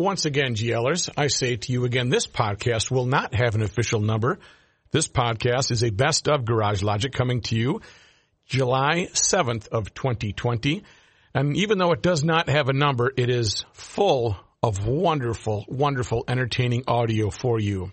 Once 0.00 0.24
again, 0.24 0.54
GLers, 0.54 1.10
I 1.14 1.26
say 1.26 1.56
to 1.56 1.72
you 1.72 1.84
again, 1.84 2.08
this 2.08 2.26
podcast 2.26 2.90
will 2.90 3.04
not 3.04 3.34
have 3.34 3.54
an 3.54 3.60
official 3.60 4.00
number. 4.00 4.38
This 4.92 5.08
podcast 5.08 5.70
is 5.70 5.84
a 5.84 5.90
best 5.90 6.26
of 6.26 6.46
Garage 6.46 6.82
Logic 6.82 7.12
coming 7.12 7.42
to 7.42 7.54
you 7.54 7.82
July 8.46 9.08
7th 9.12 9.68
of 9.68 9.92
2020. 9.92 10.84
And 11.34 11.54
even 11.54 11.76
though 11.76 11.92
it 11.92 12.00
does 12.00 12.24
not 12.24 12.48
have 12.48 12.70
a 12.70 12.72
number, 12.72 13.12
it 13.14 13.28
is 13.28 13.66
full 13.74 14.38
of 14.62 14.86
wonderful, 14.86 15.66
wonderful, 15.68 16.24
entertaining 16.26 16.84
audio 16.88 17.28
for 17.28 17.60
you. 17.60 17.92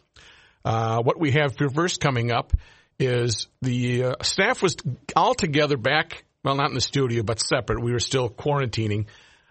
Uh, 0.63 1.01
what 1.01 1.19
we 1.19 1.31
have 1.31 1.57
for 1.57 1.69
first 1.69 1.99
coming 1.99 2.31
up 2.31 2.53
is 2.97 3.47
the 3.61 4.05
uh, 4.05 4.15
staff 4.21 4.61
was 4.61 4.77
all 5.13 5.35
together 5.35 5.75
back, 5.75 6.23
well, 6.41 6.55
not 6.55 6.69
in 6.69 6.73
the 6.73 6.79
studio, 6.79 7.21
but 7.21 7.41
separate. 7.41 7.83
We 7.83 7.91
were 7.91 7.99
still 7.99 8.29
quarantining. 8.29 9.07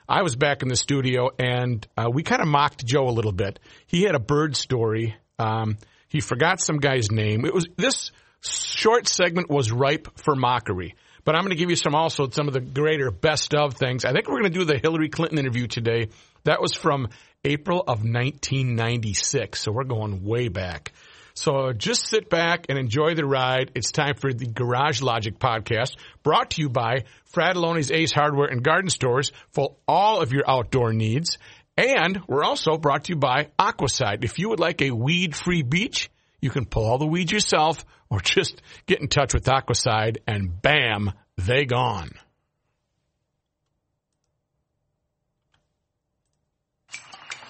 I 0.08 0.22
was 0.22 0.36
back 0.36 0.62
in 0.62 0.68
the 0.68 0.76
studio 0.76 1.30
and 1.38 1.86
uh, 1.96 2.08
we 2.12 2.22
kind 2.22 2.40
of 2.40 2.48
mocked 2.48 2.84
Joe 2.84 3.08
a 3.08 3.10
little 3.10 3.32
bit. 3.32 3.58
He 3.86 4.02
had 4.02 4.14
a 4.14 4.20
bird 4.20 4.56
story. 4.56 5.16
Um, 5.38 5.78
he 6.08 6.20
forgot 6.20 6.60
some 6.60 6.78
guy's 6.78 7.10
name. 7.10 7.44
It 7.44 7.52
was 7.52 7.66
this 7.76 8.12
short 8.40 9.08
segment 9.08 9.50
was 9.50 9.72
ripe 9.72 10.18
for 10.18 10.36
mockery. 10.36 10.94
But 11.24 11.34
I'm 11.34 11.42
going 11.42 11.50
to 11.50 11.56
give 11.56 11.70
you 11.70 11.76
some 11.76 11.96
also 11.96 12.30
some 12.30 12.46
of 12.46 12.54
the 12.54 12.60
greater 12.60 13.10
best 13.10 13.52
of 13.52 13.74
things. 13.74 14.04
I 14.04 14.12
think 14.12 14.28
we're 14.28 14.40
going 14.40 14.52
to 14.52 14.58
do 14.60 14.64
the 14.64 14.78
Hillary 14.78 15.08
Clinton 15.08 15.38
interview 15.38 15.66
today. 15.66 16.10
That 16.44 16.60
was 16.60 16.72
from 16.72 17.08
April 17.44 17.80
of 17.80 18.04
1996, 18.04 19.60
so 19.60 19.72
we're 19.72 19.84
going 19.84 20.24
way 20.24 20.46
back. 20.48 20.92
So 21.36 21.74
just 21.74 22.08
sit 22.08 22.30
back 22.30 22.66
and 22.70 22.78
enjoy 22.78 23.14
the 23.14 23.26
ride. 23.26 23.70
It's 23.74 23.92
time 23.92 24.14
for 24.14 24.32
the 24.32 24.46
Garage 24.46 25.02
Logic 25.02 25.38
podcast, 25.38 25.96
brought 26.22 26.52
to 26.52 26.62
you 26.62 26.70
by 26.70 27.04
Frattallone's 27.30 27.92
Ace 27.92 28.10
Hardware 28.10 28.48
and 28.48 28.62
Garden 28.62 28.88
Stores 28.88 29.32
for 29.52 29.76
all 29.86 30.22
of 30.22 30.32
your 30.32 30.48
outdoor 30.48 30.94
needs. 30.94 31.36
And 31.76 32.22
we're 32.26 32.42
also 32.42 32.78
brought 32.78 33.04
to 33.04 33.12
you 33.12 33.18
by 33.18 33.48
Aquacide. 33.58 34.24
If 34.24 34.38
you 34.38 34.48
would 34.48 34.60
like 34.60 34.80
a 34.80 34.92
weed-free 34.92 35.62
beach, 35.62 36.08
you 36.40 36.48
can 36.48 36.64
pull 36.64 36.86
all 36.86 36.96
the 36.96 37.06
weeds 37.06 37.32
yourself 37.32 37.84
or 38.08 38.20
just 38.20 38.62
get 38.86 39.02
in 39.02 39.08
touch 39.08 39.34
with 39.34 39.44
Aquacide 39.44 40.16
and 40.26 40.62
bam, 40.62 41.12
they 41.36 41.66
gone. 41.66 42.12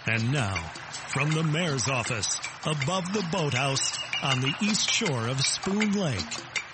And 0.06 0.32
now, 0.32 0.72
from 1.16 1.30
the 1.30 1.42
mayor's 1.44 1.88
office, 1.88 2.38
above 2.66 3.10
the 3.14 3.26
boathouse, 3.32 3.98
on 4.22 4.38
the 4.42 4.52
east 4.60 4.92
shore 4.92 5.28
of 5.28 5.40
Spoon 5.40 5.92
Lake, 5.92 6.20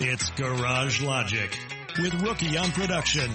it's 0.01 0.31
Garage 0.31 1.01
Logic 1.01 1.57
with 1.97 2.21
Rookie 2.23 2.57
on 2.59 2.73
production, 2.73 3.31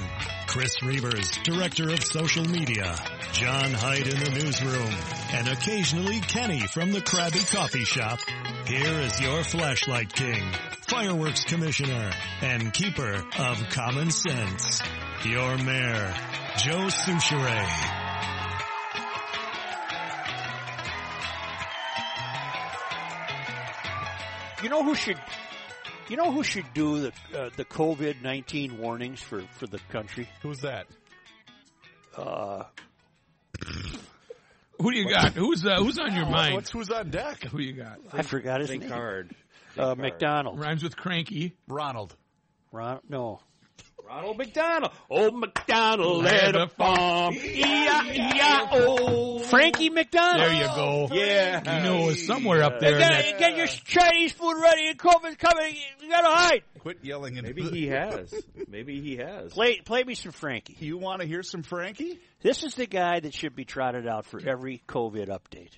Chris 0.47 0.75
Reavers, 0.81 1.41
director 1.43 1.91
of 1.91 2.03
social 2.03 2.43
media, 2.43 2.93
John 3.31 3.71
Hyde 3.71 4.07
in 4.07 4.19
the 4.19 4.31
newsroom, 4.31 4.93
and 5.31 5.47
occasionally 5.47 6.19
Kenny 6.19 6.67
from 6.67 6.91
the 6.91 6.99
Krabby 6.99 7.49
Coffee 7.55 7.85
Shop. 7.85 8.19
Here 8.65 8.99
is 8.99 9.21
your 9.21 9.43
flashlight 9.45 10.11
king, 10.11 10.51
fireworks 10.89 11.45
commissioner, 11.45 12.11
and 12.41 12.73
keeper 12.73 13.23
of 13.39 13.69
common 13.69 14.11
sense, 14.11 14.81
your 15.23 15.57
mayor, 15.57 16.13
Joe 16.57 16.87
Soucheray. 16.89 17.96
You 24.63 24.69
know 24.69 24.83
who 24.83 24.95
should 24.95 25.17
you 26.09 26.17
know 26.17 26.31
who 26.31 26.43
should 26.43 26.65
do 26.73 26.99
the 27.01 27.11
uh, 27.35 27.49
the 27.55 27.65
COVID 27.65 28.21
nineteen 28.21 28.79
warnings 28.79 29.21
for, 29.21 29.41
for 29.57 29.67
the 29.67 29.79
country? 29.89 30.27
Who's 30.41 30.59
that? 30.61 30.87
Uh, 32.15 32.63
Who 34.79 34.91
do 34.91 34.97
you 34.97 35.09
got? 35.09 35.33
Who's 35.33 35.65
uh, 35.65 35.75
who's 35.77 35.99
on 35.99 36.15
your 36.15 36.25
mind? 36.27 36.55
What's 36.55 36.71
who's 36.71 36.89
on 36.89 37.09
deck? 37.11 37.43
Who 37.43 37.59
you 37.59 37.73
got? 37.73 37.99
I 38.11 38.23
forgot 38.23 38.61
his 38.61 38.69
Think 38.69 38.83
name. 38.83 38.91
hard. 38.91 39.35
Uh, 39.77 39.93
McDonald. 39.95 40.59
Rhymes 40.59 40.81
with 40.81 40.97
cranky. 40.97 41.53
Ronald. 41.67 42.15
Ron, 42.71 42.99
no. 43.07 43.39
Ronald 44.07 44.37
McDonald. 44.37 44.91
Old 45.09 45.35
McDonald 45.37 46.25
had 46.25 46.55
a 46.55 46.67
farm. 46.67 47.33
E-I-E-I-O. 47.33 48.97
Oh. 48.99 49.39
Frankie 49.39 49.89
McDonald. 49.89 50.41
There 50.49 50.53
you 50.53 50.67
go. 50.67 51.07
Yeah. 51.11 51.77
You 51.77 51.83
know 51.83 52.03
it 52.03 52.07
was 52.07 52.25
somewhere 52.25 52.63
up 52.63 52.79
there. 52.79 52.97
Get, 52.97 53.09
that- 53.09 53.39
get 53.39 53.57
your 53.57 53.67
Chinese 53.67 54.31
food 54.33 54.61
ready. 54.61 54.91
The 54.93 54.97
COVID's 54.97 55.35
coming. 55.37 55.75
You 56.01 56.09
gotta 56.09 56.27
hide. 56.33 56.63
Quit 56.79 56.99
yelling. 57.03 57.37
Into 57.37 57.49
Maybe 57.53 57.63
the- 57.63 57.69
he 57.71 57.87
has. 57.89 58.33
Maybe 58.67 59.01
he 59.01 59.17
has. 59.17 59.51
Play, 59.53 59.79
play 59.81 60.03
me 60.03 60.15
some 60.15 60.31
Frankie. 60.31 60.75
You 60.79 60.97
want 60.97 61.21
to 61.21 61.27
hear 61.27 61.43
some 61.43 61.63
Frankie? 61.63 62.19
This 62.41 62.63
is 62.63 62.75
the 62.75 62.85
guy 62.87 63.19
that 63.19 63.33
should 63.33 63.55
be 63.55 63.65
trotted 63.65 64.07
out 64.07 64.25
for 64.25 64.39
every 64.45 64.81
COVID 64.87 65.27
update. 65.27 65.71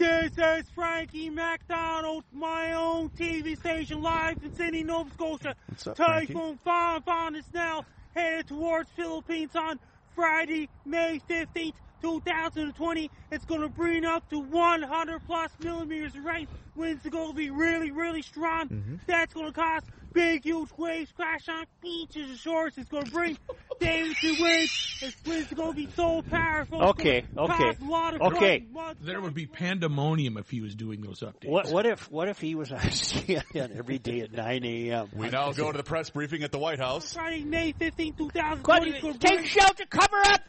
This 0.00 0.32
is 0.38 0.64
Frankie 0.70 1.28
McDonald, 1.28 2.24
my 2.32 2.72
own 2.72 3.10
TV 3.10 3.54
station 3.54 4.00
live 4.00 4.42
in 4.42 4.54
Sydney, 4.54 4.82
Nova 4.82 5.10
Scotia. 5.12 5.54
What's 5.66 5.86
up? 5.86 5.94
Typhoon 5.94 6.58
Fanfan 6.66 7.36
is 7.36 7.44
now 7.52 7.84
headed 8.14 8.46
towards 8.46 8.88
Philippines 8.92 9.54
on 9.54 9.78
Friday, 10.14 10.70
May 10.86 11.20
15th, 11.28 11.74
2020. 12.00 13.10
It's 13.30 13.44
going 13.44 13.60
to 13.60 13.68
bring 13.68 14.06
up 14.06 14.26
to 14.30 14.38
100 14.38 15.20
plus 15.26 15.50
millimeters 15.62 16.16
of 16.16 16.24
rain. 16.24 16.48
Winds 16.76 17.04
are 17.04 17.10
going 17.10 17.32
to 17.32 17.36
be 17.36 17.50
really, 17.50 17.90
really 17.90 18.22
strong. 18.22 18.68
Mm-hmm. 18.70 18.94
That's 19.06 19.34
going 19.34 19.48
to 19.48 19.52
cause 19.52 19.82
big, 20.12 20.44
huge 20.44 20.70
waves 20.76 21.12
crash 21.12 21.48
on 21.48 21.64
beaches 21.80 22.30
and 22.30 22.38
shores. 22.38 22.74
It's 22.76 22.88
going 22.88 23.04
to 23.04 23.10
bring 23.10 23.38
damage 23.80 24.20
to 24.20 24.36
winds. 24.40 24.98
This 25.00 25.16
winds 25.26 25.52
going 25.52 25.70
to 25.70 25.76
be 25.76 25.88
so 25.94 26.22
powerful. 26.22 26.82
Okay, 26.90 27.24
okay, 27.36 27.56
cause 27.56 27.76
a 27.80 27.84
lot 27.84 28.14
of 28.14 28.20
okay. 28.34 28.66
there 29.00 29.20
would 29.20 29.34
be 29.34 29.46
pandemonium 29.46 30.36
if 30.36 30.50
he 30.50 30.60
was 30.60 30.74
doing 30.74 31.00
those 31.00 31.20
updates. 31.20 31.48
What, 31.48 31.70
what 31.70 31.86
if 31.86 32.10
what 32.10 32.28
if 32.28 32.40
he 32.40 32.54
was 32.54 32.72
on 32.72 32.78
CNN 32.78 33.76
every 33.76 33.98
day 33.98 34.20
at 34.20 34.32
9 34.32 34.64
a.m.? 34.64 35.08
We 35.14 35.30
now 35.30 35.52
go 35.52 35.72
to 35.72 35.78
the 35.78 35.84
press 35.84 36.10
briefing 36.10 36.42
at 36.42 36.52
the 36.52 36.58
White 36.58 36.78
House. 36.78 37.14
Friday, 37.14 37.44
May 37.44 37.72
15, 37.72 38.14
2020. 38.14 38.62
Quentin, 38.62 38.94
it's 38.94 39.02
gonna 39.02 39.18
take 39.18 39.46
shelter, 39.46 39.84
cover 39.86 40.16
up. 40.26 40.40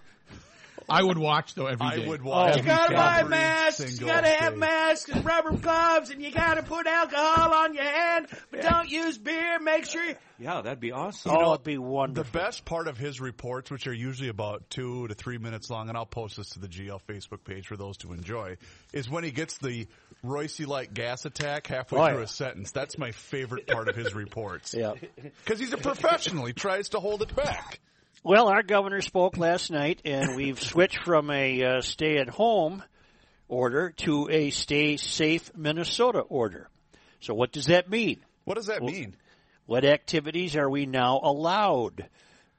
I 0.91 1.03
would 1.03 1.17
watch 1.17 1.55
though 1.55 1.67
every 1.67 1.89
day. 1.89 2.05
I 2.05 2.07
would 2.07 2.21
oh, 2.21 2.29
watch. 2.29 2.57
You 2.57 2.63
gotta 2.63 2.93
buy 2.93 3.19
every 3.19 3.29
masks. 3.29 3.99
You 3.99 4.05
gotta 4.05 4.29
have 4.29 4.57
masks 4.57 5.09
and 5.09 5.25
rubber 5.25 5.53
gloves, 5.53 6.09
and 6.09 6.21
you 6.21 6.31
gotta 6.31 6.63
put 6.63 6.87
alcohol 6.87 7.53
on 7.53 7.73
your 7.73 7.83
hand. 7.83 8.27
But 8.49 8.61
don't 8.61 8.89
use 8.89 9.17
beer. 9.17 9.59
Make 9.59 9.85
sure. 9.85 10.03
You... 10.03 10.15
Yeah, 10.39 10.61
that'd 10.61 10.79
be 10.79 10.91
awesome. 10.91 11.31
Oh, 11.35 11.53
it'd 11.53 11.63
be 11.63 11.77
wonderful. 11.77 12.31
The 12.31 12.37
best 12.45 12.65
part 12.65 12.87
of 12.87 12.97
his 12.97 13.21
reports, 13.21 13.69
which 13.69 13.85
are 13.87 13.93
usually 13.93 14.29
about 14.29 14.69
two 14.69 15.07
to 15.07 15.13
three 15.13 15.37
minutes 15.37 15.69
long, 15.69 15.87
and 15.87 15.97
I'll 15.97 16.05
post 16.05 16.37
this 16.37 16.49
to 16.51 16.59
the 16.59 16.67
GL 16.67 16.99
Facebook 17.07 17.43
page 17.43 17.67
for 17.67 17.77
those 17.77 17.97
to 17.97 18.11
enjoy, 18.11 18.57
is 18.91 19.09
when 19.09 19.23
he 19.23 19.31
gets 19.31 19.57
the 19.59 19.87
Royce-like 20.23 20.93
gas 20.93 21.25
attack 21.25 21.67
halfway 21.67 21.99
Oh, 21.99 22.07
through 22.07 22.17
yeah. 22.17 22.23
a 22.23 22.27
sentence. 22.27 22.71
That's 22.71 22.97
my 22.97 23.11
favorite 23.11 23.67
part 23.67 23.87
of 23.87 23.95
his 23.95 24.13
reports. 24.13 24.73
Yeah. 24.81 24.93
Because 25.15 25.59
he's 25.59 25.73
a 25.73 25.77
professional. 25.77 26.45
He 26.45 26.53
tries 26.53 26.89
to 26.89 26.99
hold 26.99 27.21
it 27.21 27.35
back. 27.35 27.79
Well, 28.23 28.49
our 28.49 28.61
governor 28.61 29.01
spoke 29.01 29.37
last 29.37 29.71
night, 29.71 30.03
and 30.05 30.35
we've 30.35 30.61
switched 30.61 31.03
from 31.03 31.31
a 31.31 31.63
uh, 31.63 31.81
stay-at-home 31.81 32.83
order 33.47 33.89
to 33.97 34.29
a 34.29 34.51
stay-safe 34.51 35.51
Minnesota 35.57 36.19
order. 36.19 36.69
So, 37.19 37.33
what 37.33 37.51
does 37.51 37.65
that 37.65 37.89
mean? 37.89 38.23
What 38.43 38.57
does 38.57 38.67
that 38.67 38.83
mean? 38.83 39.15
What 39.65 39.85
activities 39.85 40.55
are 40.55 40.69
we 40.69 40.85
now 40.85 41.19
allowed? 41.23 42.07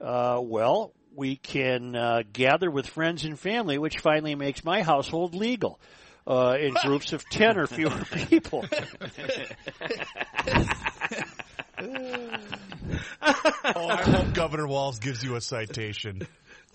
Uh, 0.01 0.41
well, 0.43 0.95
we 1.15 1.37
can 1.37 1.95
uh, 1.95 2.23
gather 2.33 2.69
with 2.69 2.89
friends 2.89 3.25
and 3.25 3.39
family, 3.39 3.79
which 3.79 4.01
finally 4.01 4.35
makes 4.35 4.65
my 4.65 4.83
household 4.83 5.37
legal. 5.37 5.79
Uh, 6.27 6.57
in 6.61 6.75
groups 6.83 7.13
of 7.13 7.25
10 7.31 7.59
or 7.59 7.67
fewer 7.67 7.91
people. 8.29 8.65
Oh, 13.75 13.89
I 13.89 14.03
hope 14.03 14.35
Governor 14.35 14.67
Walz 14.67 14.99
gives 14.99 15.23
you 15.23 15.37
a 15.37 15.41
citation. 15.41 16.27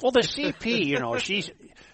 Well, 0.01 0.11
the 0.11 0.21
CP, 0.21 0.85
you 0.85 0.99
know, 0.99 1.17
she's 1.17 1.51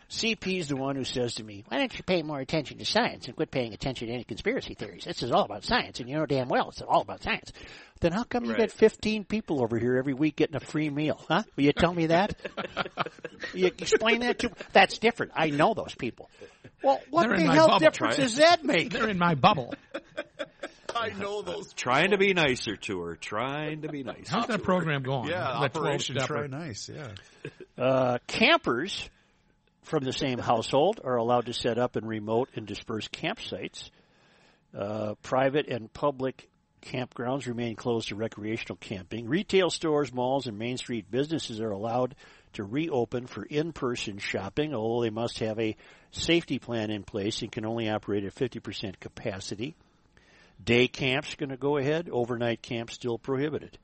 CP's 0.09 0.68
the 0.68 0.75
one 0.75 0.96
who 0.96 1.03
says 1.03 1.35
to 1.35 1.44
me, 1.44 1.63
"Why 1.68 1.79
don't 1.79 1.95
you 1.98 2.04
pay 2.04 2.21
more 2.21 2.39
attention 2.39 2.77
to 2.77 2.86
science 2.86 3.25
and 3.25 3.36
quit 3.36 3.50
paying 3.50 3.74
attention 3.74 4.07
to 4.07 4.13
any 4.13 4.24
conspiracy 4.24 4.75
theories? 4.75 5.06
This 5.06 5.24
is 5.24 5.31
all 5.31 5.44
about 5.45 5.63
science, 5.63 6.00
and 6.00 6.07
you 6.10 6.15
know 6.15 6.25
damn 6.25 6.48
well 6.48 6.69
it's 6.69 6.81
all 6.81 7.01
about 7.01 7.24
science." 7.24 7.51
Then 8.01 8.12
how 8.12 8.24
come 8.24 8.44
you 8.45 8.51
Right. 8.51 8.60
get 8.60 8.71
15 8.71 9.24
people 9.24 9.63
over 9.63 9.80
here 9.80 9.98
every 9.98 10.13
week 10.13 10.36
getting 10.36 10.56
a 10.56 10.59
free 10.59 10.89
meal? 10.89 11.19
Huh? 11.27 11.44
Will 11.56 11.63
you 11.63 11.74
tell 11.74 11.94
me 11.94 12.07
that? 12.07 12.36
you 13.54 13.68
explain 13.68 14.19
that 14.21 14.39
to 14.39 14.51
That's 14.74 14.98
different. 15.00 15.31
I 15.36 15.50
know 15.50 15.74
those 15.74 15.95
people. 15.95 16.30
Well, 16.83 17.01
what 17.09 17.27
They're 17.30 17.38
the 17.38 17.44
hell 17.51 17.68
bubble. 17.68 17.80
difference 17.80 18.16
Try 18.16 18.24
does 18.25 18.36
that 18.36 18.63
make? 18.63 18.92
They're 18.92 19.09
in 19.09 19.18
my 19.18 19.36
bubble. 19.36 19.74
I 21.00 21.10
know 21.10 21.42
those. 21.42 21.74
Trying 21.75 22.12
to 22.12 22.18
be 22.18 22.34
nicer 22.34 22.75
to 22.75 23.01
her. 23.01 23.16
Trying 23.16 23.81
to 23.81 23.90
be 23.90 24.04
nice. 24.04 24.30
How's 24.30 24.48
that 24.48 24.63
program 24.63 25.04
going? 25.04 25.30
Yeah, 25.30 25.60
The 25.62 25.69
12 25.69 25.75
Operation 25.75 26.16
stepper. 26.19 26.48
Try 26.48 26.48
Nice. 26.48 26.90
Yeah. 26.90 27.07
Uh, 27.78 28.18
campers 28.28 29.10
from 29.84 30.04
the 30.04 30.13
same 30.13 30.40
household 30.40 31.01
are 31.04 31.18
allowed 31.18 31.48
to 31.48 31.54
set 31.54 31.78
up 31.78 31.95
and 31.95 32.07
remote 32.07 32.50
and 32.56 32.66
disperse 32.66 33.07
campsites. 33.07 33.90
Uh, 34.78 35.16
private 35.22 35.68
and 35.68 35.92
public 35.94 36.48
campgrounds 36.81 37.48
remain 37.48 37.75
closed 37.75 38.10
to 38.10 38.16
recreational 38.16 38.75
camping. 38.78 39.28
Retail 39.28 39.69
stores, 39.69 40.13
malls, 40.13 40.48
and 40.48 40.57
Main 40.57 40.78
Street 40.78 41.10
businesses 41.10 41.62
are 41.62 41.72
allowed 41.72 42.16
to 42.54 42.63
reopen 42.63 43.25
for 43.25 43.44
in-person 43.44 44.19
shopping, 44.19 44.74
although 44.74 45.01
they 45.04 45.10
must 45.10 45.40
have 45.40 45.60
a 45.60 45.75
safety 46.12 46.60
plan 46.60 46.92
in 46.92 47.04
place 47.04 47.42
and 47.42 47.51
can 47.51 47.66
only 47.66 47.90
operate 47.90 48.25
at 48.25 48.36
50% 48.36 49.00
capacity. 49.00 49.75
Day 50.63 50.88
camps 50.88 51.36
going 51.36 51.50
to 51.50 51.57
go 51.57 51.77
ahead. 51.77 52.10
Overnight 52.12 52.62
camps 52.62 52.94
still 52.94 53.18
prohibited. 53.18 53.77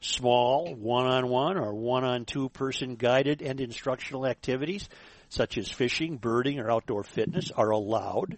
Small 0.00 0.74
one-on-one 0.74 1.56
or 1.58 1.74
one-on-two 1.74 2.48
person 2.50 2.96
guided 2.96 3.42
and 3.42 3.60
instructional 3.60 4.26
activities 4.26 4.88
such 5.28 5.58
as 5.58 5.70
fishing, 5.70 6.16
birding, 6.16 6.58
or 6.58 6.70
outdoor 6.70 7.04
fitness 7.04 7.50
are 7.52 7.70
allowed. 7.70 8.36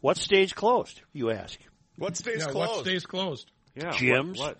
What 0.00 0.16
stays 0.16 0.52
closed, 0.52 1.00
you 1.12 1.30
ask? 1.30 1.58
What 1.96 2.16
stays 2.16 2.40
Yeah, 2.46 2.52
closed? 2.52 2.70
what 2.70 2.80
stays 2.86 3.06
closed? 3.06 3.50
Yeah. 3.74 3.90
Gyms, 3.90 4.38
What? 4.38 4.56
what? 4.56 4.58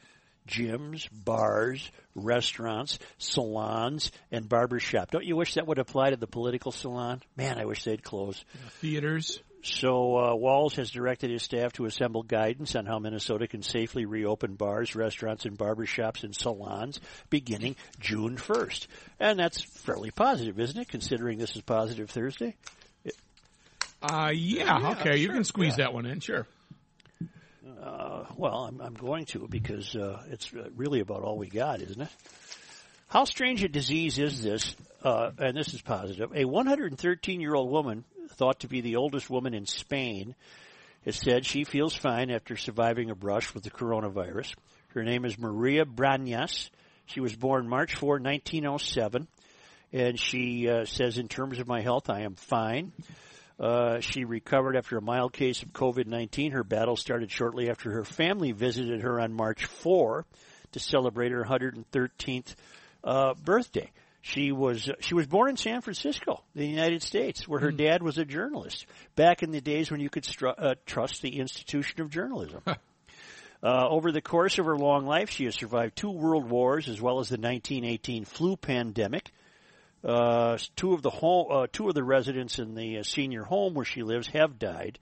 gyms, 0.49 1.07
bars, 1.13 1.91
restaurants, 2.15 2.99
salons, 3.19 4.11
and 4.33 4.49
barbershop. 4.49 5.11
Don't 5.11 5.25
you 5.25 5.37
wish 5.37 5.55
that 5.55 5.67
would 5.67 5.79
apply 5.79 6.11
to 6.11 6.17
the 6.17 6.27
political 6.27 6.73
salon? 6.73 7.23
Man, 7.37 7.59
I 7.59 7.67
wish 7.67 7.85
they'd 7.85 8.03
close. 8.03 8.43
Theaters. 8.81 9.41
So 9.63 10.17
uh, 10.17 10.35
Walz 10.35 10.77
has 10.77 10.91
directed 10.91 11.31
his 11.31 11.43
staff 11.43 11.73
to 11.75 11.87
assemble 11.87 12.23
guidance 12.23 12.77
on 12.77 12.87
how 12.87 12.99
Minnesota 12.99 13.49
can 13.49 13.63
safely 13.63 14.07
reopen 14.07 14.55
bars, 14.55 14.95
restaurants, 14.95 15.45
and 15.45 15.59
barbershops 15.59 16.23
and 16.23 16.35
salons 16.35 17.01
beginning 17.29 17.77
June 17.99 18.37
1st. 18.37 18.87
And 19.19 19.39
that's 19.39 19.61
fairly 19.61 20.11
positive, 20.11 20.61
isn't 20.61 20.81
it, 20.81 20.89
considering 20.89 21.39
this 21.39 21.57
is 21.57 21.63
Positive 21.63 22.09
Thursday? 22.09 22.55
Uh, 24.01 24.31
yeah, 24.33 24.93
okay, 24.93 25.17
you 25.17 25.29
can 25.29 25.43
squeeze 25.43 25.77
that 25.77 25.93
one 25.93 26.07
in, 26.07 26.21
sure. 26.21 26.47
Uh, 27.83 28.25
well, 28.37 28.67
I'm, 28.67 28.81
I'm 28.81 28.95
going 28.95 29.25
to 29.27 29.49
because 29.49 29.97
uh, 29.97 30.23
it's 30.31 30.53
uh, 30.55 30.69
really 30.77 31.01
about 31.01 31.23
all 31.23 31.37
we 31.37 31.49
got, 31.49 31.81
isn't 31.81 32.01
it? 32.01 32.09
How 33.09 33.25
strange 33.25 33.65
a 33.65 33.69
disease 33.69 34.19
is 34.19 34.43
this? 34.43 34.77
Uh, 35.03 35.31
and 35.39 35.57
this 35.57 35.75
is 35.75 35.81
positive. 35.81 36.33
A 36.35 36.45
113 36.45 37.41
year 37.41 37.55
old 37.55 37.71
woman, 37.71 38.05
thought 38.31 38.61
to 38.61 38.69
be 38.69 38.81
the 38.81 38.97
oldest 38.97 39.29
woman 39.31 39.55
in 39.55 39.67
Spain, 39.67 40.35
has 41.05 41.17
said 41.17 41.45
she 41.45 41.65
feels 41.65 41.95
fine 41.95 42.31
after 42.31 42.57
surviving 42.57 43.11
a 43.11 43.15
brush 43.15 43.55
with 43.55 43.65
the 43.65 43.71
coronavirus. 43.71 44.55
Her 44.89 45.03
name 45.03 45.25
is 45.25 45.39
Maria 45.39 45.85
Branyas. 45.85 46.71
She 47.07 47.21
was 47.21 47.35
born 47.35 47.69
March 47.69 47.95
4, 47.95 48.21
1907, 48.21 49.29
and 49.93 50.19
she 50.19 50.69
uh, 50.69 50.85
says, 50.85 51.19
"In 51.19 51.29
terms 51.29 51.59
of 51.59 51.67
my 51.67 51.81
health, 51.81 52.11
I 52.11 52.21
am 52.21 52.35
fine." 52.35 52.93
Uh, 53.59 53.99
she 54.01 54.25
recovered 54.25 54.77
after 54.77 54.97
a 54.97 55.03
mild 55.03 55.33
case 55.33 55.63
of 55.63 55.73
COVID-19. 55.73 56.53
Her 56.53 56.63
battle 56.63 56.97
started 56.97 57.31
shortly 57.31 57.71
after 57.71 57.91
her 57.91 58.05
family 58.05 58.53
visited 58.53 59.01
her 59.01 59.21
on 59.21 59.33
March 59.33 59.65
4 59.65 60.25
to 60.73 60.81
celebrate 60.81 61.33
her 61.33 61.45
113th 61.45 62.55
uh, 63.03 63.35
birthday. 63.35 63.91
She 64.21 64.53
was 64.53 64.91
she 65.01 65.15
was 65.15 65.27
born 65.27 65.51
in 65.51 65.57
San 65.57 65.81
Francisco, 65.81 66.43
the 66.55 66.67
United 66.67 67.03
States, 67.03 67.47
where 67.47 67.61
her 67.61 67.71
dad 67.71 68.03
was 68.03 68.19
a 68.19 68.25
journalist. 68.25 68.85
Back 69.15 69.43
in 69.43 69.53
the 69.53 69.61
days 69.61 69.91
when 69.91 70.01
you 70.01 70.11
could 70.11 70.25
stru- 70.25 70.55
uh, 70.59 70.75
trust 70.87 71.23
the 71.23 71.39
institution 71.39 72.01
of 72.01 72.11
journalism. 72.11 72.63
Uh, 73.61 73.89
over 73.89 74.13
the 74.13 74.21
course 74.21 74.61
of 74.61 74.67
her 74.67 74.77
long 74.77 75.05
life, 75.05 75.31
she 75.31 75.45
has 75.45 75.57
survived 75.57 75.97
two 75.97 76.11
world 76.11 76.49
wars 76.49 76.89
as 76.89 77.01
well 77.01 77.19
as 77.19 77.29
the 77.29 77.37
1918 77.37 78.25
flu 78.25 78.57
pandemic. 78.57 79.33
Uh, 80.05 80.57
two 80.77 80.93
of 80.95 81.03
the 81.03 81.11
home, 81.11 81.47
uh, 81.51 81.67
two 81.73 81.89
of 81.89 81.95
the 81.95 82.05
residents 82.05 82.61
in 82.61 82.77
the 82.77 82.99
uh, 82.99 83.03
senior 83.03 83.43
home 83.43 83.75
where 83.75 83.85
she 83.85 84.05
lives 84.05 84.29
have 84.29 84.61
died, 84.61 85.01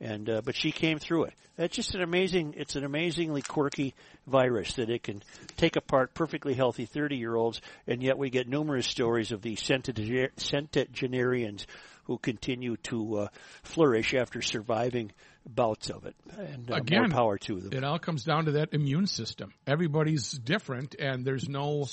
and 0.00 0.28
uh, 0.28 0.42
but 0.44 0.54
she 0.54 0.72
came 0.72 0.98
through 0.98 1.24
it. 1.24 1.34
It's 1.56 1.76
just 1.76 1.94
an 1.94 2.02
amazing. 2.02 2.54
It's 2.56 2.76
an 2.76 2.84
amazingly 2.84 3.42
quirky 3.42 3.94
virus 4.26 4.74
that 4.74 4.90
it 4.90 5.02
can 5.02 5.22
take 5.56 5.76
apart 5.76 6.14
perfectly 6.14 6.54
healthy 6.54 6.86
30 6.86 7.16
year 7.16 7.34
olds, 7.34 7.60
and 7.86 8.02
yet 8.02 8.18
we 8.18 8.30
get 8.30 8.48
numerous 8.48 8.86
stories 8.86 9.32
of 9.32 9.42
the 9.42 9.56
centenarians 9.56 11.66
who 12.04 12.18
continue 12.18 12.76
to 12.78 13.18
uh, 13.18 13.28
flourish 13.62 14.14
after 14.14 14.42
surviving 14.42 15.12
bouts 15.46 15.90
of 15.90 16.06
it. 16.06 16.14
And 16.36 16.70
uh, 16.70 16.76
Again, 16.76 17.02
more 17.02 17.08
power 17.08 17.38
to 17.38 17.60
them. 17.60 17.72
It 17.72 17.84
all 17.84 17.98
comes 17.98 18.24
down 18.24 18.46
to 18.46 18.52
that 18.52 18.70
immune 18.72 19.06
system. 19.06 19.52
Everybody's 19.66 20.32
different, 20.32 20.96
and 20.98 21.24
there's 21.24 21.48
no 21.48 21.86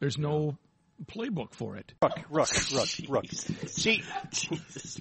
there's 0.00 0.18
no 0.18 0.56
playbook 1.06 1.52
for 1.54 1.76
it. 1.76 1.92
Rook, 2.02 2.18
rook, 2.30 2.48
rook, 2.74 2.88
rook. 3.08 3.26
See, 3.30 4.02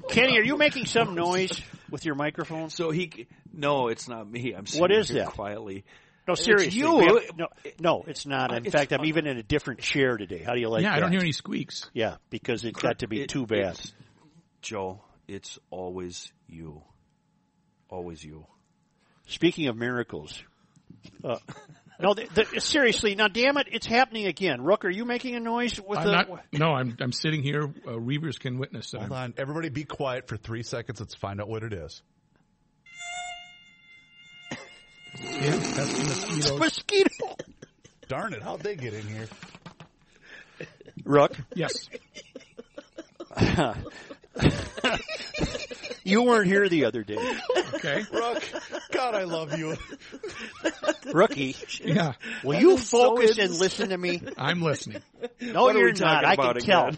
Kenny, 0.09 0.37
are 0.37 0.43
you 0.43 0.57
making 0.57 0.85
some 0.85 1.15
noise 1.15 1.59
with 1.89 2.05
your 2.05 2.15
microphone? 2.15 2.69
So 2.69 2.91
he. 2.91 3.27
No, 3.53 3.87
it's 3.87 4.07
not 4.07 4.29
me. 4.29 4.53
I'm 4.53 4.65
sitting 4.65 4.81
What 4.81 4.91
is 4.91 5.09
here 5.09 5.23
that? 5.25 5.33
quietly. 5.33 5.83
No, 6.27 6.35
seriously. 6.35 6.77
you. 6.79 6.95
we 6.97 7.05
have- 7.05 7.37
no, 7.37 7.47
no, 7.79 8.03
it's 8.05 8.25
not. 8.25 8.51
In 8.51 8.57
It's- 8.65 8.73
fact, 8.73 8.91
I'm 8.93 9.05
even 9.05 9.27
in 9.27 9.37
a 9.37 9.43
different 9.43 9.79
chair 9.79 10.17
today. 10.17 10.39
How 10.43 10.53
do 10.53 10.59
you 10.59 10.69
like 10.69 10.83
yeah, 10.83 10.89
that? 10.91 10.97
I 10.97 10.99
don't 10.99 11.11
hear 11.11 11.21
any 11.21 11.31
squeaks. 11.31 11.89
Yeah, 11.93 12.17
because 12.29 12.65
it 12.65 12.73
got 12.73 12.99
to 12.99 13.07
be 13.07 13.21
It- 13.21 13.29
too 13.29 13.45
bad. 13.45 13.59
it's- 13.59 13.93
Joe, 14.61 15.01
it's 15.27 15.57
always 15.69 16.31
you. 16.47 16.83
Always 17.89 18.23
you. 18.23 18.45
Speaking 19.27 19.67
of 19.67 19.77
miracles, 19.77 20.41
uh, 21.23 21.37
no, 21.99 22.13
the, 22.13 22.27
the, 22.53 22.61
seriously, 22.61 23.15
now, 23.15 23.27
damn 23.27 23.57
it, 23.57 23.67
it's 23.71 23.85
happening 23.87 24.25
again. 24.27 24.61
Rook, 24.61 24.85
are 24.85 24.89
you 24.89 25.03
making 25.05 25.35
a 25.35 25.39
noise 25.39 25.79
with 25.79 25.99
I'm 25.99 26.05
the? 26.05 26.11
not. 26.11 26.29
No, 26.53 26.73
I'm 26.73 26.95
I'm 26.99 27.11
sitting 27.11 27.41
here. 27.43 27.63
Uh, 27.63 27.91
Reavers 27.91 28.39
can 28.39 28.57
witness 28.59 28.91
that. 28.91 28.99
Hold 28.99 29.11
I'm- 29.13 29.23
on. 29.23 29.33
Everybody 29.37 29.69
be 29.69 29.83
quiet 29.83 30.27
for 30.27 30.37
three 30.37 30.63
seconds. 30.63 30.99
Let's 30.99 31.15
find 31.15 31.41
out 31.41 31.47
what 31.49 31.63
it 31.63 31.73
is. 31.73 32.01
Yeah, 35.19 35.51
that's 35.55 35.93
the 35.93 36.03
mosquitoes. 36.03 36.59
mosquito. 36.59 37.35
Darn 38.07 38.33
it. 38.33 38.41
How'd 38.43 38.61
they 38.61 38.75
get 38.75 38.93
in 38.93 39.07
here? 39.07 39.27
Rook, 41.03 41.35
Yes. 41.55 41.89
you 46.03 46.23
weren't 46.23 46.47
here 46.47 46.67
the 46.69 46.85
other 46.85 47.03
day. 47.03 47.17
Okay. 47.75 48.03
Rook, 48.11 48.43
God, 48.91 49.15
I 49.15 49.23
love 49.23 49.57
you. 49.57 49.75
Rookie, 51.13 51.55
Yeah, 51.83 52.13
will 52.43 52.59
you 52.59 52.77
so 52.77 53.15
focus 53.15 53.37
and 53.37 53.53
listen 53.57 53.89
to 53.89 53.97
me? 53.97 54.21
I'm 54.37 54.61
listening. 54.61 55.01
No, 55.41 55.63
What 55.63 55.75
you're 55.75 55.93
not. 55.93 56.25
I 56.25 56.33
about 56.33 56.57
can 56.59 56.65
tell. 56.65 56.91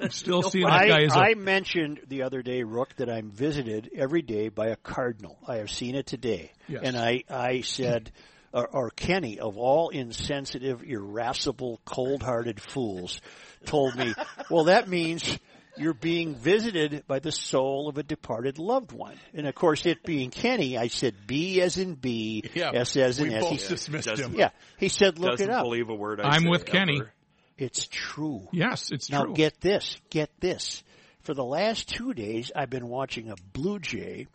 I'm 0.00 0.10
still 0.10 0.42
seeing 0.50 0.66
that 0.66 0.88
guy 0.88 1.00
I, 1.16 1.30
as 1.30 1.36
mentioned 1.36 2.00
the 2.08 2.22
other 2.22 2.42
day, 2.42 2.62
Rook, 2.62 2.94
that 2.96 3.08
I'm 3.08 3.30
visited 3.30 3.90
every 3.96 4.22
day 4.22 4.48
by 4.48 4.68
a 4.68 4.76
cardinal. 4.76 5.38
I 5.46 5.56
have 5.56 5.70
seen 5.70 5.94
it 5.94 6.06
today. 6.06 6.52
Yes. 6.68 6.82
And 6.84 6.96
I, 6.96 7.24
I 7.28 7.60
said, 7.62 8.12
or, 8.52 8.66
or 8.68 8.90
Kenny, 8.90 9.40
of 9.40 9.56
all 9.58 9.88
insensitive, 9.88 10.82
irascible, 10.82 11.80
cold-hearted 11.84 12.60
fools, 12.60 13.20
told 13.66 13.96
me, 13.96 14.14
well, 14.50 14.64
that 14.64 14.88
means 14.88 15.38
you're 15.76 15.94
being 15.94 16.34
visited 16.34 17.04
by 17.06 17.18
the 17.18 17.32
soul 17.32 17.88
of 17.88 17.98
a 17.98 18.02
departed 18.02 18.58
loved 18.58 18.92
one. 18.92 19.16
And 19.34 19.46
of 19.46 19.54
course, 19.54 19.86
it 19.86 20.02
being 20.04 20.30
Kenny, 20.30 20.78
I 20.78 20.86
said 20.88 21.14
B 21.26 21.60
as 21.60 21.76
in 21.78 21.94
B, 21.94 22.44
S 22.54 22.96
as 22.96 23.18
in 23.18 23.28
we 23.28 23.34
S. 23.34 23.42
both 23.42 23.62
He- 23.62 23.68
dismissed 23.68 24.08
Doesn't- 24.08 24.32
him. 24.32 24.38
yeah. 24.38 24.50
He 24.78 24.88
said, 24.88 25.18
look 25.18 25.32
Doesn't 25.32 25.50
it 25.50 25.52
up. 25.52 25.64
believe 25.64 25.88
a 25.88 25.94
word 25.94 26.20
I 26.20 26.28
I'm 26.36 26.42
say 26.42 26.48
with 26.48 26.64
Kenny. 26.64 27.00
ever. 27.00 27.12
It's 27.56 27.86
true. 27.90 28.48
yes, 28.52 28.90
it's 28.90 29.10
Now 29.10 29.22
true. 29.22 29.30
Now 29.30 29.34
get 29.36 29.60
this, 29.60 29.96
get 30.10 30.30
this. 30.40 30.82
For 31.22 31.34
the 31.34 31.44
last 31.44 31.88
two 31.88 32.12
days, 32.12 32.50
I've 32.54 32.70
been 32.70 32.88
watching 32.88 33.30
a 33.30 33.36
blue 33.52 33.78
jay 33.78 34.26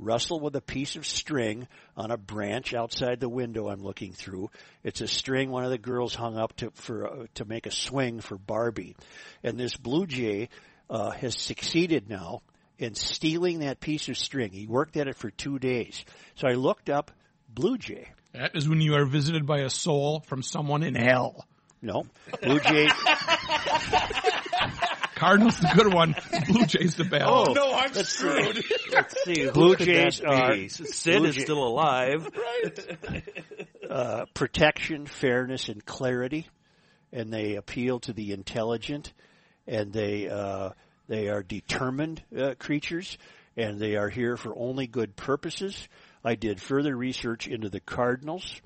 wrestle 0.00 0.38
with 0.38 0.54
a 0.54 0.60
piece 0.60 0.94
of 0.94 1.04
string 1.04 1.66
on 1.96 2.12
a 2.12 2.16
branch 2.16 2.72
outside 2.72 3.18
the 3.18 3.28
window 3.28 3.68
I'm 3.68 3.82
looking 3.82 4.12
through. 4.12 4.48
It's 4.84 5.00
a 5.00 5.08
string 5.08 5.50
one 5.50 5.64
of 5.64 5.70
the 5.70 5.76
girls 5.78 6.14
hung 6.14 6.36
up 6.38 6.54
to 6.58 6.70
for 6.70 7.06
uh, 7.06 7.26
to 7.34 7.44
make 7.44 7.66
a 7.66 7.70
swing 7.72 8.20
for 8.20 8.38
Barbie, 8.38 8.94
and 9.42 9.58
this 9.58 9.76
blue 9.76 10.06
jay 10.06 10.48
uh, 10.90 11.10
has 11.10 11.36
succeeded 11.38 12.08
now 12.08 12.40
in 12.78 12.94
stealing 12.94 13.60
that 13.60 13.80
piece 13.80 14.08
of 14.08 14.16
string. 14.16 14.52
He 14.52 14.66
worked 14.66 14.96
at 14.96 15.08
it 15.08 15.16
for 15.16 15.30
two 15.30 15.58
days. 15.58 16.04
So 16.36 16.48
I 16.48 16.52
looked 16.52 16.88
up 16.90 17.10
blue 17.48 17.78
jay. 17.78 18.08
that 18.32 18.52
is 18.54 18.68
when 18.68 18.80
you 18.80 18.94
are 18.94 19.04
visited 19.06 19.46
by 19.46 19.60
a 19.60 19.70
soul 19.70 20.20
from 20.26 20.42
someone 20.42 20.82
in 20.82 20.94
hell. 20.94 21.44
No, 21.82 22.06
blue 22.42 22.60
jay. 22.60 22.88
Cardinal's 25.14 25.58
the 25.58 25.70
good 25.74 25.92
one. 25.92 26.14
Blue 26.46 26.64
Jay's 26.64 26.94
the 26.94 27.02
bad. 27.04 27.22
Oh, 27.26 27.42
one. 27.42 27.54
No, 27.54 27.72
I'm 27.74 27.92
screwed. 27.92 28.62
Let's 28.92 29.16
see. 29.24 29.42
Who 29.42 29.50
Blue 29.50 29.74
could 29.74 29.86
Jays 29.86 30.20
are- 30.20 30.52
be? 30.54 30.68
Sid 30.68 31.18
Blue 31.18 31.28
is 31.28 31.34
Jay- 31.34 31.42
still 31.42 31.64
alive. 31.66 32.28
uh, 33.90 34.26
protection, 34.34 35.06
fairness, 35.06 35.68
and 35.68 35.84
clarity, 35.84 36.46
and 37.12 37.32
they 37.32 37.56
appeal 37.56 37.98
to 38.00 38.12
the 38.12 38.32
intelligent, 38.32 39.12
and 39.68 39.92
they 39.92 40.28
uh, 40.28 40.70
they 41.06 41.28
are 41.28 41.42
determined 41.42 42.22
uh, 42.36 42.54
creatures, 42.58 43.16
and 43.56 43.78
they 43.78 43.96
are 43.96 44.08
here 44.08 44.36
for 44.36 44.52
only 44.56 44.86
good 44.86 45.14
purposes. 45.14 45.86
I 46.24 46.34
did 46.34 46.60
further 46.60 46.96
research 46.96 47.46
into 47.46 47.68
the 47.68 47.80
cardinals. 47.80 48.60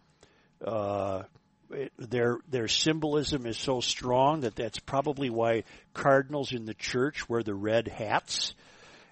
Uh, 0.65 1.25
it- 1.71 1.93
their 1.99 2.39
their 2.49 2.69
symbolism 2.69 3.47
is 3.47 3.57
so 3.59 3.81
strong 3.81 4.41
that 4.41 4.57
that's 4.57 4.79
probably 4.79 5.31
why 5.31 5.65
cardinals 5.95 6.53
in 6.53 6.65
the 6.67 6.75
church 6.75 7.29
wear 7.29 7.43
the 7.43 7.55
red 7.55 7.89
hats, 7.89 8.55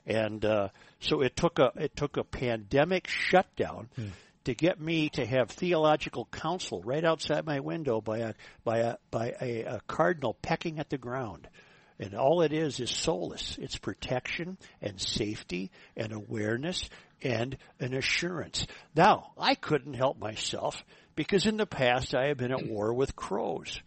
and 0.07 0.45
uh, 0.45 0.69
so 1.01 1.23
it 1.23 1.37
took 1.37 1.59
a 1.59 1.73
it 1.77 1.97
took 1.97 2.17
a 2.17 2.25
pandemic 2.25 3.09
shutdown 3.09 3.89
to 4.45 4.55
get 4.55 4.81
me 4.81 5.09
to 5.11 5.25
have 5.27 5.51
theological 5.51 6.27
counsel 6.31 6.83
right 6.83 7.05
outside 7.05 7.45
my 7.47 7.61
window 7.61 8.01
by 8.01 8.19
a 8.19 8.35
by 8.65 8.79
a 8.79 8.97
by 9.11 9.35
a, 9.41 9.63
a 9.65 9.81
cardinal 9.87 10.35
pecking 10.43 10.79
at 10.79 10.89
the 10.91 10.99
ground. 10.99 11.49
And 12.01 12.15
all 12.15 12.41
it 12.41 12.55
is 12.55 12.81
is 12.81 12.91
solace. 12.91 13.59
It's 13.61 13.77
protection 13.77 14.57
and 14.81 14.99
safety 14.99 15.71
and 15.95 16.15
awareness 16.15 16.89
and 17.23 17.59
an 17.79 17.93
assurance. 17.93 18.67
Now, 18.97 19.33
I 19.37 19.55
couldn't 19.55 19.93
help 19.93 20.19
myself 20.19 20.83
because 21.15 21.45
in 21.45 21.59
the 21.59 21.67
past 21.67 22.15
I 22.15 22.29
have 22.29 22.39
been 22.39 22.53
at 22.53 22.67
war 22.67 22.95
with 22.95 23.15
crows. 23.15 23.83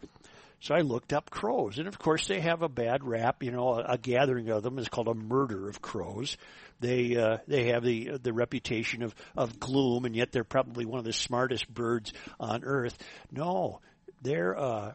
So 0.60 0.76
I 0.76 0.82
looked 0.82 1.12
up 1.12 1.32
crows, 1.32 1.80
and 1.80 1.88
of 1.88 1.98
course 1.98 2.28
they 2.28 2.40
have 2.40 2.62
a 2.62 2.70
bad 2.70 3.04
rap. 3.04 3.42
You 3.42 3.52
know, 3.52 3.74
a, 3.74 3.94
a 3.94 3.98
gathering 3.98 4.50
of 4.50 4.62
them 4.62 4.78
is 4.78 4.88
called 4.88 5.08
a 5.08 5.16
murder 5.16 5.68
of 5.68 5.82
crows. 5.82 6.38
They 6.80 7.18
uh, 7.18 7.38
they 7.48 7.70
have 7.70 7.84
the 7.84 8.20
the 8.22 8.32
reputation 8.32 9.02
of 9.02 9.16
of 9.36 9.60
gloom, 9.60 10.06
and 10.06 10.16
yet 10.16 10.32
they're 10.32 10.46
probably 10.46 10.86
one 10.86 11.00
of 11.00 11.06
the 11.06 11.14
smartest 11.14 11.68
birds 11.68 12.14
on 12.40 12.64
earth. 12.64 12.98
No, 13.32 13.82
they're 14.22 14.58
uh, 14.58 14.94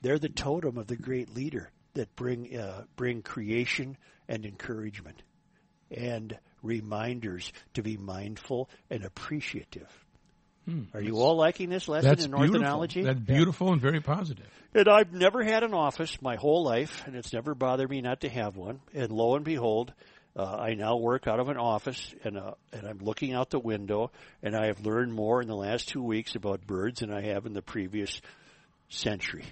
they're 0.00 0.18
the 0.18 0.30
totem 0.30 0.78
of 0.78 0.86
the 0.86 0.96
great 0.96 1.34
leader 1.34 1.70
that 1.96 2.14
bring 2.16 2.56
uh, 2.56 2.84
bring 2.96 3.22
creation 3.22 3.96
and 4.28 4.46
encouragement, 4.46 5.22
and 5.90 6.38
reminders 6.62 7.52
to 7.74 7.82
be 7.82 7.96
mindful 7.96 8.70
and 8.90 9.04
appreciative. 9.04 9.88
Are 10.94 11.00
you 11.00 11.18
all 11.18 11.36
liking 11.36 11.70
this 11.70 11.86
lesson 11.86 12.08
That's 12.08 12.24
in 12.24 12.32
orthodontology? 12.32 13.04
That's 13.04 13.20
beautiful 13.20 13.72
and 13.72 13.80
very 13.80 14.00
positive. 14.00 14.46
And 14.74 14.88
I've 14.88 15.12
never 15.12 15.44
had 15.44 15.62
an 15.62 15.72
office 15.72 16.20
my 16.20 16.34
whole 16.34 16.64
life, 16.64 17.04
and 17.06 17.14
it's 17.14 17.32
never 17.32 17.54
bothered 17.54 17.88
me 17.88 18.00
not 18.00 18.22
to 18.22 18.28
have 18.28 18.56
one. 18.56 18.80
And 18.92 19.12
lo 19.12 19.36
and 19.36 19.44
behold, 19.44 19.92
uh, 20.36 20.42
I 20.42 20.74
now 20.74 20.96
work 20.96 21.28
out 21.28 21.38
of 21.38 21.48
an 21.48 21.56
office, 21.56 22.12
and 22.24 22.36
uh, 22.36 22.54
and 22.72 22.84
I'm 22.84 22.98
looking 22.98 23.32
out 23.32 23.50
the 23.50 23.60
window, 23.60 24.10
and 24.42 24.56
I 24.56 24.66
have 24.66 24.84
learned 24.84 25.14
more 25.14 25.40
in 25.40 25.46
the 25.46 25.54
last 25.54 25.88
two 25.88 26.02
weeks 26.02 26.34
about 26.34 26.66
birds 26.66 26.98
than 26.98 27.12
I 27.12 27.22
have 27.22 27.46
in 27.46 27.52
the 27.52 27.62
previous 27.62 28.20
century. 28.88 29.44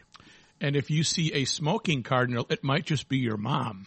And 0.65 0.77
if 0.77 0.91
you 0.91 1.03
see 1.05 1.31
a 1.35 1.45
smoking 1.45 2.03
cardinal, 2.03 2.47
it 2.49 2.65
might 2.65 2.87
just 2.87 3.07
be 3.07 3.19
your 3.19 3.37
mom. 3.37 3.85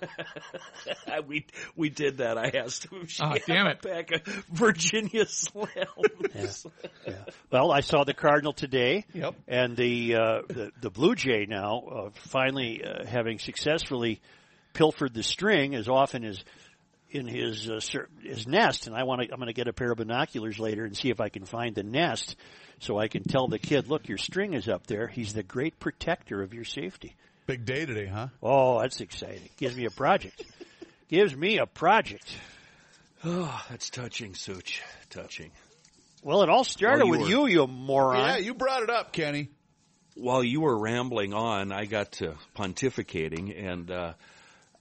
we 1.26 1.46
we 1.74 1.88
did 1.88 2.18
that. 2.18 2.38
I 2.38 2.50
asked 2.56 2.84
him 2.84 3.00
if 3.02 3.10
she 3.10 3.22
Ah, 3.24 3.32
had 3.32 3.42
damn 3.46 3.66
a 3.66 3.70
it. 3.70 3.82
pack 3.82 4.12
of 4.12 4.22
Virginia 4.52 5.24
Slims. 5.26 6.66
Well, 7.50 7.72
I 7.72 7.80
saw 7.80 8.04
the 8.04 8.14
cardinal 8.14 8.52
today, 8.52 9.04
Yep. 9.14 9.34
and 9.48 9.76
the 9.76 10.14
uh, 10.14 10.42
the, 10.46 10.70
the 10.80 10.90
blue 10.90 11.14
jay 11.16 11.46
now 11.48 11.80
uh, 11.80 12.10
finally 12.14 12.84
uh, 12.84 13.04
having 13.04 13.38
successfully 13.40 14.20
pilfered 14.74 15.12
the 15.12 15.22
string 15.24 15.74
as 15.74 15.88
often 15.88 16.24
as 16.24 16.44
in 17.10 17.26
his 17.26 17.68
uh, 17.68 17.80
cer- 17.80 18.08
his 18.22 18.46
nest. 18.46 18.86
And 18.86 18.94
I 18.94 19.02
want 19.02 19.22
to 19.22 19.32
I'm 19.32 19.38
going 19.40 19.48
to 19.48 19.52
get 19.54 19.66
a 19.66 19.72
pair 19.72 19.90
of 19.90 19.98
binoculars 19.98 20.58
later 20.60 20.84
and 20.84 20.96
see 20.96 21.10
if 21.10 21.20
I 21.20 21.30
can 21.30 21.44
find 21.46 21.74
the 21.74 21.82
nest, 21.82 22.36
so 22.80 22.98
I 22.98 23.08
can 23.08 23.22
tell 23.24 23.48
the 23.48 23.58
kid, 23.58 23.88
look, 23.88 24.08
your 24.08 24.18
string 24.18 24.54
is 24.54 24.68
up 24.68 24.86
there. 24.86 25.06
He's 25.06 25.32
the 25.32 25.42
great 25.42 25.78
protector 25.78 26.42
of 26.42 26.52
your 26.54 26.64
safety. 26.64 27.14
Big 27.46 27.64
day 27.64 27.86
today, 27.86 28.06
huh? 28.06 28.28
Oh, 28.42 28.80
that's 28.80 29.00
exciting. 29.00 29.48
Gives 29.56 29.76
me 29.76 29.84
a 29.86 29.90
project. 29.90 30.42
Gives 31.08 31.34
me 31.36 31.58
a 31.58 31.66
project. 31.66 32.26
Oh, 33.24 33.64
that's 33.70 33.90
touching, 33.90 34.34
Such. 34.34 34.82
Touching. 35.10 35.50
Well, 36.22 36.42
it 36.42 36.48
all 36.48 36.64
started 36.64 37.04
Well, 37.04 37.06
you 37.06 37.10
with 37.12 37.20
were- 37.20 37.28
you, 37.28 37.46
you 37.62 37.66
moron. 37.66 38.18
Yeah, 38.18 38.36
you 38.38 38.54
brought 38.54 38.82
it 38.82 38.90
up, 38.90 39.12
Kenny. 39.12 39.48
While 40.16 40.42
you 40.42 40.60
were 40.62 40.76
rambling 40.78 41.34
on, 41.34 41.72
I 41.72 41.84
got 41.84 42.12
to 42.12 42.34
pontificating, 42.56 43.54
and 43.70 43.90
uh, 43.90 44.12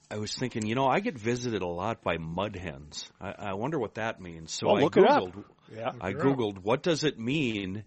I 0.09 0.17
was 0.17 0.33
thinking, 0.33 0.65
you 0.65 0.75
know, 0.75 0.87
I 0.87 1.01
get 1.01 1.17
visited 1.19 1.61
a 1.61 1.67
lot 1.67 2.03
by 2.03 2.17
mud 2.17 2.55
hens. 2.55 3.09
I, 3.19 3.33
I 3.37 3.53
wonder 3.53 3.77
what 3.77 3.95
that 3.95 4.21
means. 4.21 4.51
So 4.53 4.67
Well, 4.67 4.77
I 4.77 4.81
look 4.81 4.97
it 4.97 5.05
up. 5.05 5.23
Googled. 5.71 5.75
Yeah. 5.77 5.91
I 6.01 6.13
googled 6.13 6.57
what 6.63 6.83
does 6.83 7.03
it 7.03 7.19
mean 7.19 7.83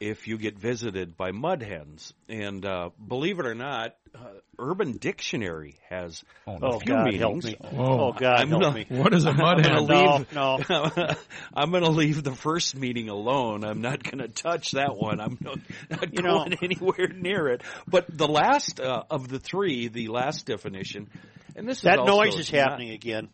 if 0.00 0.28
you 0.28 0.38
get 0.38 0.56
visited 0.56 1.16
by 1.16 1.32
mud 1.32 1.60
hens, 1.60 2.12
and 2.28 2.64
uh, 2.64 2.90
believe 3.04 3.40
it 3.40 3.46
or 3.46 3.56
not, 3.56 3.96
uh, 4.14 4.28
Urban 4.56 4.92
Dictionary 4.92 5.74
has 5.90 6.22
Oh, 6.46 6.54
a 6.54 6.78
few 6.78 6.92
God, 6.94 7.04
meanings. 7.06 7.44
me. 7.46 7.56
Whoa. 7.72 8.10
Oh, 8.10 8.12
God, 8.12 8.38
I'm 8.40 8.48
help 8.48 8.62
not- 8.62 8.74
me. 8.74 8.86
What 8.90 9.12
is 9.12 9.24
a 9.24 9.32
mud 9.32 9.66
hen? 9.66 9.86
gonna 9.86 10.24
No, 10.32 10.54
leave- 10.58 10.68
no. 10.70 11.14
I'm 11.52 11.72
going 11.72 11.82
to 11.82 11.90
leave 11.90 12.22
the 12.22 12.32
first 12.34 12.76
meeting 12.76 13.08
alone. 13.08 13.64
I'm 13.64 13.80
not 13.80 14.04
going 14.04 14.18
to 14.18 14.28
touch 14.28 14.70
that 14.72 14.96
one. 14.96 15.20
I'm 15.20 15.36
not, 15.40 15.58
not 15.90 16.14
You 16.14 16.22
know- 16.22 16.44
going 16.44 16.54
anywhere 16.62 17.08
near 17.08 17.48
it. 17.48 17.62
But 17.88 18.06
the 18.16 18.28
last 18.28 18.78
uh, 18.78 19.02
of 19.10 19.26
the 19.26 19.40
three, 19.40 19.88
the 19.88 20.08
last 20.08 20.46
definition, 20.46 21.08
and 21.56 21.68
this 21.68 21.80
That 21.80 21.94
is 21.94 21.98
also 22.02 22.12
noise 22.22 22.38
is 22.38 22.52
not- 22.52 22.60
happening 22.70 22.90
again. 22.90 23.30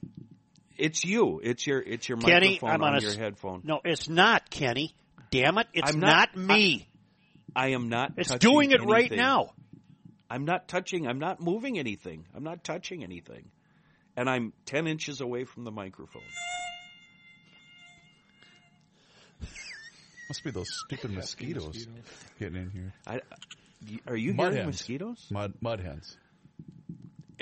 It's 0.77 1.05
you. 1.05 1.41
It's 1.43 1.67
your. 1.67 1.81
It's 1.81 2.09
your 2.09 2.19
Kenny, 2.19 2.53
microphone 2.55 2.71
I'm 2.71 2.83
on 2.83 2.95
on 2.95 2.99
a 2.99 3.03
your 3.03 3.17
headphone. 3.17 3.63
No, 3.65 3.81
it's 3.85 4.09
not, 4.09 4.51
Kenny. 4.51 4.95
Damn 5.31 5.59
it, 5.59 5.67
it's 5.73 5.95
not, 5.95 6.37
not- 6.37 6.37
me. 6.37 6.89
I 7.57 7.69
am 7.69 7.89
not. 7.89 8.13
it's 8.17 8.29
touching 8.31 8.51
doing 8.51 8.71
it 8.73 8.83
right 8.83 9.11
now. 9.11 9.51
I'm 10.29 10.45
not 10.45 10.67
touching. 10.67 11.07
I'm 11.07 11.19
not 11.21 11.41
moving 11.41 11.79
anything. 11.79 12.25
I'm 12.35 12.43
not 12.43 12.65
touching 12.65 13.05
anything, 13.05 13.51
and 14.17 14.29
I'm 14.29 14.53
ten 14.67 14.87
inches 14.89 15.21
away 15.21 15.45
from 15.45 15.65
the 15.65 15.71
microphone. 15.71 16.23
Must 20.29 20.43
be 20.43 20.51
those 20.51 20.69
stupid 20.87 21.13
mosquitoes 21.13 21.87
getting 22.41 22.57
in 22.57 22.71
here. 22.71 22.95
I, 23.07 23.21
are 24.09 24.17
you 24.17 24.33
Mud 24.35 24.53
hearing 24.53 24.65
hens. 24.65 24.79
mosquitoes? 24.81 25.27
Mud 25.31 25.53
mud 25.61 25.81
hens. 25.81 26.17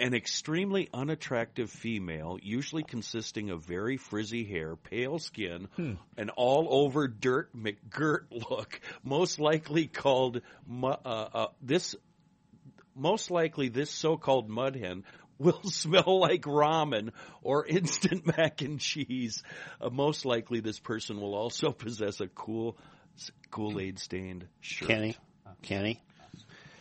An 0.02 0.14
extremely 0.14 0.88
unattractive 0.92 1.70
female, 1.70 2.36
usually 2.42 2.82
consisting 2.82 3.50
of 3.50 3.64
very 3.64 3.96
frizzy 3.96 4.44
hair, 4.44 4.74
pale 4.74 5.18
skin, 5.20 5.68
an 6.16 6.30
all 6.30 6.66
over 6.70 7.06
dirt 7.06 7.56
McGirt 7.56 8.24
look, 8.30 8.80
most 9.04 9.38
likely 9.38 9.86
called 9.86 10.40
uh, 10.82 10.86
uh, 10.86 11.46
this. 11.62 11.94
Most 12.94 13.30
likely, 13.30 13.68
this 13.68 13.90
so-called 13.90 14.50
mud 14.50 14.76
hen 14.76 15.04
will 15.38 15.62
smell 15.64 16.20
like 16.20 16.42
ramen 16.42 17.10
or 17.42 17.64
instant 17.64 18.26
mac 18.36 18.60
and 18.60 18.80
cheese. 18.80 19.42
Uh, 19.80 19.88
most 19.88 20.24
likely, 20.24 20.60
this 20.60 20.78
person 20.78 21.20
will 21.20 21.34
also 21.34 21.70
possess 21.70 22.20
a 22.20 22.26
cool 22.26 22.76
Kool-Aid 23.50 23.98
stained 23.98 24.46
shirt. 24.60 24.88
Kenny, 24.88 25.16
Kenny, 25.62 26.02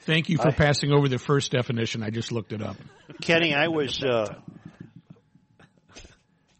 Thank 0.01 0.29
you 0.29 0.37
for 0.37 0.51
passing 0.51 0.91
over 0.91 1.07
the 1.07 1.19
first 1.19 1.51
definition. 1.51 2.03
I 2.03 2.09
just 2.09 2.31
looked 2.31 2.53
it 2.53 2.61
up. 2.61 2.77
Kenny, 3.21 3.53
I 3.53 3.67
was. 3.67 4.01
Uh, 4.03 4.33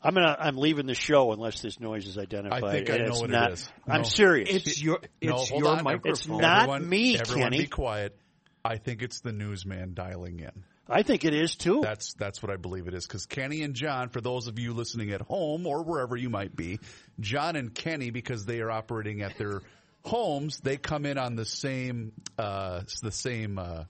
I'm 0.04 0.14
gonna. 0.16 0.36
I'm 0.40 0.58
leaving 0.58 0.88
the 0.88 0.96
show 0.96 1.32
unless 1.32 1.62
this 1.62 1.80
noise 1.80 2.08
is 2.08 2.18
identified. 2.18 2.64
I 2.64 2.72
think 2.72 2.90
I 2.90 2.96
and 2.96 3.04
know 3.06 3.10
it's 3.12 3.22
what 3.22 3.30
it 3.30 3.34
not, 3.34 3.52
is. 3.52 3.72
I'm 3.88 4.02
No. 4.02 4.08
serious. 4.08 4.50
It's 4.50 4.82
your 4.82 5.00
it's 5.20 5.50
hold 5.50 5.62
your 5.64 5.72
on. 5.78 5.84
microphone. 5.84 6.12
It's 6.12 6.28
not 6.28 6.62
everyone, 6.64 6.90
me, 6.90 7.18
Everyone 7.20 7.52
Kenny. 7.52 7.58
be 7.64 7.68
quiet. 7.68 8.18
I 8.66 8.78
think 8.78 9.02
it's 9.04 9.22
the 9.22 9.32
newsman 9.32 9.94
dialing 9.94 10.40
in. 10.40 10.52
I 10.90 11.04
think 11.04 11.24
it 11.24 11.34
is 11.34 11.56
too. 11.56 11.82
That's 11.84 12.14
that's 12.16 12.42
what 12.42 12.52
I 12.52 12.58
believe 12.58 12.88
it 12.88 12.94
is. 12.94 13.06
Because 13.08 13.26
Kenny 13.26 13.62
and 13.62 13.76
John, 13.76 14.10
for 14.10 14.22
those 14.22 14.48
of 14.48 14.60
you 14.60 14.74
listening 14.74 15.12
at 15.12 15.22
home 15.22 15.66
or 15.68 15.84
wherever 15.84 16.16
you 16.18 16.30
might 16.30 16.56
be, 16.56 16.80
John 17.20 17.56
and 17.56 17.74
Kenny, 17.74 18.10
because 18.10 18.46
they 18.46 18.60
are 18.60 18.72
operating 18.72 19.22
at 19.22 19.38
their 19.38 19.62
homes, 20.04 20.60
they 20.62 20.78
come 20.78 21.06
in 21.06 21.18
on 21.18 21.36
the 21.36 21.46
same 21.46 22.12
uh, 22.38 22.82
the 23.02 23.12
same 23.12 23.58
uh, 23.60 23.84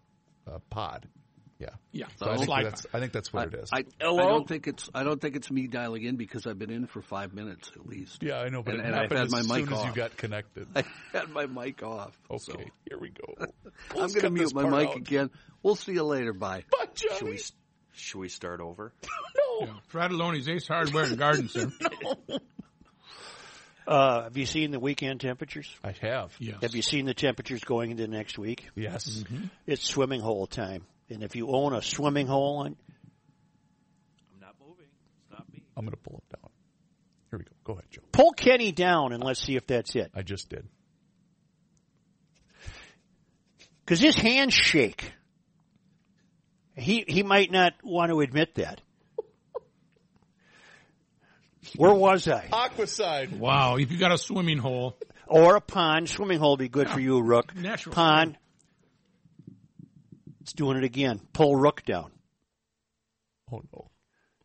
uh, 0.48 0.60
pod. 0.70 1.08
Yeah, 1.60 1.70
Yeah. 1.92 2.08
So 2.18 2.26
I, 2.32 2.38
think 2.38 2.50
that's, 2.50 2.88
I 2.92 3.00
think 3.00 3.14
that's 3.14 3.32
what 3.32 3.54
it 3.54 3.60
is. 3.60 3.70
I, 3.72 3.80
I 3.80 3.84
don't 4.02 4.48
think 4.48 4.66
it's 4.68 4.90
I 4.96 5.04
don't 5.04 5.22
think 5.22 5.36
it's 5.36 5.52
me 5.52 5.68
dialing 5.68 6.02
in 6.04 6.16
because 6.16 6.48
I've 6.48 6.58
been 6.58 6.72
in 6.72 6.88
for 6.88 7.04
five 7.04 7.36
minutes 7.36 7.70
at 7.76 7.86
least. 7.86 8.24
yeah, 8.24 8.40
I 8.40 8.50
know, 8.50 8.64
but 8.64 8.74
And- 8.74 8.82
it 8.82 8.86
and 8.88 8.96
I've 8.96 9.02
happened 9.12 9.20
had 9.20 9.26
as 9.28 9.32
my 9.32 9.42
soon 9.58 9.66
mic 9.70 9.78
as 9.78 9.86
you 9.86 9.92
got 9.94 10.18
connected. 10.18 10.68
I 10.76 10.84
had 11.14 11.30
my 11.30 11.46
mic 11.46 11.84
off. 11.84 12.18
Okay, 12.32 12.40
so 12.40 12.58
here 12.90 12.98
we 13.00 13.10
go. 13.12 13.36
I'm 13.92 14.08
going 14.08 14.22
to 14.22 14.30
mute 14.32 14.56
my 14.56 14.64
mic 14.68 14.90
out. 14.90 14.96
again. 14.98 15.30
We'll 15.62 15.76
see 15.76 15.92
you 15.92 16.04
later. 16.04 16.34
Bye. 16.34 16.64
Bye, 16.72 16.88
Should 16.96 17.22
we 17.30 17.40
should 17.94 18.20
we 18.20 18.30
start 18.30 18.60
over? 18.60 18.92
No. 19.62 19.70
Frattallone's 19.94 20.50
Ace 20.50 20.68
Hardware 20.68 21.04
and 21.04 21.18
Garden 21.20 21.48
Center. 21.48 21.76
Uh, 23.88 24.24
have 24.24 24.38
you 24.38 24.46
seen 24.46 24.72
the 24.72 24.80
weekend 24.80 25.22
temperatures? 25.22 25.70
I 25.84 25.94
have. 26.02 26.34
Yes. 26.40 26.58
Have 26.62 26.76
you 26.76 26.82
seen 26.82 27.06
the 27.06 27.14
temperatures 27.14 27.64
going 27.64 27.92
into 27.92 28.08
next 28.08 28.38
week? 28.38 28.68
Yes. 28.76 29.24
It's 29.66 29.84
swimming 29.84 30.22
hole 30.22 30.48
time, 30.48 30.86
and 31.10 31.24
if 31.24 31.36
you 31.36 31.48
own 31.50 31.74
a 31.74 31.82
swimming 31.82 32.28
hole, 32.28 32.60
on, 32.60 32.76
I'm 34.34 34.40
not 34.40 34.56
moving. 34.60 34.86
It's 35.22 35.32
not 35.32 35.52
me. 35.52 35.64
I'm 35.76 35.84
going 35.84 35.92
to 35.92 35.98
pull 35.98 36.24
it 36.30 36.36
down. 36.38 36.50
Here 37.32 37.40
we 37.40 37.46
go. 37.46 37.52
Go 37.64 37.74
ahead, 37.74 37.86
Joe. 37.90 38.02
pull 38.12 38.32
Kenny 38.34 38.72
down 38.72 39.14
and 39.14 39.24
let's 39.24 39.42
see 39.42 39.56
if 39.56 39.66
that's 39.66 39.96
it. 39.96 40.12
I 40.14 40.22
just 40.22 40.50
did. 40.50 40.68
Because 43.86 44.00
his 44.00 44.16
hands 44.16 44.54
shake. 44.54 45.14
He 46.76 47.04
he 47.08 47.24
might 47.24 47.52
not 47.52 47.74
want 47.84 48.12
to 48.12 48.22
admit 48.22 48.56
that. 48.56 48.82
Where 51.76 51.94
was 51.94 52.28
I? 52.28 52.48
Aquacide. 52.52 53.38
Wow. 53.38 53.78
If 53.78 53.92
you 53.92 53.98
got 53.98 54.12
a 54.14 54.18
swimming 54.18 54.58
hole, 54.58 54.98
Or 55.28 55.56
a 55.56 55.62
pond. 55.62 56.10
Swimming 56.10 56.40
hole 56.40 56.52
would 56.52 56.60
be 56.60 56.70
good 56.70 56.90
for 56.90 57.00
you, 57.00 57.22
Rook. 57.22 57.56
Natural. 57.56 57.94
Pond. 57.96 58.38
It's 60.42 60.54
doing 60.54 60.78
it 60.78 60.84
again. 60.84 61.22
Pull 61.34 61.56
Rook 61.56 61.84
down. 61.86 62.12
Oh 63.52 63.62
no, 63.74 63.90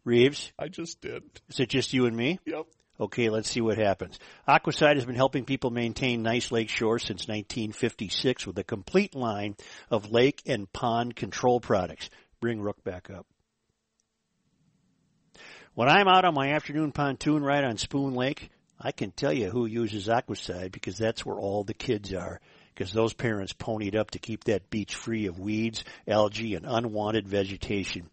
Reeves, 0.05 0.53
I 0.59 0.69
just 0.69 1.01
did. 1.01 1.23
is 1.49 1.61
it 1.61 1.69
just 1.69 1.93
you 1.93 2.07
and 2.07 2.17
me? 2.17 2.39
Yep. 2.45 2.67
Okay, 2.99 3.29
let's 3.29 3.51
see 3.51 3.61
what 3.61 3.77
happens. 3.79 4.19
Aquacide 4.49 4.95
has 4.97 5.05
been 5.05 5.15
helping 5.17 5.45
people 5.45 5.71
maintain 5.71 6.23
nice 6.23 6.51
lake 6.51 6.69
shores 6.71 7.03
since 7.05 7.29
1956 7.29 8.47
with 8.47 8.59
a 8.59 8.65
complete 8.65 9.15
line 9.15 9.55
of 9.91 10.11
lake 10.11 10.43
and 10.47 10.71
pond 10.73 11.15
control 11.15 11.61
products. 11.61 12.09
Bring 12.41 12.61
Rook 12.61 12.83
back 12.85 13.11
up. 13.11 13.27
When 15.77 15.91
I'm 15.91 16.09
out 16.09 16.25
on 16.25 16.33
my 16.33 16.53
afternoon 16.53 16.91
pontoon 16.91 17.43
ride 17.43 17.67
on 17.67 17.77
Spoon 17.77 18.15
Lake, 18.15 18.49
I 18.81 18.93
can 18.93 19.11
tell 19.11 19.31
you 19.31 19.51
who 19.51 19.67
uses 19.67 20.09
Aquacide 20.09 20.73
because 20.73 20.97
that's 20.97 21.27
where 21.27 21.39
all 21.39 21.65
the 21.65 21.75
kids 21.75 22.15
are. 22.15 22.41
Because 22.73 22.95
those 22.95 23.13
parents 23.13 23.53
ponied 23.53 23.95
up 23.95 24.13
to 24.13 24.19
keep 24.19 24.45
that 24.45 24.71
beach 24.71 24.95
free 24.95 25.27
of 25.27 25.39
weeds, 25.39 25.85
algae, 26.09 26.55
and 26.55 26.65
unwanted 26.67 27.29
vegetation. 27.29 28.09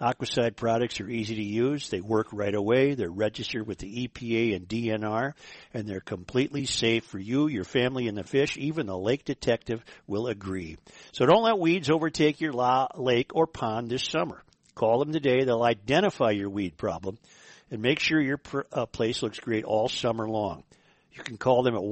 Aquacide 0.00 0.54
products 0.54 1.00
are 1.00 1.10
easy 1.10 1.34
to 1.34 1.42
use. 1.42 1.90
They 1.90 2.00
work 2.00 2.28
right 2.32 2.54
away. 2.54 2.94
They're 2.94 3.10
registered 3.10 3.66
with 3.66 3.78
the 3.78 4.06
EPA 4.06 4.54
and 4.54 4.68
DNR, 4.68 5.32
and 5.74 5.88
they're 5.88 5.98
completely 5.98 6.64
safe 6.64 7.06
for 7.06 7.18
you, 7.18 7.48
your 7.48 7.64
family, 7.64 8.06
and 8.06 8.16
the 8.16 8.22
fish. 8.22 8.56
Even 8.56 8.86
the 8.86 8.96
lake 8.96 9.24
detective 9.24 9.84
will 10.06 10.28
agree. 10.28 10.76
So 11.10 11.26
don't 11.26 11.42
let 11.42 11.58
weeds 11.58 11.90
overtake 11.90 12.40
your 12.40 12.52
la- 12.52 12.86
lake 12.94 13.34
or 13.34 13.48
pond 13.48 13.90
this 13.90 14.04
summer. 14.04 14.44
Call 14.74 14.98
them 14.98 15.12
today. 15.12 15.44
They'll 15.44 15.62
identify 15.62 16.30
your 16.30 16.50
weed 16.50 16.76
problem 16.76 17.18
and 17.70 17.82
make 17.82 18.00
sure 18.00 18.20
your 18.20 18.38
pr- 18.38 18.60
uh, 18.72 18.86
place 18.86 19.22
looks 19.22 19.38
great 19.38 19.64
all 19.64 19.88
summer 19.88 20.28
long. 20.28 20.64
You 21.12 21.22
can 21.22 21.36
call 21.36 21.62
them 21.62 21.74
at 21.74 21.82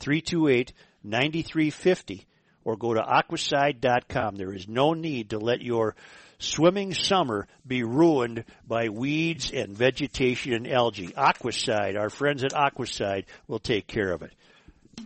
1-800-328-9350 0.00 2.24
or 2.64 2.76
go 2.76 2.94
to 2.94 3.00
aquacide.com. 3.00 4.36
There 4.36 4.52
is 4.52 4.68
no 4.68 4.92
need 4.92 5.30
to 5.30 5.38
let 5.38 5.62
your 5.62 5.94
swimming 6.38 6.94
summer 6.94 7.48
be 7.66 7.82
ruined 7.82 8.44
by 8.66 8.88
weeds 8.88 9.52
and 9.52 9.76
vegetation 9.76 10.52
and 10.52 10.68
algae. 10.68 11.08
Aquacide, 11.08 11.98
our 11.98 12.10
friends 12.10 12.44
at 12.44 12.52
Aquacide 12.52 13.24
will 13.46 13.58
take 13.58 13.86
care 13.86 14.12
of 14.12 14.22
it. 14.22 14.32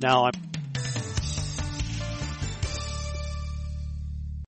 Now 0.00 0.26
I'm 0.26 0.33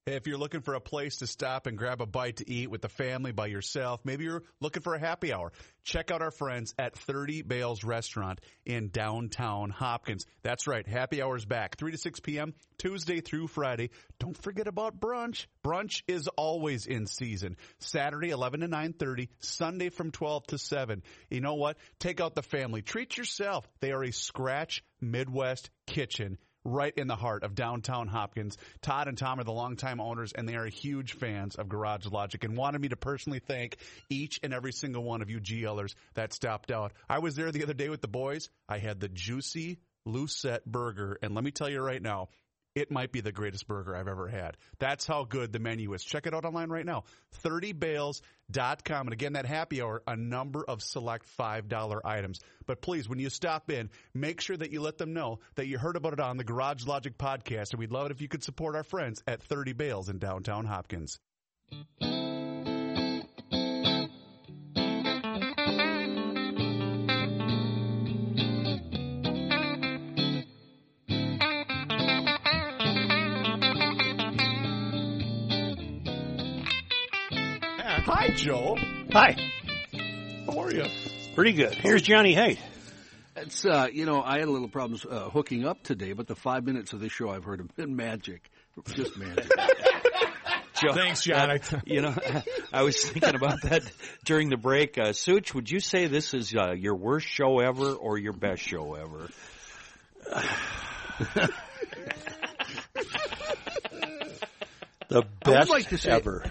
If 0.09 0.29
you're 0.29 0.39
looking 0.39 0.61
for 0.61 0.75
a 0.75 0.81
place 0.81 1.17
to 1.17 1.27
stop 1.27 1.67
and 1.67 1.77
grab 1.77 2.01
a 2.01 2.07
bite 2.07 2.37
to 2.37 2.49
eat 2.49 2.71
with 2.71 2.81
the 2.81 2.89
family 2.89 3.33
by 3.33 3.49
yourself, 3.49 4.03
maybe 4.05 4.23
you're 4.23 4.45
looking 4.61 4.85
for 4.85 4.95
a 4.95 5.01
happy 5.01 5.33
hour, 5.33 5.51
check 5.83 6.13
out 6.13 6.23
our 6.23 6.31
friends 6.31 6.73
at 6.79 6.97
30 6.97 7.43
Bales 7.43 7.83
Restaurant 7.83 8.41
in 8.65 8.91
downtown 8.91 9.71
Hopkins. 9.71 10.25
That's 10.45 10.69
right, 10.69 10.87
happy 10.87 11.21
hour's 11.21 11.45
back, 11.45 11.77
3 11.77 11.91
to 11.91 11.99
6 11.99 12.21
p.m., 12.21 12.55
Tuesday 12.79 13.21
through 13.21 13.49
Friday. 13.49 13.91
Don't 14.21 14.41
forget 14.41 14.69
about 14.69 15.01
brunch. 15.01 15.47
Brunch 15.65 16.03
is 16.07 16.29
always 16.29 16.87
in 16.87 17.09
season. 17.09 17.57
Saturday 17.81 18.31
11 18.31 18.61
to 18.61 18.69
9:30, 18.69 19.29
Sunday 19.41 19.89
from 19.89 20.13
12 20.13 20.47
to 20.47 20.59
7. 20.59 21.03
You 21.31 21.41
know 21.41 21.55
what? 21.55 21.79
Take 21.99 22.21
out 22.21 22.37
the 22.37 22.43
family. 22.43 22.81
Treat 22.81 23.17
yourself. 23.17 23.67
They 23.81 23.91
are 23.91 24.05
a 24.05 24.13
scratch 24.13 24.85
Midwest 25.01 25.69
kitchen 25.89 26.39
right 26.67 26.93
in 26.97 27.07
the 27.07 27.17
heart 27.17 27.43
of 27.43 27.55
downtown 27.55 28.09
Hopkins. 28.09 28.59
Todd 28.83 29.09
and 29.09 29.17
Tom 29.17 29.41
are 29.41 29.45
the 29.45 29.53
longtime 29.53 30.01
owners, 30.01 30.33
and 30.33 30.49
they 30.49 30.57
are 30.57 30.67
huge 30.67 31.15
fans 31.15 31.55
of 31.57 31.69
Garage 31.69 32.07
Logic 32.07 32.43
and 32.45 32.57
wanted 32.57 32.81
me 32.81 32.89
to 32.89 32.97
personally 32.97 33.39
thank 33.39 33.77
each 34.11 34.41
and 34.43 34.53
every 34.53 34.73
single 34.73 35.03
one 35.03 35.23
of 35.23 35.31
you 35.31 35.41
GLers 35.41 35.95
that 36.15 36.33
stopped 36.33 36.71
out. 36.71 36.93
I 37.09 37.21
was 37.21 37.35
there 37.35 37.53
the 37.53 37.63
other 37.63 37.75
day 37.75 37.89
with 37.89 38.01
the 38.01 38.09
boys. 38.09 38.51
I 38.69 38.79
had 38.79 39.01
the 39.01 39.09
juicy 39.09 39.79
Lucette 40.05 40.65
burger, 40.65 41.19
and 41.23 41.35
let 41.35 41.45
me 41.45 41.51
tell 41.51 41.69
you 41.69 41.81
right 41.81 42.03
now, 42.03 42.29
it 42.77 42.91
might 42.91 43.11
be 43.11 43.23
the 43.23 43.33
greatest 43.33 43.67
burger 43.67 43.97
I've 43.97 44.07
ever 44.07 44.29
had. 44.29 44.59
That's 44.79 45.07
how 45.07 45.25
good 45.25 45.51
the 45.51 45.59
menu 45.59 45.95
is. 45.95 46.05
Check 46.05 46.27
it 46.27 46.35
out 46.35 46.45
online 46.45 46.69
right 46.69 46.85
now. 46.85 47.05
30bales.com. 47.43 49.07
And 49.07 49.13
again, 49.13 49.33
that 49.33 49.47
happy 49.47 49.81
hour, 49.81 50.03
a 50.07 50.15
number 50.15 50.63
of 50.63 50.83
select 50.83 51.27
$5 51.39 52.01
items. 52.05 52.41
But 52.67 52.83
please, 52.83 53.09
when 53.09 53.19
you 53.19 53.31
stop 53.31 53.71
in, 53.71 53.89
make 54.15 54.43
sure 54.43 54.59
that 54.59 54.71
you 54.71 54.83
let 54.83 54.99
them 54.99 55.15
know 55.15 55.41
that 55.55 55.67
you 55.67 55.79
heard 55.79 55.97
about 55.97 56.13
it 56.13 56.21
on 56.21 56.37
the 56.37 56.45
Garage 56.45 56.85
Logic 56.87 57.17
podcast. 57.17 57.71
And 57.71 57.81
we'd 57.81 57.91
love 57.93 58.07
it 58.07 58.13
if 58.13 58.21
you 58.21 58.29
could 58.29 58.45
support 58.45 58.77
our 58.77 58.85
friends 58.85 59.23
at 59.27 59.43
30 59.43 59.73
Bales 59.73 60.11
in 60.11 60.19
downtown 60.19 60.67
Hopkins. 60.67 61.19
Hi, 78.37 78.43
Joe. 78.43 78.77
Hi. 79.13 79.35
How 80.45 80.59
are 80.59 80.71
you? 80.71 80.85
Pretty 81.35 81.53
good. 81.55 81.75
Here's 81.75 82.03
Johnny 82.03 82.35
Haidt. 82.35 82.59
It's 83.35 83.65
uh, 83.65 83.89
you 83.91 84.05
know, 84.05 84.21
I 84.23 84.41
had 84.41 84.47
a 84.47 84.51
little 84.51 84.69
problems 84.69 85.07
uh, 85.07 85.31
hooking 85.31 85.67
up 85.67 85.83
today, 85.83 86.13
but 86.13 86.27
the 86.27 86.35
five 86.37 86.63
minutes 86.63 86.93
of 86.93 87.01
this 87.01 87.13
show 87.13 87.31
I've 87.31 87.45
heard 87.45 87.61
have 87.61 87.75
been 87.77 87.97
magic, 87.97 88.43
just 88.89 89.17
magic. 89.17 89.51
Joe, 90.75 90.93
Thanks, 90.93 91.23
John. 91.23 91.51
uh, 91.51 91.59
you 91.87 92.03
know, 92.03 92.15
I 92.75 92.83
was 92.83 93.03
thinking 93.03 93.37
about 93.37 93.63
that 93.63 93.91
during 94.27 94.51
the 94.51 94.59
break. 94.59 94.99
Uh, 94.99 95.15
Such, 95.15 95.55
would 95.55 95.71
you 95.71 95.81
say 95.81 96.07
this 96.07 96.35
is 96.35 96.55
uh, 96.55 96.73
your 96.73 96.95
worst 96.95 97.27
show 97.27 97.61
ever 97.61 97.95
or 97.95 98.19
your 98.19 98.35
best 98.35 98.61
show 98.61 98.97
ever? 98.97 99.31
The 105.09 105.23
I 105.23 105.25
would 105.25 105.41
best 105.41 105.71
like 105.71 105.89
to 105.91 105.99
say 105.99 106.11
ever. 106.11 106.45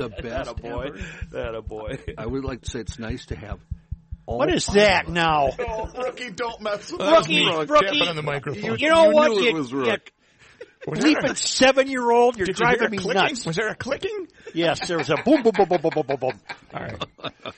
The 0.00 0.08
best 0.22 0.56
boy, 0.56 0.86
ever. 0.88 0.98
that 1.32 1.54
a 1.54 1.62
boy. 1.62 1.98
I 2.18 2.26
would 2.26 2.44
like 2.44 2.62
to 2.62 2.70
say 2.70 2.80
it's 2.80 2.98
nice 2.98 3.26
to 3.26 3.36
have. 3.36 3.60
All 4.26 4.38
What 4.38 4.52
is 4.54 4.66
five 4.66 4.74
that 4.76 5.02
of 5.04 5.08
us. 5.10 5.14
now? 5.14 5.48
Oh, 5.58 5.86
rookie, 5.96 6.30
don't 6.30 6.60
mess 6.60 6.92
with 6.92 7.00
Rookie, 7.00 7.44
Tapping 7.44 7.68
rookie. 7.68 8.08
on 8.08 8.16
the 8.16 8.22
microphone. 8.22 8.78
You 8.78 8.90
know 8.90 9.08
You 9.08 9.14
what? 9.14 9.30
knew 9.32 9.38
it 9.40 9.44
You, 9.50 9.54
was 9.54 9.70
you 9.72 9.78
Rook. 9.84 10.12
Was 10.86 10.98
there 11.00 11.18
a- 11.18 11.36
seven-year-old, 11.36 12.38
you're 12.38 12.46
did 12.46 12.58
you 12.58 12.66
hear 12.66 12.76
driving 12.78 12.86
a 12.86 12.90
me 12.90 12.98
clicking? 13.02 13.22
nuts. 13.22 13.44
Was 13.44 13.56
there 13.56 13.68
a 13.68 13.74
clicking? 13.74 14.28
Yes, 14.54 14.88
there 14.88 14.96
was 14.96 15.10
a 15.10 15.16
boom, 15.16 15.42
boom, 15.42 15.52
boom, 15.54 15.68
boom, 15.68 15.78
boom, 15.82 15.90
boom, 15.94 16.06
boom, 16.06 16.16
boom. 16.18 16.40
All 16.72 16.80
right. 16.82 17.04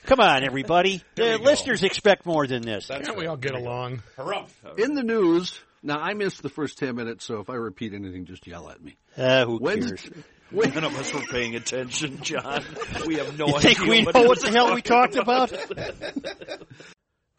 Come 0.05 0.19
on, 0.19 0.43
everybody. 0.43 1.01
The 1.15 1.37
listeners 1.37 1.83
expect 1.83 2.25
more 2.25 2.45
than 2.47 2.63
this. 2.63 2.87
Can't 2.87 3.15
we 3.15 3.25
all 3.27 3.37
get 3.37 3.55
along? 3.55 4.01
Hurrah. 4.17 4.45
In 4.77 4.93
the 4.93 5.03
news, 5.03 5.57
now 5.81 5.99
I 5.99 6.15
missed 6.15 6.41
the 6.43 6.49
first 6.49 6.77
ten 6.77 6.95
minutes, 6.97 7.23
so 7.23 7.39
if 7.39 7.49
I 7.49 7.53
repeat 7.55 7.93
anything, 7.93 8.25
just 8.25 8.45
yell 8.45 8.69
at 8.69 8.83
me. 8.83 8.97
Uh, 9.17 9.45
who 9.45 9.57
Wednesday, 9.61 9.95
cares? 9.95 10.23
None 10.53 10.83
of 10.83 10.95
us 10.97 11.13
were 11.13 11.21
paying 11.21 11.55
attention, 11.55 12.21
John. 12.21 12.63
We 13.07 13.15
have 13.15 13.37
no 13.37 13.47
You 13.47 13.55
idea. 13.55 13.73
think 13.73 13.79
we 13.87 14.03
what 14.03 14.15
know 14.15 14.23
what 14.23 14.41
the 14.41 14.51
hell 14.51 14.73
we 14.75 14.81
talked 14.81 15.15
about? 15.15 15.51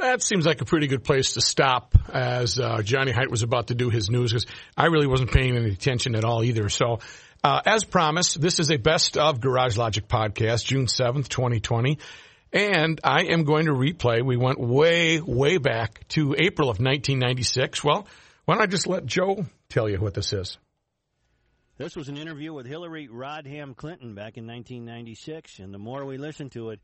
That 0.01 0.23
seems 0.23 0.45
like 0.45 0.61
a 0.61 0.65
pretty 0.65 0.89
good 0.89 1.05
place 1.05 1.35
to 1.35 1.41
stop 1.41 1.95
as 2.13 2.59
uh, 2.59 2.83
Johnny 2.83 3.13
Height 3.13 3.31
was 3.31 3.43
about 3.43 3.69
to 3.69 3.75
do 3.75 3.91
his 3.91 4.11
news 4.11 4.33
because 4.33 4.47
I 4.77 4.87
really 4.87 5.07
wasn't 5.07 5.31
paying 5.31 5.57
any 5.57 5.71
attention 5.71 6.17
at 6.17 6.25
all 6.25 6.43
either. 6.43 6.69
So, 6.69 6.99
uh, 7.45 7.61
as 7.65 7.85
promised, 7.85 8.41
this 8.41 8.59
is 8.59 8.71
a 8.71 8.77
best 8.77 9.17
of 9.17 9.41
Garage 9.41 9.77
Logic 9.77 10.07
podcast, 10.07 10.65
June 10.67 10.87
7th, 10.87 11.29
2020. 11.29 11.99
And 12.53 13.01
I 13.05 13.25
am 13.27 13.45
going 13.45 13.67
to 13.67 13.73
replay. 13.73 14.25
We 14.25 14.37
went 14.37 14.59
way, 14.59 15.21
way 15.21 15.59
back 15.59 16.07
to 16.09 16.35
April 16.39 16.69
of 16.71 16.79
1996. 16.79 17.83
Well, 17.85 18.07
why 18.45 18.55
don't 18.55 18.63
I 18.63 18.67
just 18.67 18.87
let 18.87 19.07
Joe 19.07 19.47
tell 19.69 19.89
you 19.89 19.99
what 19.99 20.15
this 20.15 20.33
is? 20.33 20.59
This 21.77 21.97
was 21.97 22.09
an 22.09 22.17
interview 22.17 22.53
with 22.53 22.67
Hillary 22.67 23.09
Rodham 23.09 23.75
Clinton 23.77 24.15
back 24.15 24.37
in 24.37 24.47
1996, 24.47 25.59
and 25.59 25.75
the 25.75 25.79
more 25.79 26.05
we 26.05 26.19
listened 26.19 26.53
to 26.53 26.71
it, 26.71 26.81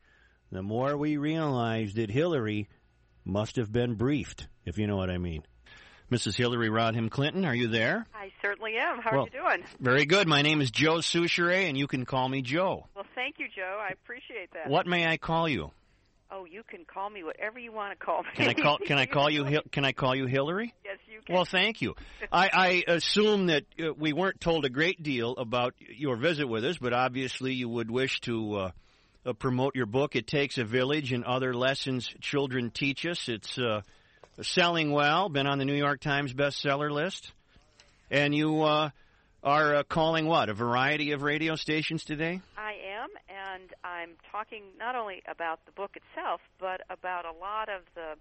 the 0.51 0.63
more 0.65 0.97
we 0.97 1.17
realized 1.17 1.95
that 1.95 2.11
Hillary 2.11 2.69
must 3.25 3.55
have 3.55 3.71
been 3.71 3.95
briefed, 3.95 4.49
if 4.65 4.79
you 4.79 4.89
know 4.89 4.97
what 4.97 5.09
I 5.11 5.19
mean. 5.19 5.45
Mrs. 6.11 6.35
Hillary 6.37 6.69
Rodham 6.71 7.09
Clinton, 7.09 7.45
are 7.45 7.55
you 7.55 7.69
there? 7.69 8.05
I 8.13 8.33
certainly 8.43 8.77
am. 8.79 8.99
How 9.01 9.13
Well- 9.13 9.21
are 9.23 9.27
you 9.33 9.41
doing? 9.59 9.65
Very 9.79 10.07
good. 10.07 10.27
My 10.27 10.43
name 10.43 10.61
is 10.61 10.73
Joe 10.73 10.97
Soucheray, 10.97 11.69
and 11.69 11.79
you 11.79 11.87
can 11.87 12.05
call 12.05 12.29
me 12.29 12.43
Joe. 12.43 12.89
Well, 12.97 13.07
thank 13.15 13.39
you, 13.39 13.47
Joe. 13.55 13.79
I 13.81 13.93
appreciate 13.93 14.51
that. 14.55 14.69
What 14.69 14.89
may 14.89 15.07
I 15.07 15.19
call 15.19 15.49
you? 15.49 15.71
Oh, 16.33 16.45
you 16.45 16.63
can 16.63 16.85
call 16.85 17.11
me 17.11 17.25
whatever 17.25 17.59
you 17.59 17.73
want 17.73 17.99
to 17.99 18.05
call 18.05 18.23
me. 18.23 18.29
Can 18.35 18.49
I 18.49 18.55
call? 18.55 18.79
Can 18.79 18.99
I 18.99 19.07
call 19.07 19.29
you? 19.31 19.45
Can 19.73 19.85
I 19.85 19.93
call 19.93 20.15
you 20.15 20.27
Hillary? 20.27 20.73
Yes, 20.85 20.99
you 21.13 21.21
can. 21.27 21.35
Well, 21.35 21.45
thank 21.45 21.83
you. 21.83 21.97
I, 22.31 22.85
I 22.87 22.93
assume 22.93 23.47
that 23.47 23.65
uh, 23.83 23.93
we 23.99 24.13
weren't 24.13 24.41
told 24.41 24.65
a 24.65 24.71
great 24.71 25.03
deal 25.03 25.33
about 25.33 25.75
your 25.79 26.17
visit 26.17 26.49
with 26.49 26.65
us, 26.65 26.79
but 26.79 26.93
obviously 26.93 27.55
you 27.55 27.69
would 27.69 27.91
wish 27.91 28.21
to 28.21 28.55
uh, 28.55 28.71
uh, 29.27 29.33
promote 29.33 29.75
your 29.75 29.87
book. 29.87 30.15
It 30.15 30.29
takes 30.29 30.57
a 30.59 30.65
village 30.65 31.13
and 31.13 31.25
other 31.25 31.53
lessons 31.53 32.09
children 32.21 32.71
teach 32.71 33.05
us. 33.07 33.29
It's 33.29 33.59
uh, 33.59 33.83
selling 34.41 34.93
well. 34.93 35.29
Been 35.29 35.49
on 35.49 35.59
the 35.59 35.65
New 35.65 35.75
York 35.75 36.01
Times 36.01 36.33
bestseller 36.33 36.93
list, 36.93 37.33
and 38.11 38.35
you 38.35 38.63
uh, 38.63 38.91
are 39.43 39.75
uh, 39.77 39.83
calling 39.83 40.27
what 40.27 40.49
a 40.49 40.55
variety 40.55 41.13
of 41.13 41.23
radio 41.23 41.57
stations 41.57 42.05
today. 42.05 42.41
I 42.57 42.70
am, 43.03 43.11
and 43.29 43.71
I'm 43.85 44.11
talking 44.31 44.63
not 44.79 44.97
only 44.97 45.23
about 45.29 45.65
the 45.67 45.73
book 45.73 45.97
itself, 45.97 46.41
but 46.59 46.81
about 46.91 47.25
a 47.25 47.33
lot 47.33 47.69
of 47.69 47.83
the 47.95 48.15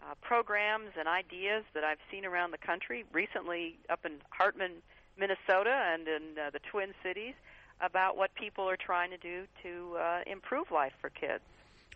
uh, 0.00 0.14
programs 0.22 0.90
and 0.98 1.08
ideas 1.08 1.64
that 1.74 1.84
I've 1.84 1.98
seen 2.10 2.24
around 2.24 2.52
the 2.52 2.58
country. 2.58 3.04
Recently, 3.12 3.78
up 3.90 4.04
in 4.04 4.12
Hartman, 4.30 4.82
Minnesota, 5.18 5.74
and 5.92 6.06
in 6.06 6.22
uh, 6.38 6.50
the 6.50 6.60
Twin 6.70 6.94
Cities, 7.02 7.34
about 7.80 8.16
what 8.16 8.34
people 8.34 8.68
are 8.68 8.76
trying 8.76 9.10
to 9.10 9.18
do 9.18 9.44
to 9.62 9.96
uh, 9.96 10.20
improve 10.26 10.70
life 10.70 10.92
for 11.00 11.10
kids. 11.10 11.42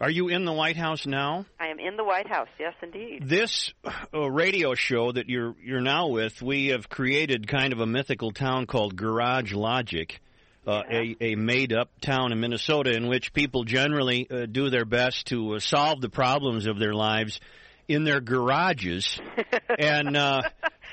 Are 0.01 0.11
you 0.11 0.29
in 0.29 0.45
the 0.45 0.53
White 0.53 0.77
House 0.77 1.07
now? 1.07 1.47
I 1.61 1.69
am 1.69 1.79
in 1.79 1.97
the 1.97 2.05
White 2.05 2.27
House. 2.27 2.49
Yes, 2.59 2.75
indeed. 2.83 3.29
This 3.29 3.73
uh, 4.13 4.31
radio 4.31 4.75
show 4.75 5.13
that 5.13 5.29
you're 5.29 5.55
you're 5.63 5.81
now 5.81 6.09
with, 6.09 6.43
we 6.43 6.69
have 6.69 6.89
created 6.89 7.47
kind 7.47 7.73
of 7.73 7.79
a 7.79 7.87
mythical 7.87 8.33
town 8.33 8.67
called 8.67 8.97
Garage 8.97 9.53
Logic, 9.53 10.21
uh, 10.67 10.83
a 10.91 11.17
a 11.21 11.35
made 11.35 11.73
up 11.73 11.91
town 12.01 12.33
in 12.33 12.41
Minnesota 12.41 12.91
in 12.95 13.09
which 13.09 13.33
people 13.33 13.65
generally 13.65 14.29
uh, 14.31 14.47
do 14.47 14.71
their 14.71 14.85
best 14.85 15.27
to 15.27 15.55
uh, 15.55 15.59
solve 15.59 16.01
the 16.01 16.09
problems 16.09 16.67
of 16.67 16.79
their 16.79 16.95
lives 16.95 17.41
in 17.89 18.05
their 18.05 18.21
garages, 18.21 19.19
and. 19.79 20.17
Uh, 20.17 20.43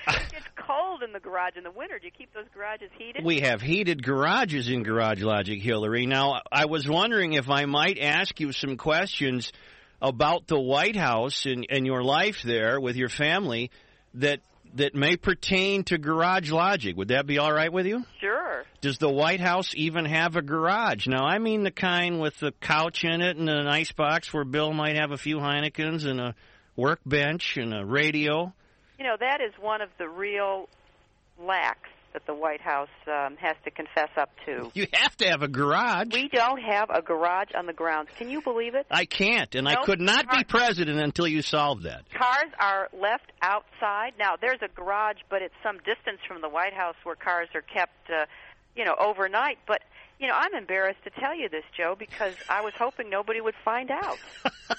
it's 0.08 0.47
cold 0.55 1.03
in 1.03 1.12
the 1.12 1.19
garage 1.19 1.55
in 1.55 1.63
the 1.63 1.71
winter. 1.71 1.99
Do 1.99 2.05
you 2.05 2.12
keep 2.12 2.34
those 2.34 2.45
garages 2.53 2.89
heated? 2.97 3.23
We 3.23 3.41
have 3.41 3.62
heated 3.62 4.03
garages 4.03 4.69
in 4.69 4.84
Garage 4.84 5.21
Logic, 5.21 5.62
Hillary. 5.62 6.05
Now, 6.05 6.41
I 6.51 6.65
was 6.65 6.88
wondering 6.88 7.34
if 7.34 7.49
I 7.49 7.65
might 7.65 7.99
ask 7.99 8.39
you 8.39 8.51
some 8.51 8.77
questions 8.77 9.51
about 10.01 10.47
the 10.47 10.60
White 10.60 10.95
House 10.95 11.45
and, 11.45 11.67
and 11.69 11.86
your 11.86 12.03
life 12.03 12.41
there 12.43 12.79
with 12.79 12.95
your 12.95 13.10
family 13.10 13.71
that 14.15 14.39
that 14.75 14.95
may 14.95 15.15
pertain 15.15 15.84
to 15.86 15.97
Garage 15.97 16.51
Logic. 16.51 16.95
Would 16.95 17.10
that 17.10 17.25
be 17.25 17.38
all 17.38 17.51
right 17.51 17.71
with 17.71 17.86
you? 17.86 18.05
Sure. 18.19 18.63
Does 18.82 18.97
the 18.97 19.10
White 19.10 19.39
House 19.39 19.71
even 19.75 20.05
have 20.05 20.36
a 20.36 20.41
garage? 20.41 21.08
Now, 21.08 21.25
I 21.25 21.39
mean 21.39 21.63
the 21.63 21.71
kind 21.71 22.19
with 22.19 22.38
the 22.39 22.51
couch 22.62 23.03
in 23.03 23.21
it 23.21 23.38
and 23.38 23.49
an 23.49 23.67
ice 23.67 23.91
box 23.91 24.34
where 24.34 24.45
Bill 24.45 24.73
might 24.73 24.95
have 24.95 25.12
a 25.12 25.17
few 25.17 25.38
Heinekens 25.38 26.05
and 26.05 26.19
a 26.19 26.36
workbench 26.75 27.58
and 27.58 27.73
a 27.73 27.86
radio. 27.86 28.53
You 28.97 29.05
know, 29.05 29.15
that 29.19 29.41
is 29.41 29.53
one 29.60 29.82
of 29.82 29.89
the 29.97 30.08
real 30.08 30.69
lacks 31.41 31.89
that 32.13 32.26
the 32.26 32.34
White 32.34 32.62
House 32.62 32.89
um, 33.08 33.38
has 33.38 33.56
to 33.65 33.72
confess 33.72 34.10
up 34.17 34.30
to. 34.45 34.72
You 34.80 34.88
have 34.93 35.15
to 35.17 35.28
have 35.28 35.41
a 35.41 35.48
garage. 35.48 36.08
We 36.13 36.30
don't 36.30 36.62
have 36.62 36.89
a 36.89 37.02
garage 37.02 37.50
on 37.54 37.65
the 37.65 37.74
grounds. 37.74 38.10
Can 38.17 38.30
you 38.30 38.41
believe 38.41 38.76
it? 38.76 38.86
I 38.89 39.04
can't, 39.06 39.54
and 39.56 39.67
I 39.67 39.84
could 39.84 40.00
not 40.00 40.30
be 40.30 40.43
president 40.45 41.00
until 41.02 41.28
you 41.28 41.41
solve 41.41 41.84
that. 41.84 42.04
Cars 42.13 42.52
are 42.60 42.88
left 42.93 43.32
outside. 43.41 44.13
Now, 44.17 44.36
there's 44.39 44.60
a 44.62 44.69
garage, 44.69 45.17
but 45.30 45.41
it's 45.41 45.54
some 45.63 45.78
distance 45.80 46.19
from 46.28 46.41
the 46.41 46.48
White 46.48 46.74
House 46.74 46.95
where 47.04 47.15
cars 47.15 47.50
are 47.56 47.62
kept, 47.62 48.10
uh, 48.10 48.26
you 48.76 48.86
know, 48.86 48.95
overnight. 48.98 49.58
But, 49.67 49.82
you 50.19 50.28
know, 50.28 50.36
I'm 50.36 50.54
embarrassed 50.56 51.04
to 51.04 51.10
tell 51.10 51.36
you 51.36 51.50
this, 51.50 51.65
Joe, 51.76 51.95
because 51.98 52.36
I 52.48 52.62
was 52.62 52.74
hoping 52.78 53.10
nobody 53.10 53.41
would 53.41 53.56
find 53.65 53.91
out. 53.91 54.17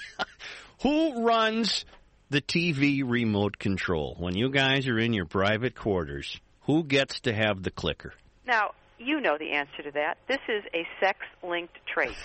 Who 0.81 1.23
runs 1.25 1.85
the 2.31 2.41
TV 2.41 3.03
remote 3.05 3.59
control 3.59 4.15
when 4.17 4.35
you 4.35 4.49
guys 4.49 4.87
are 4.87 4.97
in 4.97 5.13
your 5.13 5.25
private 5.25 5.75
quarters? 5.75 6.39
Who 6.65 6.83
gets 6.83 7.19
to 7.21 7.33
have 7.33 7.63
the 7.63 7.71
clicker? 7.71 8.13
Now, 8.45 8.71
you 8.99 9.19
know 9.19 9.37
the 9.37 9.51
answer 9.51 9.83
to 9.83 9.91
that. 9.91 10.17
This 10.27 10.39
is 10.47 10.63
a 10.73 10.85
sex 10.99 11.19
linked 11.43 11.75
trait. 11.91 12.15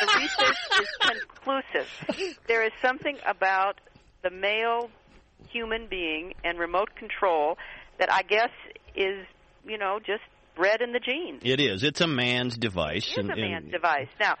The 0.00 0.06
research 0.18 0.56
is 0.80 0.88
conclusive. 1.00 2.38
There 2.46 2.64
is 2.64 2.72
something 2.82 3.16
about 3.26 3.80
the 4.22 4.30
male 4.30 4.90
human 5.48 5.86
being 5.88 6.34
and 6.44 6.58
remote 6.58 6.90
control 6.96 7.56
that 7.98 8.12
I 8.12 8.22
guess 8.22 8.50
is, 8.94 9.24
you 9.64 9.78
know, 9.78 9.98
just 10.04 10.22
bred 10.56 10.80
in 10.80 10.92
the 10.92 11.00
genes. 11.00 11.42
It 11.44 11.60
is. 11.60 11.82
It's 11.84 12.00
a 12.00 12.06
man's 12.06 12.56
device. 12.56 13.06
It 13.06 13.12
is 13.12 13.18
and, 13.18 13.30
a 13.30 13.32
and- 13.32 13.40
man's 13.40 13.70
device. 13.70 14.08
Now, 14.18 14.34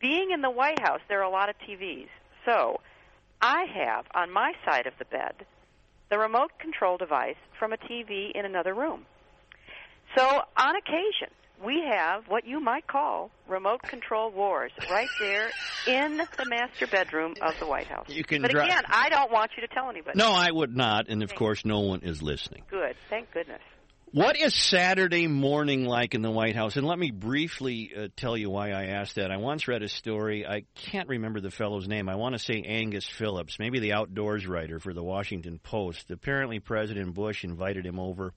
being 0.00 0.30
in 0.32 0.42
the 0.42 0.50
White 0.50 0.80
House, 0.80 1.00
there 1.08 1.20
are 1.20 1.24
a 1.24 1.30
lot 1.30 1.48
of 1.48 1.56
TVs. 1.66 2.08
So, 2.44 2.80
I 3.40 3.64
have 3.74 4.06
on 4.14 4.30
my 4.30 4.52
side 4.64 4.86
of 4.86 4.92
the 4.98 5.04
bed 5.06 5.46
the 6.10 6.18
remote 6.18 6.52
control 6.58 6.96
device 6.96 7.36
from 7.58 7.72
a 7.72 7.76
TV 7.76 8.30
in 8.34 8.44
another 8.44 8.74
room. 8.74 9.06
So, 10.16 10.24
on 10.24 10.76
occasion, 10.76 11.34
we 11.64 11.82
have 11.90 12.24
what 12.28 12.46
you 12.46 12.60
might 12.60 12.86
call 12.86 13.30
remote 13.48 13.82
control 13.82 14.30
wars 14.30 14.72
right 14.90 15.08
there 15.20 15.50
in 15.86 16.18
the 16.18 16.44
master 16.46 16.86
bedroom 16.86 17.34
of 17.42 17.58
the 17.58 17.66
White 17.66 17.86
House. 17.86 18.06
You 18.08 18.24
can 18.24 18.42
but 18.42 18.50
dri- 18.50 18.62
again, 18.62 18.82
I 18.88 19.08
don't 19.08 19.32
want 19.32 19.52
you 19.56 19.66
to 19.66 19.74
tell 19.74 19.88
anybody. 19.88 20.18
No, 20.18 20.32
I 20.32 20.50
would 20.50 20.76
not, 20.76 21.08
and 21.08 21.22
of 21.22 21.34
course, 21.34 21.64
no 21.64 21.80
one 21.80 22.00
is 22.02 22.22
listening. 22.22 22.62
Good. 22.70 22.96
Thank 23.08 23.32
goodness. 23.32 23.60
What 24.12 24.36
is 24.36 24.54
Saturday 24.54 25.26
morning 25.26 25.84
like 25.84 26.14
in 26.14 26.22
the 26.22 26.30
White 26.30 26.54
House? 26.54 26.76
And 26.76 26.86
let 26.86 26.98
me 26.98 27.10
briefly 27.10 27.90
uh, 27.94 28.08
tell 28.16 28.36
you 28.36 28.48
why 28.48 28.70
I 28.70 28.84
asked 28.86 29.16
that. 29.16 29.32
I 29.32 29.36
once 29.36 29.66
read 29.66 29.82
a 29.82 29.88
story. 29.88 30.46
I 30.46 30.62
can't 30.76 31.08
remember 31.08 31.40
the 31.40 31.50
fellow's 31.50 31.88
name. 31.88 32.08
I 32.08 32.14
want 32.14 32.34
to 32.34 32.38
say 32.38 32.62
Angus 32.62 33.04
Phillips, 33.04 33.58
maybe 33.58 33.80
the 33.80 33.94
outdoors 33.94 34.46
writer 34.46 34.78
for 34.78 34.94
the 34.94 35.02
Washington 35.02 35.58
Post. 35.58 36.10
Apparently, 36.12 36.60
President 36.60 37.14
Bush 37.14 37.42
invited 37.42 37.84
him 37.84 37.98
over 37.98 38.32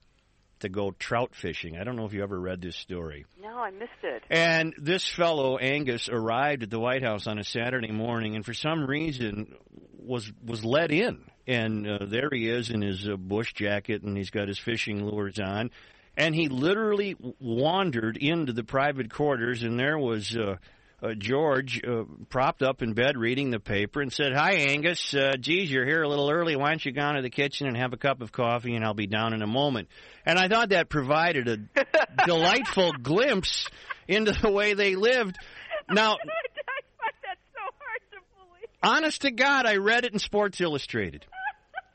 to 0.58 0.68
go 0.68 0.90
trout 0.90 1.34
fishing. 1.34 1.78
I 1.78 1.84
don't 1.84 1.96
know 1.96 2.04
if 2.04 2.12
you 2.12 2.24
ever 2.24 2.38
read 2.38 2.60
this 2.60 2.76
story. 2.76 3.24
No, 3.40 3.56
I 3.56 3.70
missed 3.70 3.92
it. 4.02 4.24
And 4.28 4.74
this 4.76 5.08
fellow 5.08 5.56
Angus 5.56 6.08
arrived 6.08 6.64
at 6.64 6.70
the 6.70 6.80
White 6.80 7.04
House 7.04 7.28
on 7.28 7.38
a 7.38 7.44
Saturday 7.44 7.92
morning, 7.92 8.34
and 8.34 8.44
for 8.44 8.54
some 8.54 8.86
reason 8.86 9.54
was 9.96 10.30
was 10.44 10.64
let 10.64 10.90
in. 10.90 11.29
And 11.46 11.88
uh, 11.88 11.98
there 12.06 12.28
he 12.30 12.48
is 12.48 12.70
in 12.70 12.82
his 12.82 13.08
uh, 13.08 13.16
bush 13.16 13.52
jacket, 13.54 14.02
and 14.02 14.16
he's 14.16 14.30
got 14.30 14.48
his 14.48 14.58
fishing 14.58 15.04
lures 15.04 15.38
on, 15.38 15.70
and 16.16 16.34
he 16.34 16.48
literally 16.48 17.16
wandered 17.40 18.16
into 18.16 18.52
the 18.52 18.64
private 18.64 19.12
quarters, 19.12 19.62
and 19.62 19.78
there 19.78 19.98
was. 19.98 20.36
Uh, 20.36 20.56
uh, 21.02 21.14
George 21.14 21.82
uh, 21.82 22.04
propped 22.28 22.62
up 22.62 22.82
in 22.82 22.92
bed 22.92 23.16
reading 23.16 23.50
the 23.50 23.58
paper 23.58 24.02
and 24.02 24.12
said, 24.12 24.34
"Hi, 24.34 24.52
Angus. 24.52 25.14
Uh, 25.14 25.32
geez, 25.40 25.70
you're 25.70 25.86
here 25.86 26.02
a 26.02 26.08
little 26.08 26.30
early. 26.30 26.56
Why 26.56 26.68
don't 26.68 26.84
you 26.84 26.92
go 26.92 27.08
into 27.08 27.22
the 27.22 27.30
kitchen 27.30 27.66
and 27.66 27.74
have 27.76 27.94
a 27.94 27.96
cup 27.96 28.20
of 28.20 28.32
coffee, 28.32 28.74
and 28.74 28.84
I'll 28.84 28.92
be 28.92 29.06
down 29.06 29.32
in 29.32 29.40
a 29.40 29.46
moment." 29.46 29.88
And 30.26 30.38
I 30.38 30.48
thought 30.48 30.68
that 30.70 30.90
provided 30.90 31.48
a 31.48 31.56
delightful 32.26 32.92
glimpse 32.92 33.66
into 34.08 34.32
the 34.32 34.50
way 34.50 34.74
they 34.74 34.94
lived. 34.94 35.38
Now, 35.88 36.12
I 36.12 36.80
find 36.98 37.14
that 37.24 37.38
so 37.54 37.60
hard 37.78 38.00
to 38.12 38.18
believe. 38.36 38.69
Honest 38.82 39.22
to 39.22 39.30
God, 39.30 39.66
I 39.66 39.76
read 39.76 40.04
it 40.04 40.12
in 40.12 40.18
Sports 40.18 40.60
Illustrated. 40.60 41.26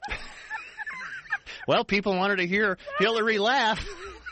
well, 1.67 1.83
people 1.83 2.15
wanted 2.15 2.37
to 2.37 2.47
hear 2.47 2.77
Hillary 2.99 3.37
laugh. 3.39 3.85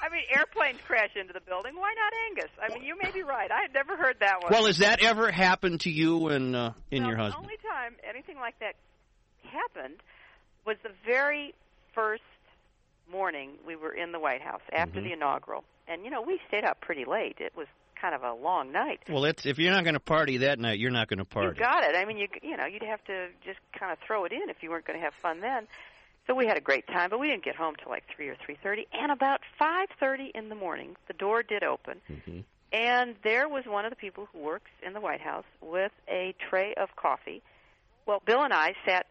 I 0.04 0.10
mean, 0.10 0.24
airplanes 0.36 0.80
crash 0.86 1.12
into 1.20 1.34
the 1.34 1.39
building. 1.42 1.74
Why 1.76 1.94
not 1.96 2.13
Angus? 2.30 2.52
I 2.62 2.74
mean, 2.74 2.84
you 2.86 2.96
may 3.02 3.12
be 3.12 3.24
right. 3.24 3.50
I 3.50 3.62
had 3.62 3.74
never 3.74 3.96
heard 3.96 4.18
that 4.20 4.44
one. 4.44 4.52
Well, 4.52 4.66
has 4.66 4.80
that 4.80 5.02
ever 5.02 5.32
happened 5.32 5.82
to 5.82 5.89
you 5.89 6.28
and 6.28 6.56
uh, 6.56 6.72
in 6.92 7.06
your 7.06 7.16
The 7.16 7.24
husband? 7.24 7.44
only 7.46 7.58
time 7.58 7.96
anything 8.08 8.36
like 8.38 8.60
that 8.60 8.76
happened 9.44 9.96
was 10.66 10.76
the 10.84 10.92
very 11.06 11.54
first 11.96 12.22
morning 13.12 13.52
we 13.66 13.76
were 13.76 13.92
in 13.94 14.12
the 14.12 14.20
White 14.20 14.42
House 14.42 14.62
after 14.74 15.00
Mhm. 15.00 15.04
the 15.06 15.13
inaugural, 15.13 15.63
and 15.88 16.04
you 16.04 16.10
know 16.10 16.22
we 16.22 16.39
stayed 16.48 16.63
up 16.66 16.82
pretty 16.82 17.06
late. 17.06 17.38
It 17.39 17.54
was 17.56 17.68
kind 18.04 18.13
of 18.13 18.24
a 18.24 18.34
long 18.34 18.72
night. 18.74 19.00
Well, 19.10 19.24
it's, 19.24 19.46
if 19.46 19.58
you're 19.58 19.72
not 19.72 19.86
going 19.86 19.94
to 19.94 20.00
party 20.02 20.39
that 20.39 20.60
night, 20.60 20.78
you're 20.78 20.92
not 20.92 21.08
going 21.08 21.20
to 21.20 21.26
party. 21.26 21.58
You 21.58 21.63
got 21.63 21.86
it. 21.86 21.96
I 21.96 22.04
mean, 22.04 22.18
you 22.18 22.28
you 22.42 22.58
know, 22.58 22.66
you'd 22.66 22.84
have 22.84 23.02
to 23.06 23.28
just 23.46 23.60
kind 23.80 23.94
of 23.94 23.98
throw 24.06 24.26
it 24.26 24.34
in 24.34 24.50
if 24.50 24.58
you 24.62 24.70
weren't 24.70 24.86
going 24.86 25.00
to 25.00 25.04
have 25.06 25.13
fun 25.22 25.39
then. 25.39 25.68
So 26.28 26.36
we 26.36 26.46
had 26.46 26.58
a 26.58 26.62
great 26.62 26.86
time, 26.88 27.10
but 27.10 27.20
we 27.20 27.30
didn't 27.30 27.46
get 27.46 27.56
home 27.56 27.76
till 27.82 27.89
like 27.89 28.04
three 28.13 28.28
or 28.28 28.36
three 28.46 28.58
thirty. 28.62 28.88
And 28.94 29.10
about 29.12 29.39
five 29.58 29.88
thirty 30.00 30.32
in 30.36 30.50
the 30.50 30.56
morning, 30.56 30.96
the 31.08 31.13
door 31.13 31.44
did 31.44 31.63
open, 31.63 32.02
Mhm. 32.10 32.44
and 32.74 33.16
there 33.24 33.48
was 33.50 33.66
one 33.66 33.86
of 33.86 33.89
the 33.89 33.96
people 33.98 34.28
who 34.34 34.39
works 34.39 34.72
in 34.86 34.94
the 34.94 35.02
White 35.02 35.22
House 35.22 35.46
with 35.62 35.92
a 36.10 36.34
tray 36.50 36.74
of 36.76 36.96
coffee. 36.98 37.42
Well, 38.06 38.22
Bill 38.26 38.42
and 38.44 38.54
I 38.54 38.74
sat 38.86 39.06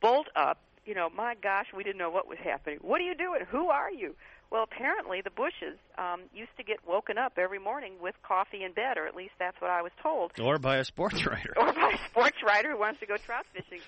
bolt 0.00 0.28
up. 0.36 0.58
You 0.86 0.94
know, 0.94 1.10
my 1.10 1.34
gosh, 1.42 1.66
we 1.76 1.84
didn't 1.84 1.98
know 1.98 2.10
what 2.10 2.26
was 2.26 2.38
happening. 2.42 2.78
What 2.80 3.00
are 3.02 3.04
you 3.04 3.14
doing? 3.14 3.42
Who 3.50 3.68
are 3.68 3.90
you? 3.92 4.14
Well, 4.50 4.62
apparently 4.62 5.20
the 5.20 5.30
Bushes 5.30 5.78
um, 5.98 6.22
used 6.34 6.56
to 6.56 6.62
get 6.64 6.78
woken 6.86 7.18
up 7.18 7.34
every 7.36 7.58
morning 7.58 7.94
with 8.00 8.14
coffee 8.22 8.64
in 8.64 8.72
bed, 8.72 8.96
or 8.96 9.06
at 9.06 9.14
least 9.14 9.32
that's 9.38 9.60
what 9.60 9.70
I 9.70 9.82
was 9.82 9.92
told 10.02 10.32
Or 10.40 10.58
by 10.58 10.78
a 10.78 10.84
sports 10.84 11.24
writer. 11.26 11.52
or 11.56 11.72
by 11.72 11.92
a 12.00 12.08
sports 12.10 12.38
writer 12.46 12.70
who 12.72 12.78
wants 12.78 13.00
to 13.00 13.06
go 13.06 13.16
trout 13.18 13.44
fishing. 13.52 13.80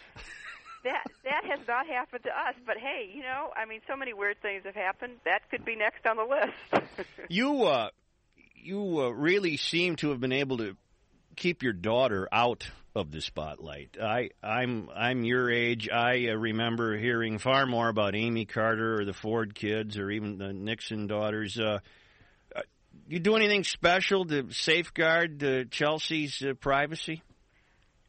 That 0.85 1.05
that 1.25 1.44
has 1.44 1.61
not 1.68 1.87
happened 1.87 2.23
to 2.25 2.31
us, 2.31 2.55
but 2.66 2.77
hey, 2.79 3.11
you 3.14 3.23
know, 3.23 3.51
I 3.55 3.66
mean, 3.66 3.81
so 3.87 3.96
many 3.96 4.14
weird 4.14 4.37
things 4.40 4.62
have 4.64 4.75
happened. 4.75 5.14
That 5.27 5.40
could 5.51 5.64
be 5.64 5.77
next 5.77 6.07
on 6.07 6.16
the 6.16 6.25
list. 6.25 6.87
You 7.29 7.64
uh, 7.64 7.90
you 8.55 9.01
uh, 9.01 9.09
really 9.11 9.57
seem 9.57 9.96
to 9.96 10.11
have 10.11 10.20
been 10.20 10.33
able 10.33 10.57
to 10.59 10.77
keep 11.37 11.62
your 11.62 11.73
daughter 11.75 12.29
out 12.33 12.70
of 12.94 13.11
the 13.11 13.20
spotlight. 13.20 13.96
I 14.00 14.31
I'm 14.42 14.88
I'm 14.94 15.24
your 15.24 15.50
age. 15.50 15.88
I 15.88 16.29
uh, 16.29 16.35
remember 16.35 16.96
hearing 16.96 17.38
far 17.38 17.66
more 17.66 17.88
about 17.88 18.14
Amy 18.14 18.44
Carter 18.44 19.00
or 19.00 19.05
the 19.05 19.12
Ford 19.12 19.55
kids 19.55 19.96
or 19.96 20.11
even 20.11 20.38
the 20.38 20.53
Nixon 20.53 21.07
daughters. 21.07 21.59
Uh, 21.59 21.79
uh, 22.55 22.62
you 23.09 23.20
do 23.20 23.37
anything 23.37 23.64
special 23.64 24.24
to 24.26 24.50
safeguard 24.50 25.42
uh, 25.42 25.64
Chelsea's 25.70 26.42
uh, 26.42 26.55
privacy? 26.55 27.22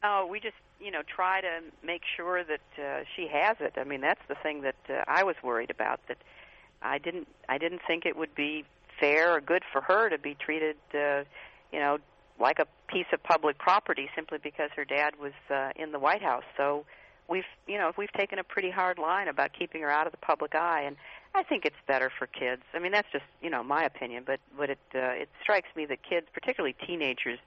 oh, 0.04 0.26
we 0.28 0.40
just 0.40 0.56
you 0.80 0.90
know 0.90 1.02
try 1.06 1.40
to 1.40 1.60
make 1.84 2.02
sure 2.16 2.42
that 2.42 2.82
uh, 2.82 3.04
she 3.14 3.28
has 3.32 3.56
it. 3.60 3.74
I 3.76 3.84
mean, 3.84 4.00
that's 4.00 4.22
the 4.28 4.36
thing 4.42 4.62
that 4.62 5.04
I 5.06 5.22
was 5.22 5.36
worried 5.42 5.70
about. 5.70 6.00
That 6.08 6.18
I 6.82 6.98
didn't 6.98 7.28
I 7.48 7.58
didn't 7.58 7.82
think 7.86 8.04
it 8.04 8.16
would 8.16 8.34
be 8.34 8.64
fair 8.98 9.34
or 9.34 9.40
good 9.40 9.62
for 9.72 9.80
her 9.80 10.08
to 10.10 10.18
be 10.18 10.34
treated, 10.34 10.76
uh, 10.94 11.24
you 11.72 11.78
know, 11.78 11.98
like 12.40 12.58
a 12.58 12.66
piece 12.88 13.06
of 13.12 13.22
public 13.22 13.58
property 13.58 14.08
simply 14.14 14.38
because 14.42 14.70
her 14.76 14.84
dad 14.84 15.14
was 15.20 15.32
uh, 15.50 15.70
in 15.76 15.92
the 15.92 15.98
White 15.98 16.22
House. 16.22 16.44
So 16.56 16.84
we've 17.28 17.44
you 17.66 17.78
know 17.78 17.92
we've 17.96 18.12
taken 18.12 18.38
a 18.38 18.44
pretty 18.44 18.70
hard 18.70 18.98
line 18.98 19.28
about 19.28 19.50
keeping 19.58 19.82
her 19.82 19.90
out 19.90 20.06
of 20.06 20.12
the 20.12 20.18
public 20.18 20.54
eye, 20.54 20.82
and 20.86 20.96
I 21.34 21.42
think 21.42 21.64
it's 21.64 21.76
better 21.86 22.10
for 22.18 22.26
kids. 22.26 22.62
I 22.74 22.78
mean, 22.78 22.92
that's 22.92 23.10
just 23.12 23.24
you 23.40 23.50
know 23.50 23.62
my 23.62 23.84
opinion, 23.84 24.24
but 24.26 24.40
but 24.56 24.70
it 24.70 24.78
uh, 24.94 25.22
it 25.22 25.28
strikes 25.42 25.68
me 25.76 25.86
that 25.86 25.98
kids, 26.08 26.26
particularly 26.32 26.76
teenagers, 26.86 27.38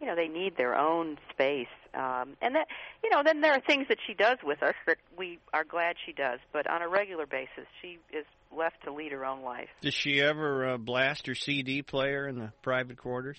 you 0.00 0.06
know 0.06 0.14
they 0.14 0.28
need 0.28 0.56
their 0.56 0.76
own 0.76 1.18
space. 1.30 1.66
Um, 1.94 2.36
and 2.42 2.54
that 2.54 2.68
you 3.02 3.10
know 3.10 3.22
then 3.24 3.40
there 3.40 3.52
are 3.52 3.60
things 3.60 3.86
that 3.88 3.98
she 4.06 4.14
does 4.14 4.38
with 4.42 4.62
us 4.62 4.74
that 4.86 4.98
we 5.16 5.38
are 5.52 5.64
glad 5.64 5.96
she 6.04 6.12
does. 6.12 6.40
But 6.52 6.68
on 6.68 6.82
a 6.82 6.88
regular 6.88 7.26
basis, 7.26 7.66
she 7.80 7.98
is 8.12 8.24
left 8.56 8.82
to 8.84 8.92
lead 8.92 9.12
her 9.12 9.24
own 9.24 9.42
life. 9.42 9.68
Does 9.80 9.94
she 9.94 10.20
ever 10.20 10.70
uh, 10.70 10.78
blast 10.78 11.26
her 11.26 11.34
CD 11.34 11.82
player 11.82 12.26
in 12.26 12.38
the 12.38 12.52
private 12.62 12.96
quarters? 12.98 13.38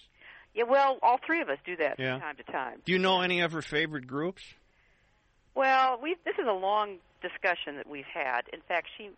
Yeah, 0.59 0.65
well, 0.65 0.99
all 1.01 1.17
three 1.25 1.41
of 1.41 1.47
us 1.47 1.57
do 1.65 1.77
that 1.77 1.99
Yeah. 1.99 2.13
from 2.15 2.21
time 2.21 2.35
to 2.35 2.43
time. 2.51 2.81
Do 2.83 2.91
you 2.91 2.99
know 2.99 3.21
any 3.21 3.39
of 3.39 3.53
her 3.53 3.61
favorite 3.61 4.07
groups? 4.07 4.43
Well, 5.55 5.99
we 6.01 6.15
this 6.25 6.35
is 6.37 6.45
a 6.47 6.53
long 6.53 6.97
discussion 7.21 7.77
that 7.77 7.87
we've 7.89 8.05
had. 8.13 8.41
In 8.51 8.59
fact, 8.67 8.87
she 8.97 9.09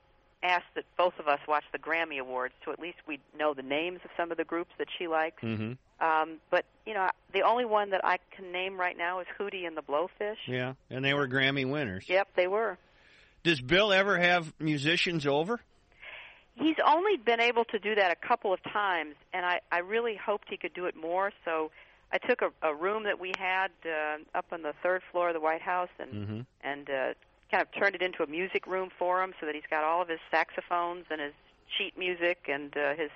asked 0.44 0.66
that 0.76 0.86
both 0.98 1.14
of 1.20 1.28
us 1.28 1.40
watch 1.48 1.64
the 1.72 1.80
Grammy 1.80 2.20
Awards, 2.20 2.54
so 2.64 2.72
at 2.72 2.80
least 2.80 2.98
we 3.08 3.20
know 3.38 3.54
the 3.56 3.64
names 3.64 4.00
of 4.04 4.12
some 4.18 4.32
of 4.32 4.38
the 4.38 4.44
groups 4.44 4.72
that 4.78 4.88
she 4.98 5.08
likes. 5.08 5.42
Mm-hmm. 5.42 5.74
Um, 6.04 6.38
but 6.52 6.66
you 6.86 6.94
know, 6.94 7.08
the 7.34 7.42
only 7.42 7.66
one 7.66 7.90
that 7.92 8.02
I 8.04 8.18
can 8.36 8.52
name 8.52 8.80
right 8.80 8.98
now 8.98 9.20
is 9.20 9.28
Hootie 9.40 9.66
and 9.66 9.76
the 9.76 9.82
Blowfish. 9.84 10.38
Yeah, 10.48 10.74
and 10.92 11.04
they 11.04 11.14
were 11.16 11.28
Grammy 11.28 11.68
winners. 11.70 12.06
Yep, 12.08 12.30
they 12.36 12.48
were. 12.48 12.78
Does 13.44 13.62
Bill 13.62 13.92
ever 13.92 14.20
have 14.20 14.54
musicians 14.60 15.26
over? 15.26 15.60
He's 16.56 16.76
only 16.86 17.18
been 17.18 17.40
able 17.40 17.66
to 17.66 17.80
do 17.80 17.96
that 17.96 18.12
a 18.12 18.28
couple 18.28 18.54
of 18.54 18.62
times, 18.64 19.16
and 19.34 19.46
I, 19.46 19.62
I 19.72 19.80
really 19.80 20.16
hoped 20.16 20.48
he 20.50 20.58
could 20.58 20.74
do 20.74 20.86
it 20.86 20.96
more. 20.96 21.32
So 21.46 21.72
I 22.12 22.18
took 22.18 22.42
a, 22.42 22.52
a 22.62 22.76
room 22.76 23.04
that 23.04 23.20
we 23.20 23.32
had 23.38 23.72
uh, 23.86 24.18
up 24.38 24.46
on 24.52 24.62
the 24.62 24.74
third 24.84 25.02
floor 25.12 25.30
of 25.30 25.34
the 25.34 25.40
White 25.40 25.62
House 25.62 25.90
and 26.00 26.12
Mm-hmm. 26.12 26.40
and 26.64 26.90
uh, 26.90 27.14
kind 27.50 27.62
of 27.62 27.68
turned 27.78 27.96
it 27.96 28.02
into 28.02 28.24
a 28.24 28.28
music 28.28 28.68
room 28.68 28.90
for 28.98 29.22
him, 29.24 29.34
so 29.40 29.46
that 29.46 29.56
he's 29.56 29.64
got 29.70 29.84
all 29.84 30.02
of 30.02 30.08
his 30.10 30.20
saxophones 30.30 31.06
and 31.10 31.20
his 31.22 31.34
sheet 31.78 31.98
music 31.98 32.48
and 32.48 32.76
uh, 32.78 32.96
his 32.96 33.10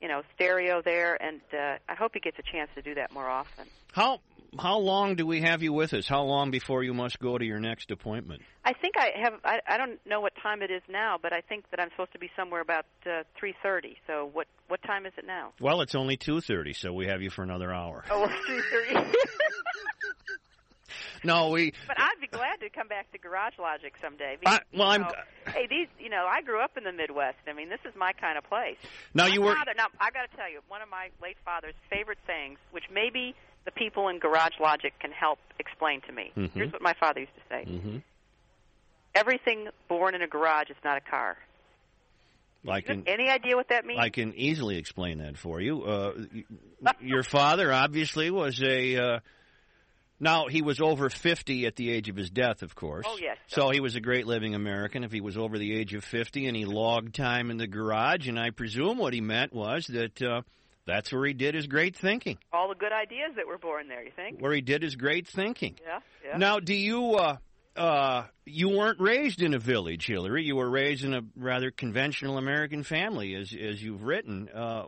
you 0.00 0.08
know 0.08 0.22
stereo 0.34 0.80
there. 0.80 1.20
And 1.22 1.40
uh, 1.52 1.78
I 1.88 1.94
hope 1.94 2.12
he 2.14 2.20
gets 2.20 2.38
a 2.38 2.42
chance 2.42 2.70
to 2.76 2.82
do 2.82 2.94
that 2.94 3.12
more 3.12 3.28
often. 3.28 3.66
How 3.92 4.20
how 4.58 4.78
long 4.78 5.14
do 5.16 5.26
we 5.26 5.40
have 5.42 5.62
you 5.62 5.72
with 5.72 5.92
us? 5.94 6.06
How 6.08 6.22
long 6.22 6.50
before 6.50 6.82
you 6.82 6.94
must 6.94 7.18
go 7.18 7.36
to 7.36 7.44
your 7.44 7.58
next 7.60 7.90
appointment? 7.90 8.42
I 8.64 8.72
think 8.72 8.94
I 8.96 9.10
have. 9.22 9.34
I, 9.44 9.58
I 9.66 9.76
don't 9.78 9.98
know 10.06 10.20
what 10.20 10.32
time 10.42 10.62
it 10.62 10.70
is 10.70 10.82
now, 10.88 11.16
but 11.20 11.32
I 11.32 11.40
think 11.42 11.64
that 11.70 11.80
I'm 11.80 11.90
supposed 11.90 12.12
to 12.12 12.18
be 12.18 12.30
somewhere 12.36 12.60
about 12.60 12.86
uh, 13.06 13.24
three 13.38 13.54
thirty. 13.62 13.96
So 14.06 14.30
what 14.32 14.46
what 14.68 14.82
time 14.82 15.06
is 15.06 15.12
it 15.18 15.26
now? 15.26 15.52
Well, 15.60 15.80
it's 15.80 15.94
only 15.94 16.16
two 16.16 16.40
thirty, 16.40 16.72
so 16.72 16.92
we 16.92 17.06
have 17.06 17.20
you 17.22 17.30
for 17.30 17.42
another 17.42 17.72
hour. 17.72 18.04
Oh, 18.10 18.26
three 18.46 18.62
thirty. 18.70 19.10
No, 21.24 21.48
we. 21.50 21.72
but 21.88 22.00
I'd 22.00 22.20
be 22.20 22.28
glad 22.28 22.60
to 22.60 22.70
come 22.70 22.86
back 22.86 23.10
to 23.10 23.18
Garage 23.18 23.58
Logic 23.58 23.92
someday. 24.00 24.34
I- 24.34 24.36
because, 24.36 24.60
well, 24.72 24.86
you 24.86 24.92
I'm- 24.92 25.00
know, 25.02 25.52
hey, 25.52 25.66
these. 25.68 25.88
You 25.98 26.10
know, 26.10 26.24
I 26.30 26.42
grew 26.42 26.60
up 26.62 26.76
in 26.76 26.84
the 26.84 26.92
Midwest. 26.92 27.38
I 27.48 27.52
mean, 27.54 27.68
this 27.68 27.80
is 27.84 27.92
my 27.96 28.12
kind 28.12 28.38
of 28.38 28.44
place. 28.44 28.76
Now 29.14 29.26
my 29.26 29.34
you 29.34 29.42
were. 29.42 29.54
Father, 29.56 29.72
now 29.76 29.86
I 30.00 30.10
got 30.12 30.30
to 30.30 30.36
tell 30.36 30.48
you, 30.50 30.60
one 30.68 30.80
of 30.80 30.88
my 30.88 31.08
late 31.20 31.36
father's 31.44 31.74
favorite 31.90 32.18
sayings, 32.26 32.58
which 32.70 32.84
maybe 32.92 33.34
the 33.68 33.72
people 33.72 34.08
in 34.08 34.18
Garage 34.18 34.54
Logic 34.60 34.94
can 34.98 35.12
help 35.12 35.38
explain 35.58 36.00
to 36.02 36.12
me. 36.12 36.32
Mhm. 36.34 36.50
Here's 36.52 36.72
what 36.72 36.80
my 36.80 36.94
father 36.94 37.20
used 37.20 37.34
to 37.34 37.42
say: 37.50 37.64
hmm 37.64 37.98
Everything 39.14 39.68
born 39.88 40.14
in 40.14 40.22
a 40.22 40.26
garage 40.26 40.70
is 40.70 40.76
not 40.84 40.96
a 40.96 41.00
car. 41.00 41.36
I 42.68 42.80
can. 42.80 43.04
Any 43.06 43.28
idea 43.28 43.56
what 43.56 43.68
that 43.68 43.84
means? 43.84 44.00
I 44.00 44.10
can 44.10 44.34
easily 44.34 44.76
explain 44.78 45.18
that 45.18 45.36
for 45.36 45.60
you. 45.60 45.82
Uh, 45.84 46.12
your 47.00 47.22
father 47.22 47.72
obviously 47.72 48.30
was 48.30 48.62
a. 48.62 48.96
Uh, 48.96 49.18
now 50.20 50.46
he 50.48 50.62
was 50.62 50.80
over 50.80 51.08
fifty 51.10 51.66
at 51.66 51.76
the 51.76 51.90
age 51.90 52.08
of 52.08 52.16
his 52.16 52.30
death, 52.30 52.62
of 52.62 52.74
course. 52.74 53.06
Oh, 53.08 53.18
yes. 53.20 53.36
So 53.48 53.70
he 53.70 53.80
was 53.80 53.94
a 53.96 54.00
great 54.00 54.26
living 54.26 54.54
American. 54.54 55.04
If 55.04 55.12
he 55.12 55.20
was 55.20 55.36
over 55.36 55.58
the 55.58 55.74
age 55.74 55.94
of 55.94 56.04
fifty 56.04 56.46
and 56.46 56.56
he 56.56 56.64
logged 56.64 57.14
time 57.14 57.50
in 57.50 57.56
the 57.58 57.66
garage, 57.66 58.28
and 58.28 58.38
I 58.38 58.50
presume 58.50 58.98
what 58.98 59.12
he 59.14 59.20
meant 59.20 59.52
was 59.52 59.86
that 59.86 60.20
uh, 60.22 60.42
that's 60.88 61.12
where 61.12 61.26
he 61.26 61.34
did 61.34 61.54
his 61.54 61.66
great 61.66 61.94
thinking. 61.94 62.38
All 62.52 62.68
the 62.68 62.74
good 62.74 62.92
ideas 62.92 63.32
that 63.36 63.46
were 63.46 63.58
born 63.58 63.88
there. 63.88 64.02
You 64.02 64.10
think? 64.16 64.40
Where 64.40 64.52
he 64.52 64.62
did 64.62 64.82
his 64.82 64.96
great 64.96 65.28
thinking. 65.28 65.76
Yeah. 65.86 66.00
Yeah. 66.24 66.38
Now, 66.38 66.58
do 66.58 66.74
you? 66.74 67.14
Uh, 67.14 67.36
uh, 67.76 68.24
you 68.44 68.70
weren't 68.70 68.98
raised 68.98 69.42
in 69.42 69.54
a 69.54 69.58
village, 69.58 70.06
Hillary. 70.06 70.44
You 70.44 70.56
were 70.56 70.68
raised 70.68 71.04
in 71.04 71.14
a 71.14 71.20
rather 71.36 71.70
conventional 71.70 72.38
American 72.38 72.82
family, 72.82 73.34
as 73.34 73.54
as 73.54 73.82
you've 73.82 74.02
written. 74.02 74.48
Uh, 74.48 74.86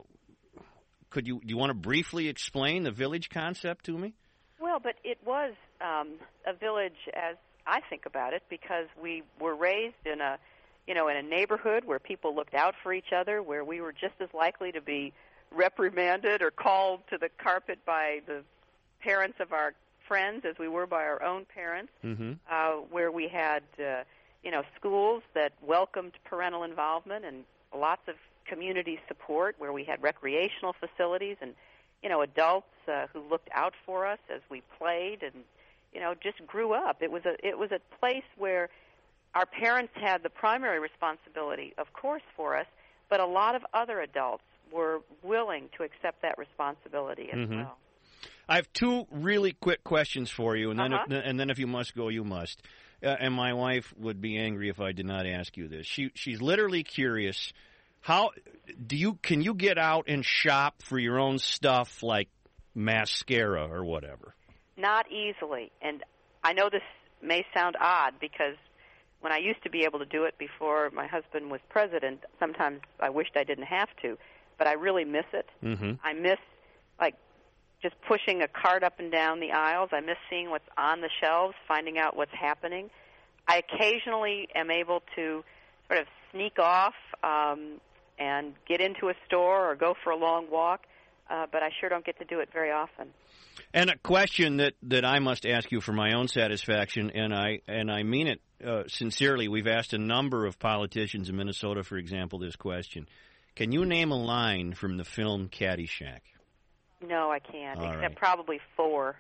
could 1.11 1.27
you 1.29 1.41
do 1.41 1.49
you 1.49 1.57
want 1.57 1.71
to 1.71 1.75
briefly 1.75 2.29
explain 2.29 2.83
the 2.83 2.91
village 2.91 3.29
concept 3.29 3.85
to 3.87 3.97
me? 3.97 4.15
Well, 4.59 4.81
but 4.83 4.95
it 5.05 5.19
was 5.25 5.53
um, 5.81 6.15
a 6.47 6.55
village 6.55 6.99
as 7.15 7.37
I 7.67 7.81
think 7.89 8.07
about 8.07 8.33
it 8.33 8.43
because 8.49 8.87
we 9.01 9.23
were 9.41 9.55
raised 9.55 10.07
in 10.07 10.21
a, 10.21 10.39
you 10.87 10.95
know, 10.95 11.09
in 11.09 11.17
a 11.17 11.23
neighborhood 11.23 11.85
where 11.85 11.99
people 11.99 12.35
looked 12.35 12.55
out 12.55 12.75
for 12.83 12.93
each 12.93 13.13
other, 13.17 13.43
where 13.43 13.65
we 13.65 13.81
were 13.81 13.93
just 13.93 14.15
as 14.21 14.29
likely 14.35 14.73
to 14.73 14.81
be 14.81 15.13
reprimanded 15.55 16.43
or 16.43 16.51
called 16.51 17.01
to 17.11 17.19
the 17.19 17.29
carpet 17.43 17.79
by 17.85 18.21
the 18.27 18.43
parents 19.03 19.39
of 19.41 19.53
our 19.53 19.75
friends 20.07 20.45
as 20.45 20.59
we 20.59 20.69
were 20.69 20.87
by 20.87 21.05
our 21.05 21.23
own 21.23 21.45
parents. 21.45 21.93
Mm-hmm. 22.05 22.33
uh, 22.51 22.73
where 22.91 23.11
we 23.11 23.29
had, 23.29 23.63
uh, 23.79 24.03
you 24.43 24.51
know, 24.51 24.63
schools 24.79 25.23
that 25.35 25.53
welcomed 25.63 26.13
parental 26.25 26.65
involvement 26.65 27.25
and 27.25 27.45
lots 27.77 28.03
of 28.09 28.15
community 28.45 28.99
support, 29.07 29.55
where 29.59 29.73
we 29.73 29.85
had 29.85 30.03
recreational 30.03 30.75
facilities 30.81 31.37
and, 31.41 31.55
you 32.03 32.09
know, 32.09 32.23
adults 32.23 32.67
uh, 32.89 33.07
who 33.13 33.21
looked 33.29 33.49
out 33.55 33.75
for 33.87 34.07
us 34.07 34.19
as 34.35 34.41
we 34.51 34.63
played 34.79 35.23
and, 35.23 35.45
you 35.93 36.01
know, 36.01 36.15
just 36.21 36.45
grew 36.47 36.73
up. 36.73 37.03
It 37.03 37.11
was 37.11 37.25
a 37.25 37.35
it 37.47 37.59
was 37.59 37.71
a 37.71 37.81
place 37.99 38.25
where 38.37 38.69
our 39.35 39.47
parents 39.47 39.93
had 39.95 40.23
the 40.23 40.31
primary 40.31 40.81
responsibility, 40.81 41.73
of 41.79 41.93
course, 41.93 42.23
for 42.37 42.57
us, 42.57 42.67
but 43.09 43.21
a 43.21 43.27
lot 43.27 43.55
of 43.55 43.63
other 43.73 44.01
adults 44.01 44.43
were 44.73 45.01
willing 45.23 45.69
to 45.77 45.83
accept 45.83 46.23
that 46.23 46.39
responsibility 46.39 47.31
as 47.33 47.39
Mhm. 47.39 47.65
well. 47.65 47.79
I 48.49 48.57
have 48.57 48.73
two 48.73 49.07
really 49.11 49.53
quick 49.53 49.85
questions 49.85 50.31
for 50.31 50.57
you, 50.57 50.71
and 50.71 50.79
then 50.79 50.93
Uh-huh. 50.93 51.07
if, 51.09 51.25
and 51.25 51.39
then 51.39 51.51
if 51.51 51.59
you 51.59 51.67
must 51.67 51.95
go, 51.95 52.09
you 52.09 52.25
must. 52.25 52.61
Uh, 53.03 53.17
and 53.19 53.33
my 53.33 53.53
wife 53.53 53.95
would 53.97 54.21
be 54.21 54.37
angry 54.37 54.69
if 54.69 54.81
I 54.81 54.93
did 54.93 55.07
not 55.07 55.25
ask 55.27 55.57
you 55.57 55.69
this. 55.69 55.87
She 55.87 56.11
she's 56.15 56.43
literally 56.43 56.83
curious. 56.83 57.53
How 58.01 58.33
do 58.87 58.97
you 58.97 59.15
can 59.23 59.41
you 59.41 59.55
get 59.55 59.79
out 59.79 60.05
and 60.09 60.25
shop 60.25 60.83
for 60.83 60.99
your 60.99 61.19
own 61.19 61.39
stuff 61.39 62.03
like 62.03 62.29
mascara 62.75 63.69
or 63.69 63.85
whatever? 63.85 64.35
Not 64.77 65.11
easily. 65.11 65.71
And 65.81 66.03
I 66.43 66.53
know 66.53 66.69
this 66.71 66.83
may 67.23 67.45
sound 67.55 67.77
odd 67.81 68.15
because 68.21 68.57
when 69.21 69.33
I 69.33 69.39
used 69.39 69.63
to 69.65 69.71
be 69.71 69.85
able 69.85 69.99
to 69.99 70.07
do 70.07 70.25
it 70.25 70.37
before 70.39 70.91
my 70.91 71.07
husband 71.07 71.51
was 71.51 71.61
president, 71.69 72.25
sometimes 72.39 72.81
I 72.99 73.11
wished 73.11 73.33
I 73.37 73.45
didn't 73.45 73.67
have 73.67 73.89
to, 74.03 74.17
but 74.61 74.69
I 74.69 74.75
really 74.75 75.07
miss 75.07 75.25
it. 75.33 75.49
Mm-hmm. 75.65 75.93
I 76.05 76.13
miss 76.13 76.37
like 77.01 77.15
just 77.83 77.95
pushing 78.07 78.43
a 78.43 78.47
cart 78.47 78.85
up 78.85 79.01
and 79.01 79.11
down 79.11 79.41
the 79.41 79.53
aisles. 79.53 79.89
I 79.91 80.01
miss 80.01 80.19
seeing 80.29 80.51
what's 80.51 80.69
on 80.77 81.01
the 81.01 81.09
shelves, 81.23 81.55
finding 81.67 81.97
out 81.97 82.15
what's 82.15 82.35
happening. 82.39 82.91
I 83.49 83.63
occasionally 83.65 84.49
am 84.55 84.71
able 84.71 85.03
to 85.17 85.43
sort 85.89 86.01
of 86.01 86.07
sneak 86.31 86.59
off 86.59 86.93
um, 87.25 87.81
and 88.19 88.53
get 88.69 88.83
into 88.83 89.09
a 89.09 89.15
store 89.27 89.71
or 89.71 89.77
go 89.77 89.95
for 90.05 90.11
a 90.11 90.17
long 90.17 90.51
walk, 90.51 90.83
uh, 91.31 91.47
but 91.51 91.63
I 91.63 91.71
sure 91.81 91.89
don't 91.89 92.05
get 92.05 92.19
to 92.19 92.27
do 92.27 92.41
it 92.41 92.51
very 92.53 92.71
often. 92.71 93.15
And 93.73 93.89
a 93.89 93.97
question 93.97 94.59
that, 94.59 94.75
that 94.83 95.07
I 95.07 95.21
must 95.21 95.47
ask 95.47 95.73
you 95.73 95.81
for 95.81 95.95
my 95.95 96.13
own 96.13 96.29
satisfaction, 96.29 97.11
and 97.15 97.35
I 97.35 97.61
and 97.67 97.91
I 97.91 98.03
mean 98.03 98.27
it 98.27 98.41
uh, 98.63 98.83
sincerely. 98.89 99.49
We've 99.49 99.67
asked 99.67 99.95
a 99.95 99.99
number 99.99 100.45
of 100.45 100.59
politicians 100.59 101.31
in 101.31 101.37
Minnesota, 101.37 101.83
for 101.83 101.97
example, 101.97 102.39
this 102.39 102.57
question. 102.57 103.07
Can 103.61 103.73
you 103.73 103.85
name 103.85 104.11
a 104.11 104.17
line 104.17 104.73
from 104.73 104.97
the 104.97 105.05
film 105.05 105.51
Caddyshack? 105.51 106.21
No, 107.07 107.31
I 107.31 107.41
can't, 107.41 107.79
All 107.79 107.85
except 107.85 108.03
right. 108.03 108.17
probably 108.17 108.59
four. 108.75 109.17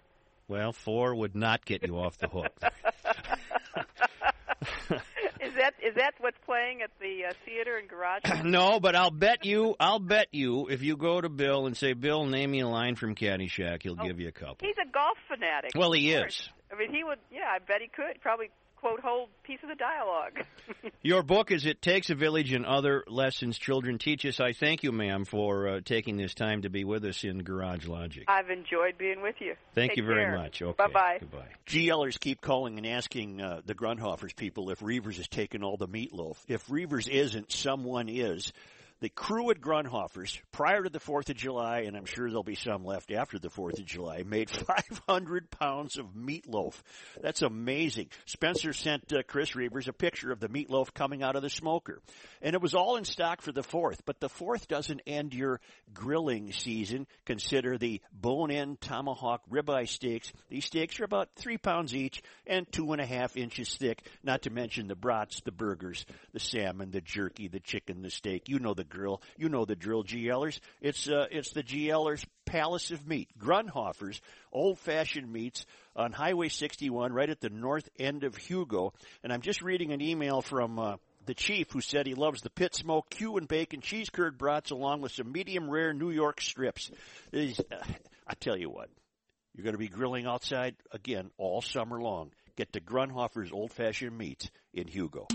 Well, 0.48 0.72
four 0.72 1.14
would 1.14 1.36
not 1.36 1.66
get 1.66 1.86
you 1.86 1.98
off 1.98 2.16
the 2.16 2.28
hook. 2.28 2.50
is 5.42 5.52
that 5.58 5.74
is 5.82 5.94
that 5.96 6.12
what's 6.20 6.38
playing 6.46 6.80
at 6.80 6.88
the 7.00 7.26
uh, 7.28 7.32
theater 7.44 7.76
and 7.76 7.86
Garage? 7.86 8.22
no, 8.44 8.80
but 8.80 8.96
I'll 8.96 9.10
bet 9.10 9.44
you, 9.44 9.76
I'll 9.78 9.98
bet 9.98 10.28
you, 10.32 10.68
if 10.68 10.82
you 10.82 10.96
go 10.96 11.20
to 11.20 11.28
Bill 11.28 11.66
and 11.66 11.76
say, 11.76 11.92
"Bill, 11.92 12.24
name 12.24 12.52
me 12.52 12.60
a 12.60 12.68
line 12.68 12.96
from 12.96 13.14
Caddyshack," 13.14 13.82
he'll 13.82 13.94
give 13.94 14.20
you 14.20 14.28
a 14.28 14.32
couple. 14.32 14.66
He's 14.66 14.76
a 14.82 14.90
golf 14.90 15.18
fanatic. 15.28 15.72
Well, 15.76 15.92
he 15.92 16.14
course. 16.14 16.40
is. 16.40 16.48
I 16.72 16.78
mean, 16.78 16.94
he 16.94 17.04
would. 17.04 17.18
Yeah, 17.30 17.44
I 17.46 17.58
bet 17.58 17.82
he 17.82 17.88
could 17.88 18.22
probably 18.22 18.48
quote 18.80 19.00
whole 19.00 19.28
pieces 19.44 19.64
of 19.64 19.70
the 19.70 19.74
dialogue. 19.76 20.92
Your 21.02 21.22
book 21.22 21.50
is 21.50 21.66
"It 21.66 21.82
Takes 21.82 22.10
a 22.10 22.14
Village" 22.14 22.52
and 22.52 22.64
other 22.64 23.04
lessons 23.06 23.58
children 23.58 23.98
teach 23.98 24.24
us. 24.24 24.40
I 24.40 24.52
thank 24.52 24.82
you, 24.82 24.92
ma'am, 24.92 25.24
for 25.24 25.68
uh, 25.68 25.80
taking 25.84 26.16
this 26.16 26.34
time 26.34 26.62
to 26.62 26.70
be 26.70 26.84
with 26.84 27.04
us 27.04 27.24
in 27.24 27.42
Garage 27.42 27.86
Logic. 27.86 28.24
I've 28.28 28.50
enjoyed 28.50 28.96
being 28.98 29.22
with 29.22 29.36
you. 29.40 29.54
Thank 29.74 29.92
Take 29.92 29.98
you 29.98 30.04
very 30.04 30.24
care. 30.24 30.36
much. 30.38 30.62
Okay. 30.62 30.76
Bye 30.76 30.92
bye. 30.92 31.16
Goodbye. 31.20 31.48
GLers 31.66 32.18
keep 32.18 32.40
calling 32.40 32.78
and 32.78 32.86
asking 32.86 33.40
uh, 33.40 33.60
the 33.64 33.74
Grundhofers 33.74 34.34
people 34.34 34.70
if 34.70 34.80
Reavers 34.80 35.16
has 35.16 35.28
taken 35.28 35.62
all 35.62 35.76
the 35.76 35.88
meatloaf. 35.88 36.36
If 36.48 36.66
Reavers 36.68 37.08
isn't, 37.08 37.52
someone 37.52 38.08
is. 38.08 38.52
The 39.00 39.08
crew 39.08 39.50
at 39.50 39.62
Grundhofer's, 39.62 40.38
prior 40.52 40.82
to 40.82 40.90
the 40.90 41.00
4th 41.00 41.30
of 41.30 41.36
July, 41.36 41.80
and 41.86 41.96
I'm 41.96 42.04
sure 42.04 42.28
there'll 42.28 42.42
be 42.42 42.54
some 42.54 42.84
left 42.84 43.10
after 43.10 43.38
the 43.38 43.48
4th 43.48 43.78
of 43.78 43.86
July, 43.86 44.24
made 44.26 44.50
500 45.08 45.50
pounds 45.50 45.96
of 45.96 46.08
meatloaf. 46.14 46.74
That's 47.22 47.40
amazing. 47.40 48.08
Spencer 48.26 48.74
sent 48.74 49.10
uh, 49.10 49.22
Chris 49.26 49.52
Reavers 49.52 49.88
a 49.88 49.94
picture 49.94 50.30
of 50.32 50.38
the 50.38 50.50
meatloaf 50.50 50.92
coming 50.92 51.22
out 51.22 51.34
of 51.34 51.40
the 51.40 51.48
smoker. 51.48 52.02
And 52.42 52.54
it 52.54 52.60
was 52.60 52.74
all 52.74 52.96
in 52.96 53.04
stock 53.04 53.40
for 53.40 53.52
the 53.52 53.62
4th, 53.62 54.00
but 54.04 54.20
the 54.20 54.28
4th 54.28 54.68
doesn't 54.68 55.00
end 55.06 55.32
your 55.32 55.60
grilling 55.94 56.52
season. 56.52 57.06
Consider 57.24 57.78
the 57.78 58.02
bone-in 58.12 58.76
tomahawk 58.82 59.40
ribeye 59.50 59.88
steaks. 59.88 60.30
These 60.50 60.66
steaks 60.66 61.00
are 61.00 61.04
about 61.04 61.30
three 61.36 61.56
pounds 61.56 61.94
each 61.94 62.22
and 62.46 62.70
two 62.70 62.92
and 62.92 63.00
a 63.00 63.06
half 63.06 63.38
inches 63.38 63.74
thick, 63.74 64.06
not 64.22 64.42
to 64.42 64.50
mention 64.50 64.88
the 64.88 64.94
brats, 64.94 65.40
the 65.40 65.52
burgers, 65.52 66.04
the 66.34 66.40
salmon, 66.40 66.90
the 66.90 67.00
jerky, 67.00 67.48
the 67.48 67.60
chicken, 67.60 68.02
the 68.02 68.10
steak. 68.10 68.50
You 68.50 68.58
know 68.58 68.74
the 68.74 68.89
grill. 68.90 69.22
You 69.36 69.48
know 69.48 69.64
the 69.64 69.76
drill 69.76 70.04
GLers. 70.04 70.60
It's 70.80 71.08
uh, 71.08 71.26
it's 71.30 71.52
the 71.52 71.62
GLers 71.62 72.24
Palace 72.44 72.90
of 72.90 73.06
Meat, 73.06 73.28
Grundhofer's 73.38 74.20
old 74.52 74.78
fashioned 74.78 75.32
meats 75.32 75.64
on 75.94 76.12
Highway 76.12 76.48
61, 76.48 77.12
right 77.12 77.30
at 77.30 77.40
the 77.40 77.50
north 77.50 77.88
end 77.98 78.24
of 78.24 78.36
Hugo. 78.36 78.92
And 79.22 79.32
I'm 79.32 79.40
just 79.40 79.62
reading 79.62 79.92
an 79.92 80.00
email 80.00 80.42
from. 80.42 80.78
Uh, 80.78 80.96
the 81.26 81.34
chief 81.34 81.70
who 81.70 81.82
said 81.82 82.06
he 82.06 82.14
loves 82.14 82.40
the 82.40 82.50
pit 82.50 82.74
smoke, 82.74 83.10
Q 83.10 83.36
and 83.36 83.46
bacon, 83.46 83.82
cheese 83.82 84.08
curd 84.08 84.38
brats, 84.38 84.70
along 84.70 85.02
with 85.02 85.12
some 85.12 85.30
medium 85.30 85.70
rare 85.70 85.92
New 85.92 86.10
York 86.10 86.40
strips. 86.40 86.90
These, 87.30 87.60
uh, 87.60 87.84
I 88.26 88.34
tell 88.34 88.56
you 88.56 88.70
what, 88.70 88.88
you're 89.54 89.64
going 89.64 89.74
to 89.74 89.78
be 89.78 89.88
grilling 89.88 90.26
outside 90.26 90.76
again 90.90 91.30
all 91.36 91.62
summer 91.62 92.00
long. 92.00 92.32
Get 92.56 92.72
to 92.72 92.80
Grundhofer's 92.80 93.52
Old 93.52 93.72
Fashioned 93.72 94.16
Meats 94.16 94.50
in 94.72 94.88
Hugo. 94.88 95.28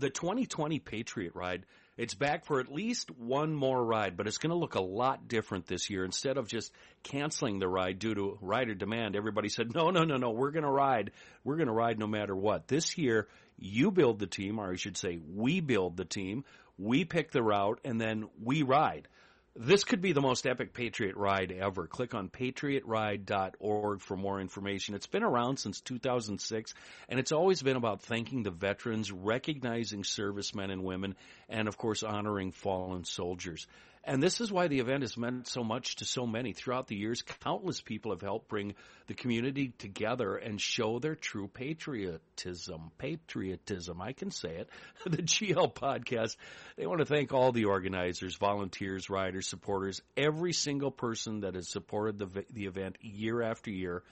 The 0.00 0.10
2020 0.10 0.78
Patriot 0.78 1.34
ride, 1.34 1.64
it's 1.96 2.14
back 2.14 2.46
for 2.46 2.60
at 2.60 2.72
least 2.72 3.10
one 3.10 3.54
more 3.54 3.84
ride, 3.84 4.16
but 4.16 4.26
it's 4.26 4.38
going 4.38 4.50
to 4.50 4.56
look 4.56 4.74
a 4.74 4.80
lot 4.80 5.28
different 5.28 5.66
this 5.66 5.90
year. 5.90 6.04
Instead 6.04 6.38
of 6.38 6.48
just 6.48 6.72
canceling 7.02 7.58
the 7.58 7.68
ride 7.68 7.98
due 7.98 8.14
to 8.14 8.38
rider 8.40 8.74
demand, 8.74 9.16
everybody 9.16 9.50
said, 9.50 9.74
no, 9.74 9.90
no, 9.90 10.04
no, 10.04 10.16
no, 10.16 10.30
we're 10.30 10.50
going 10.50 10.64
to 10.64 10.70
ride. 10.70 11.10
We're 11.44 11.56
going 11.56 11.68
to 11.68 11.74
ride 11.74 11.98
no 11.98 12.06
matter 12.06 12.34
what. 12.34 12.68
This 12.68 12.96
year, 12.96 13.28
you 13.58 13.90
build 13.90 14.18
the 14.18 14.26
team, 14.26 14.58
or 14.58 14.72
I 14.72 14.76
should 14.76 14.96
say, 14.96 15.18
we 15.34 15.60
build 15.60 15.98
the 15.98 16.06
team, 16.06 16.44
we 16.78 17.04
pick 17.04 17.32
the 17.32 17.42
route, 17.42 17.80
and 17.84 18.00
then 18.00 18.28
we 18.42 18.62
ride. 18.62 19.06
This 19.56 19.82
could 19.82 20.00
be 20.00 20.12
the 20.12 20.20
most 20.20 20.46
epic 20.46 20.74
Patriot 20.74 21.16
ride 21.16 21.50
ever. 21.50 21.88
Click 21.88 22.14
on 22.14 22.28
patriotride.org 22.28 24.00
for 24.00 24.16
more 24.16 24.40
information. 24.40 24.94
It's 24.94 25.08
been 25.08 25.24
around 25.24 25.58
since 25.58 25.80
2006, 25.80 26.72
and 27.08 27.18
it's 27.18 27.32
always 27.32 27.60
been 27.60 27.76
about 27.76 28.02
thanking 28.02 28.44
the 28.44 28.52
veterans, 28.52 29.10
recognizing 29.10 30.04
servicemen 30.04 30.70
and 30.70 30.84
women, 30.84 31.16
and 31.48 31.66
of 31.66 31.76
course 31.76 32.04
honoring 32.04 32.52
fallen 32.52 33.02
soldiers. 33.04 33.66
And 34.02 34.22
this 34.22 34.40
is 34.40 34.50
why 34.50 34.68
the 34.68 34.80
event 34.80 35.02
has 35.02 35.18
meant 35.18 35.46
so 35.46 35.62
much 35.62 35.96
to 35.96 36.06
so 36.06 36.26
many. 36.26 36.54
Throughout 36.54 36.86
the 36.86 36.96
years, 36.96 37.20
countless 37.20 37.82
people 37.82 38.12
have 38.12 38.22
helped 38.22 38.48
bring 38.48 38.74
the 39.08 39.14
community 39.14 39.74
together 39.76 40.36
and 40.36 40.58
show 40.58 40.98
their 40.98 41.14
true 41.14 41.48
patriotism. 41.48 42.92
Patriotism, 42.96 44.00
I 44.00 44.12
can 44.12 44.30
say 44.30 44.56
it. 44.56 44.70
The 45.10 45.18
GL 45.18 45.74
podcast, 45.74 46.36
they 46.76 46.86
want 46.86 47.00
to 47.00 47.04
thank 47.04 47.32
all 47.32 47.52
the 47.52 47.66
organizers, 47.66 48.36
volunteers, 48.36 49.10
riders, 49.10 49.48
supporters, 49.48 50.00
every 50.16 50.54
single 50.54 50.90
person 50.90 51.40
that 51.40 51.54
has 51.54 51.68
supported 51.68 52.18
the, 52.18 52.44
the 52.50 52.66
event 52.66 52.96
year 53.02 53.42
after 53.42 53.70
year. 53.70 54.02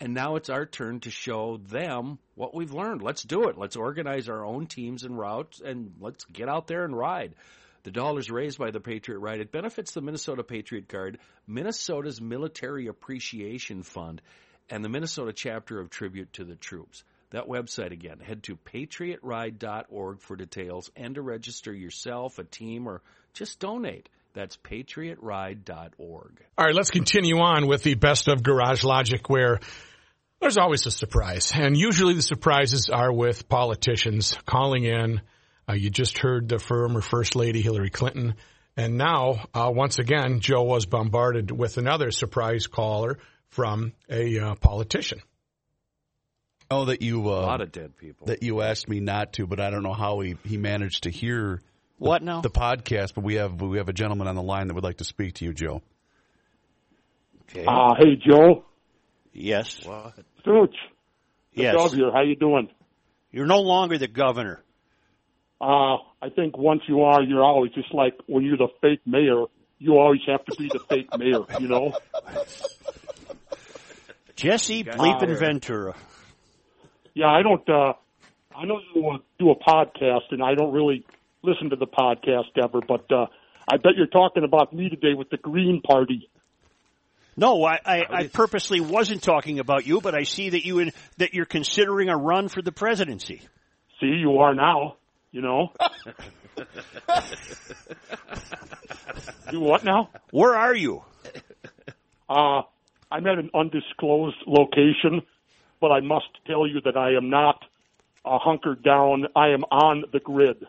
And 0.00 0.14
now 0.14 0.36
it's 0.36 0.50
our 0.50 0.66
turn 0.66 1.00
to 1.00 1.10
show 1.10 1.58
them 1.58 2.18
what 2.34 2.54
we've 2.54 2.72
learned. 2.72 3.02
Let's 3.02 3.22
do 3.22 3.48
it. 3.48 3.58
Let's 3.58 3.76
organize 3.76 4.28
our 4.28 4.44
own 4.44 4.66
teams 4.66 5.04
and 5.04 5.18
routes 5.18 5.60
and 5.60 5.92
let's 6.00 6.24
get 6.24 6.48
out 6.48 6.66
there 6.66 6.84
and 6.84 6.96
ride. 6.96 7.34
The 7.84 7.90
dollars 7.90 8.30
raised 8.30 8.58
by 8.58 8.70
the 8.70 8.80
Patriot 8.80 9.18
Ride, 9.18 9.40
it 9.40 9.52
benefits 9.52 9.92
the 9.92 10.00
Minnesota 10.00 10.42
Patriot 10.42 10.88
Guard, 10.88 11.18
Minnesota's 11.46 12.18
Military 12.18 12.86
Appreciation 12.86 13.82
Fund, 13.82 14.22
and 14.70 14.82
the 14.82 14.88
Minnesota 14.88 15.34
chapter 15.34 15.78
of 15.78 15.90
Tribute 15.90 16.32
to 16.34 16.44
the 16.44 16.56
Troops. 16.56 17.04
That 17.30 17.46
website 17.46 17.92
again, 17.92 18.20
head 18.20 18.42
to 18.44 18.56
patriotride.org 18.56 20.20
for 20.20 20.34
details 20.34 20.90
and 20.96 21.14
to 21.16 21.22
register 21.22 21.74
yourself, 21.74 22.38
a 22.38 22.44
team, 22.44 22.86
or 22.86 23.02
just 23.34 23.60
donate. 23.60 24.08
That's 24.32 24.56
patriotride.org. 24.56 26.44
All 26.56 26.64
right, 26.64 26.74
let's 26.74 26.90
continue 26.90 27.38
on 27.38 27.66
with 27.66 27.82
the 27.82 27.96
best 27.96 28.28
of 28.28 28.42
Garage 28.42 28.82
Logic 28.82 29.28
where 29.28 29.60
there's 30.40 30.56
always 30.56 30.86
a 30.86 30.90
surprise. 30.90 31.52
And 31.54 31.76
usually 31.76 32.14
the 32.14 32.22
surprises 32.22 32.88
are 32.88 33.12
with 33.12 33.46
politicians 33.48 34.38
calling 34.46 34.84
in 34.84 35.20
uh, 35.68 35.74
you 35.74 35.90
just 35.90 36.18
heard 36.18 36.48
the 36.48 36.58
former 36.58 37.00
First 37.00 37.36
Lady 37.36 37.62
Hillary 37.62 37.90
Clinton. 37.90 38.34
And 38.76 38.98
now, 38.98 39.46
uh, 39.54 39.70
once 39.72 39.98
again, 39.98 40.40
Joe 40.40 40.62
was 40.62 40.86
bombarded 40.86 41.50
with 41.50 41.78
another 41.78 42.10
surprise 42.10 42.66
caller 42.66 43.18
from 43.48 43.92
a 44.10 44.38
uh, 44.38 44.54
politician. 44.56 45.20
Oh, 46.70 46.86
that 46.86 47.02
you 47.02 47.28
uh, 47.28 47.40
a 47.40 47.46
lot 47.46 47.60
of 47.60 47.70
dead 47.70 47.96
people. 47.96 48.26
That 48.26 48.42
you 48.42 48.62
asked 48.62 48.88
me 48.88 49.00
not 49.00 49.34
to, 49.34 49.46
but 49.46 49.60
I 49.60 49.70
don't 49.70 49.82
know 49.82 49.92
how 49.92 50.20
he, 50.20 50.36
he 50.44 50.56
managed 50.56 51.04
to 51.04 51.10
hear 51.10 51.60
the, 52.00 52.04
what 52.04 52.22
now 52.22 52.40
the 52.40 52.50
podcast. 52.50 53.14
But 53.14 53.22
we 53.22 53.34
have 53.34 53.60
we 53.60 53.78
have 53.78 53.88
a 53.88 53.92
gentleman 53.92 54.26
on 54.26 54.34
the 54.34 54.42
line 54.42 54.68
that 54.68 54.74
would 54.74 54.82
like 54.82 54.96
to 54.96 55.04
speak 55.04 55.34
to 55.34 55.44
you, 55.44 55.52
Joe. 55.52 55.82
Okay. 57.50 57.64
Uh, 57.66 57.94
hey, 57.98 58.16
Joe. 58.16 58.64
Yes. 59.32 59.84
What? 59.84 60.14
Stooch. 60.40 60.74
Yes. 61.52 61.76
Governor, 61.76 62.10
how 62.12 62.22
you 62.22 62.34
doing? 62.34 62.68
You're 63.30 63.46
no 63.46 63.60
longer 63.60 63.98
the 63.98 64.08
governor. 64.08 64.63
Uh, 65.60 65.96
I 66.20 66.30
think 66.34 66.58
once 66.58 66.82
you 66.88 67.02
are, 67.02 67.22
you're 67.22 67.44
always 67.44 67.72
just 67.72 67.94
like 67.94 68.14
when 68.26 68.44
you're 68.44 68.56
the 68.56 68.68
fake 68.80 69.00
mayor. 69.06 69.44
You 69.78 69.98
always 69.98 70.20
have 70.26 70.44
to 70.46 70.56
be 70.56 70.68
the 70.72 70.78
fake 70.78 71.08
mayor, 71.18 71.44
you 71.60 71.68
know. 71.68 71.92
Jesse 74.36 74.84
Bleepin 74.84 75.38
Ventura. 75.38 75.94
Yeah, 77.14 77.28
I 77.28 77.42
don't. 77.42 77.68
uh 77.68 77.92
I 78.56 78.66
know 78.66 78.78
you 78.94 79.08
uh, 79.08 79.18
do 79.38 79.50
a 79.50 79.56
podcast, 79.56 80.30
and 80.30 80.42
I 80.42 80.54
don't 80.54 80.72
really 80.72 81.04
listen 81.42 81.70
to 81.70 81.76
the 81.76 81.86
podcast 81.86 82.56
ever, 82.62 82.80
but 82.86 83.10
uh 83.12 83.26
I 83.68 83.76
bet 83.76 83.92
you're 83.96 84.06
talking 84.06 84.44
about 84.44 84.72
me 84.72 84.88
today 84.88 85.14
with 85.16 85.30
the 85.30 85.38
Green 85.38 85.80
Party. 85.80 86.28
No, 87.36 87.64
I, 87.64 87.80
I, 87.84 88.02
I 88.10 88.26
purposely 88.28 88.80
wasn't 88.80 89.22
talking 89.22 89.58
about 89.58 89.86
you, 89.86 90.00
but 90.00 90.14
I 90.14 90.22
see 90.22 90.50
that 90.50 90.64
you 90.64 90.78
in, 90.78 90.92
that 91.16 91.34
you're 91.34 91.46
considering 91.46 92.08
a 92.08 92.16
run 92.16 92.48
for 92.48 92.62
the 92.62 92.70
presidency. 92.70 93.42
See, 94.00 94.06
you 94.06 94.38
are 94.38 94.54
now. 94.54 94.96
You 95.34 95.42
know. 95.42 95.72
do 99.50 99.58
what 99.58 99.82
now? 99.82 100.10
Where 100.30 100.54
are 100.54 100.76
you? 100.76 101.02
Uh, 102.28 102.62
I'm 103.10 103.26
at 103.26 103.38
an 103.38 103.50
undisclosed 103.52 104.36
location, 104.46 105.22
but 105.80 105.88
I 105.88 105.98
must 105.98 106.28
tell 106.46 106.68
you 106.68 106.80
that 106.84 106.96
I 106.96 107.16
am 107.16 107.30
not 107.30 107.64
uh, 108.24 108.38
hunkered 108.38 108.84
down. 108.84 109.26
I 109.34 109.48
am 109.48 109.64
on 109.72 110.04
the 110.12 110.20
grid. 110.20 110.64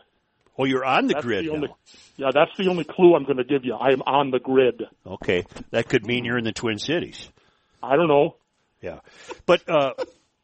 Oh, 0.58 0.64
you're 0.64 0.84
on 0.84 1.06
the 1.06 1.14
That's 1.14 1.24
grid 1.24 1.44
the 1.44 1.50
now. 1.50 1.54
only, 1.54 1.68
yeah, 2.16 2.30
that's 2.34 2.56
the 2.58 2.66
only 2.66 2.82
clue 2.82 3.14
I'm 3.14 3.22
going 3.22 3.36
to 3.36 3.44
give 3.44 3.64
you. 3.64 3.74
I 3.74 3.92
am 3.92 4.02
on 4.02 4.32
the 4.32 4.40
grid. 4.40 4.82
Okay, 5.06 5.44
that 5.70 5.88
could 5.88 6.04
mean 6.04 6.24
you're 6.24 6.38
in 6.38 6.44
the 6.44 6.50
Twin 6.50 6.80
Cities. 6.80 7.30
I 7.80 7.94
don't 7.94 8.08
know. 8.08 8.34
Yeah, 8.82 8.98
but 9.46 9.68
uh, 9.68 9.92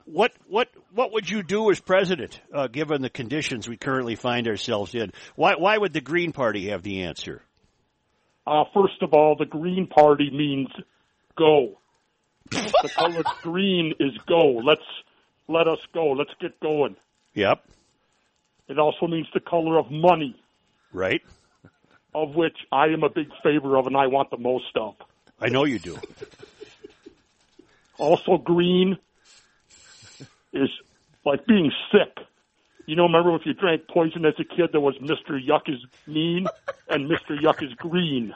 what 0.05 0.33
what 0.47 0.69
what 0.95 1.13
would 1.13 1.29
you 1.31 1.43
do 1.43 1.71
as 1.71 1.81
president, 1.81 2.41
uh, 2.53 2.67
given 2.67 3.03
the 3.03 3.11
conditions 3.11 3.69
we 3.69 3.77
currently 3.77 4.15
find 4.17 4.47
ourselves 4.49 4.95
in? 4.95 5.13
Why 5.37 5.55
why 5.57 5.77
would 5.79 5.93
the 5.93 6.01
Green 6.01 6.33
Party 6.33 6.69
have 6.69 6.83
the 6.83 7.03
answer? 7.03 7.43
Uh, 8.47 8.65
first 8.75 9.01
of 9.03 9.13
all, 9.15 9.37
the 9.37 9.45
Green 9.47 9.87
Party 9.87 10.31
means 10.31 10.69
go. 11.37 11.79
the 12.51 12.91
color 12.97 13.23
green 13.43 13.95
is 14.01 14.13
go. 14.27 14.61
Let's 14.65 14.83
let 15.49 15.69
us 15.69 15.79
go. 15.95 16.07
Let's 16.13 16.33
get 16.41 16.59
going. 16.61 16.97
Yep. 17.35 17.65
It 18.69 18.79
also 18.79 19.07
means 19.07 19.27
the 19.35 19.41
color 19.41 19.79
of 19.79 19.91
money, 19.91 20.35
Right. 20.93 21.23
of 22.15 22.35
which 22.35 22.57
I 22.71 22.87
am 22.87 23.03
a 23.03 23.09
big 23.11 23.29
favor 23.43 23.77
of 23.77 23.87
and 23.87 23.97
I 23.97 24.07
want 24.09 24.31
the 24.31 24.39
most 24.39 24.77
of. 24.77 24.95
I 25.41 25.49
know 25.49 25.65
you 25.65 25.79
do. 25.79 25.99
Also, 27.99 28.39
green 28.39 28.99
is 30.53 30.69
like 31.25 31.47
being 31.47 31.71
sick. 31.91 32.25
You 32.87 32.97
know, 32.97 33.05
remember 33.05 33.35
if 33.37 33.43
you 33.47 33.55
drank 33.55 33.83
poison 33.89 34.25
as 34.27 34.35
a 34.41 34.45
kid, 34.45 34.71
there 34.73 34.81
was 34.81 34.97
Mr. 35.01 35.39
Yuck 35.39 35.69
is 35.69 35.79
mean 36.07 36.47
and 36.89 37.09
Mr. 37.09 37.41
Yuck 37.41 37.63
is 37.63 37.73
green. 37.75 38.35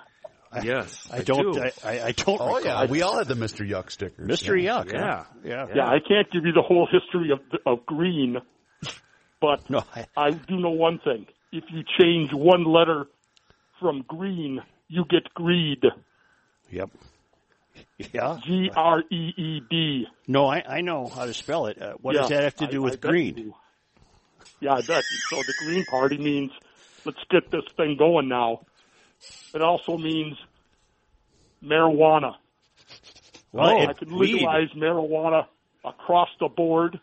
Yes, 0.62 1.08
I 1.12 1.22
don't. 1.22 1.58
I, 1.58 1.72
I, 1.84 2.00
I 2.06 2.12
don't. 2.12 2.40
Oh 2.40 2.56
recall. 2.56 2.62
yeah, 2.64 2.86
we 2.86 3.02
all 3.02 3.18
had 3.18 3.26
the 3.28 3.34
Mr. 3.34 3.68
Yuck 3.68 3.90
stickers. 3.90 4.26
Mr. 4.26 4.54
Yuck. 4.54 4.92
Yeah. 4.92 5.24
Yeah. 5.44 5.66
Yeah, 5.74 5.86
I 5.86 5.98
can't 6.06 6.30
give 6.30 6.46
you 6.46 6.52
the 6.52 6.62
whole 6.62 6.88
history 6.90 7.30
of 7.32 7.40
of 7.66 7.84
green, 7.84 8.38
but 9.40 9.68
No. 9.70 9.82
I, 9.94 10.06
I 10.16 10.30
do 10.30 10.56
know 10.56 10.70
one 10.70 10.98
thing: 11.00 11.26
if 11.52 11.64
you 11.70 11.82
change 12.00 12.32
one 12.32 12.64
letter 12.64 13.06
from 13.80 14.04
green, 14.08 14.62
you 14.88 15.04
get 15.10 15.24
greed. 15.34 15.84
yep. 16.70 16.90
Yeah. 18.12 18.38
G 18.44 18.70
R 18.76 19.02
E 19.10 19.32
E 19.36 19.60
D. 19.70 20.06
No, 20.28 20.46
I, 20.46 20.62
I 20.68 20.80
know 20.82 21.06
how 21.06 21.24
to 21.26 21.32
spell 21.34 21.66
it. 21.66 21.80
Uh, 21.80 21.94
what 22.00 22.14
Yeah, 22.14 22.20
does 22.22 22.30
that 22.30 22.42
have 22.44 22.56
to 22.56 22.66
do 22.66 22.82
I- 22.82 22.84
with 22.84 23.04
I 23.04 23.08
green? 23.08 23.54
Yeah, 24.60 24.74
I 24.74 24.80
bet. 24.82 25.02
So 25.30 25.36
the 25.36 25.54
Green 25.66 25.84
Party 25.86 26.16
means 26.18 26.50
let's 27.04 27.18
get 27.30 27.50
this 27.50 27.64
thing 27.76 27.96
going 27.98 28.28
now. 28.28 28.60
It 29.54 29.60
also 29.62 29.96
means 29.98 30.36
marijuana. 31.62 32.34
Well, 33.52 33.88
I 33.88 33.92
can 33.92 34.16
legalize 34.16 34.68
marijuana 34.76 35.46
across 35.84 36.28
the 36.40 36.48
board. 36.48 37.00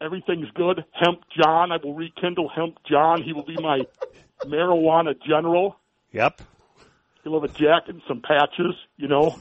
Everything's 0.00 0.50
good. 0.54 0.84
Hemp 0.92 1.20
John, 1.36 1.72
I 1.72 1.78
will 1.82 1.94
rekindle 1.94 2.48
Hemp 2.48 2.78
John. 2.88 3.22
He 3.22 3.32
will 3.32 3.44
be 3.44 3.56
my 3.60 3.80
marijuana 4.44 5.14
general. 5.26 5.76
Yep. 6.12 6.40
He'll 7.24 7.40
have 7.40 7.50
a 7.50 7.52
jacket 7.52 7.90
and 7.94 8.02
some 8.06 8.20
patches, 8.22 8.74
you 8.96 9.08
know. 9.08 9.38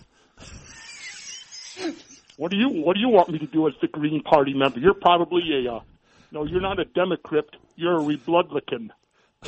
What 2.38 2.52
do 2.52 2.58
you 2.58 2.70
What 2.70 2.94
do 2.94 3.00
you 3.00 3.10
want 3.10 3.30
me 3.30 3.40
to 3.40 3.48
do 3.48 3.68
as 3.68 3.74
the 3.82 3.88
Green 3.88 4.22
Party 4.24 4.54
member? 4.54 4.80
You're 4.80 4.94
probably 4.94 5.66
a 5.66 5.74
uh, 5.74 5.80
no. 6.32 6.46
You're 6.46 6.62
not 6.62 6.80
a 6.80 6.86
Democrat. 6.86 7.46
You're 7.76 7.98
a 7.98 8.04
Republican. 8.04 8.94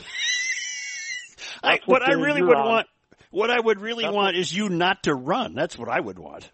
I, 1.64 1.80
what 1.86 2.02
what 2.02 2.10
I 2.10 2.14
really 2.14 2.42
would 2.42 2.56
on. 2.56 2.66
want, 2.68 2.88
what 3.32 3.52
I 3.52 3.60
would 3.60 3.80
really 3.80 4.08
want 4.10 4.36
is 4.36 4.54
you 4.54 4.70
not 4.70 5.04
to 5.04 5.14
run. 5.14 5.54
That's 5.54 5.78
what 5.78 5.90
I 5.90 6.00
would 6.00 6.18
want. 6.18 6.50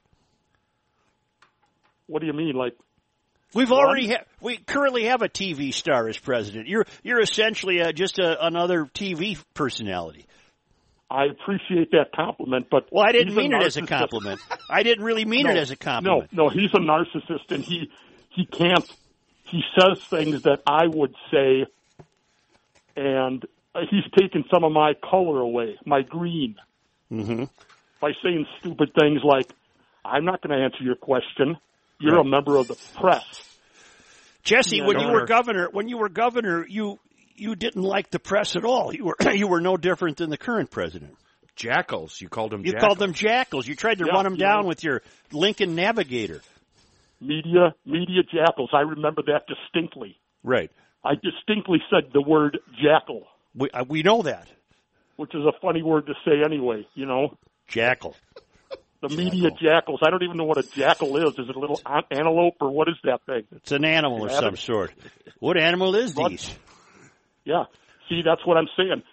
What 2.07 2.19
do 2.19 2.27
you 2.27 2.33
mean, 2.33 2.53
like? 2.55 2.73
We've 3.53 3.69
Run? 3.69 3.79
already 3.79 4.09
ha- 4.09 4.25
we 4.41 4.57
currently 4.57 5.05
have 5.05 5.21
a 5.21 5.29
TV 5.29 5.73
star 5.73 6.09
as 6.09 6.17
president. 6.17 6.67
You're 6.67 6.85
you're 7.03 7.21
essentially 7.21 7.81
uh 7.81 7.93
just 7.93 8.19
a, 8.19 8.45
another 8.45 8.85
TV 8.85 9.41
personality. 9.53 10.25
I 11.09 11.25
appreciate 11.25 11.91
that 11.91 12.11
compliment, 12.15 12.67
but 12.71 12.87
Well, 12.91 13.05
I 13.05 13.11
didn't 13.11 13.35
mean 13.35 13.53
it 13.53 13.61
as 13.63 13.77
a 13.77 13.83
compliment. 13.83 14.41
I 14.69 14.83
didn't 14.83 15.03
really 15.03 15.25
mean 15.25 15.45
it 15.47 15.55
as 15.55 15.69
a 15.71 15.75
compliment. 15.75 16.33
No, 16.33 16.45
no, 16.45 16.49
he's 16.49 16.71
a 16.73 16.79
narcissist, 16.79 17.51
and 17.51 17.63
he 17.63 17.91
he 18.29 18.45
can't. 18.45 18.85
He 19.43 19.61
says 19.79 20.03
things 20.05 20.41
that 20.43 20.61
I 20.65 20.87
would 20.87 21.13
say, 21.31 21.65
and 22.95 23.45
uh, 23.75 23.81
he's 23.89 24.03
taken 24.19 24.45
some 24.51 24.63
of 24.63 24.71
my 24.71 24.93
color 24.93 25.39
away, 25.39 25.77
my 25.85 26.01
green, 26.01 26.55
Mm-hmm. 27.11 27.43
by 28.01 28.13
saying 28.23 28.47
stupid 28.59 28.89
things 28.99 29.21
like, 29.23 29.47
"I'm 30.03 30.25
not 30.25 30.41
going 30.41 30.57
to 30.57 30.63
answer 30.63 30.83
your 30.83 30.95
question. 30.95 31.57
You're 31.99 32.17
a 32.17 32.23
member 32.25 32.57
of 32.57 32.67
the 32.67 32.75
press." 32.99 33.23
Jesse, 34.43 34.77
Yeah, 34.77 34.87
when 34.87 34.99
you 34.99 35.09
were 35.09 35.25
governor, 35.25 35.69
when 35.71 35.87
you 35.87 35.97
were 35.97 36.09
governor, 36.09 36.65
you 36.67 36.99
you 37.35 37.55
didn't 37.55 37.83
like 37.83 38.09
the 38.11 38.19
press 38.19 38.55
at 38.55 38.65
all. 38.65 38.93
You 38.93 39.05
were 39.05 39.15
you 39.33 39.47
were 39.47 39.61
no 39.61 39.77
different 39.77 40.17
than 40.17 40.29
the 40.29 40.37
current 40.37 40.71
president. 40.71 41.15
Jackals. 41.55 42.19
You 42.19 42.27
called 42.29 42.51
them. 42.51 42.65
You 42.65 42.73
jackals. 42.73 42.85
called 42.87 42.99
them 42.99 43.13
jackals. 43.13 43.67
You 43.67 43.75
tried 43.75 43.99
to 43.99 44.05
Yeah, 44.07 44.13
run 44.13 44.23
them 44.25 44.35
down 44.35 44.63
know. 44.63 44.67
with 44.67 44.83
your 44.83 45.01
Lincoln 45.31 45.73
Navigator. 45.75 46.41
Media, 47.21 47.73
media 47.85 48.23
jackals. 48.23 48.71
I 48.73 48.81
remember 48.81 49.21
that 49.27 49.43
distinctly. 49.47 50.17
Right. 50.43 50.69
I 51.03 51.13
distinctly 51.15 51.79
said 51.89 52.11
the 52.13 52.21
word 52.21 52.59
jackal, 52.83 53.27
We 53.55 53.69
uh, 53.71 53.85
we 53.87 54.03
know 54.03 54.21
that 54.23 54.47
which 55.17 55.33
is 55.33 55.41
a 55.45 55.53
funny 55.61 55.81
word 55.81 56.07
to 56.07 56.13
say 56.25 56.41
anyway. 56.45 56.85
You 56.93 57.05
know. 57.05 57.37
jackal. 57.69 58.15
The 59.01 59.15
media 59.15 59.49
jackals. 59.61 59.99
I 60.05 60.09
don't 60.09 60.23
even 60.23 60.35
know 60.37 60.43
what 60.45 60.57
a 60.57 60.63
jackal 60.63 61.15
is. 61.17 61.33
Is 61.37 61.47
it 61.49 61.55
a 61.55 61.59
little 61.59 61.79
antelope 62.11 62.55
or 62.59 62.71
what 62.71 62.89
is 62.89 62.95
that 63.03 63.21
thing? 63.25 63.43
It's 63.55 63.71
an 63.71 63.85
animal 63.85 64.25
of 64.25 64.31
some 64.31 64.55
sort. 64.57 64.91
What 65.39 65.57
animal 65.57 65.95
is 65.95 66.15
What? 66.15 66.31
these? 66.31 66.49
Yeah. 67.45 67.65
See, 68.09 68.21
that's 68.23 68.45
what 68.45 68.57
I'm 68.57 68.67
saying. 68.77 69.03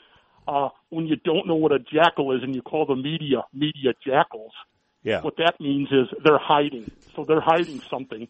Uh, 0.49 0.71
when 0.91 1.07
you 1.07 1.17
don't 1.17 1.47
know 1.47 1.55
what 1.55 1.71
a 1.73 1.79
jackal 1.79 2.35
is 2.37 2.43
and 2.43 2.55
you 2.55 2.63
call 2.63 2.85
the 2.87 2.97
media 2.97 3.45
media 3.55 3.93
jackals, 4.05 4.53
Yeah. 5.05 5.21
what 5.23 5.37
that 5.37 5.61
means 5.61 5.89
is 5.93 6.09
they're 6.25 6.39
hiding. 6.39 6.91
So 7.15 7.25
they're 7.25 7.41
hiding 7.41 7.81
something, 7.89 8.27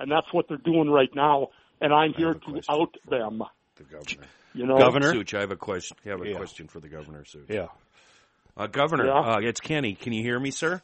and 0.00 0.10
that's 0.10 0.32
what 0.32 0.48
they're 0.48 0.56
doing 0.56 0.88
right 0.88 1.14
now. 1.14 1.48
And 1.80 1.92
I'm 1.92 2.14
here 2.14 2.32
to 2.34 2.60
out 2.70 2.96
them. 3.08 3.42
The 3.76 3.82
governor. 3.84 4.26
You 4.54 4.66
know, 4.66 4.78
Governor 4.78 5.12
Such, 5.14 5.34
I 5.34 5.40
have 5.40 5.50
a 5.50 5.56
question. 5.56 5.96
I 6.04 6.10
have 6.10 6.20
a 6.22 6.28
Yeah. 6.30 6.36
question 6.36 6.68
for 6.68 6.78
the 6.80 6.88
governor, 6.88 7.24
Such. 7.24 7.48
Yeah. 7.48 7.68
Uh, 8.56 8.66
governor, 8.66 9.06
Yeah. 9.06 9.18
uh, 9.36 9.38
it's 9.40 9.60
Kenny. 9.60 9.94
Can 9.94 10.12
you 10.12 10.22
hear 10.22 10.38
me, 10.38 10.50
sir? 10.50 10.80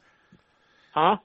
huh? 0.93 1.19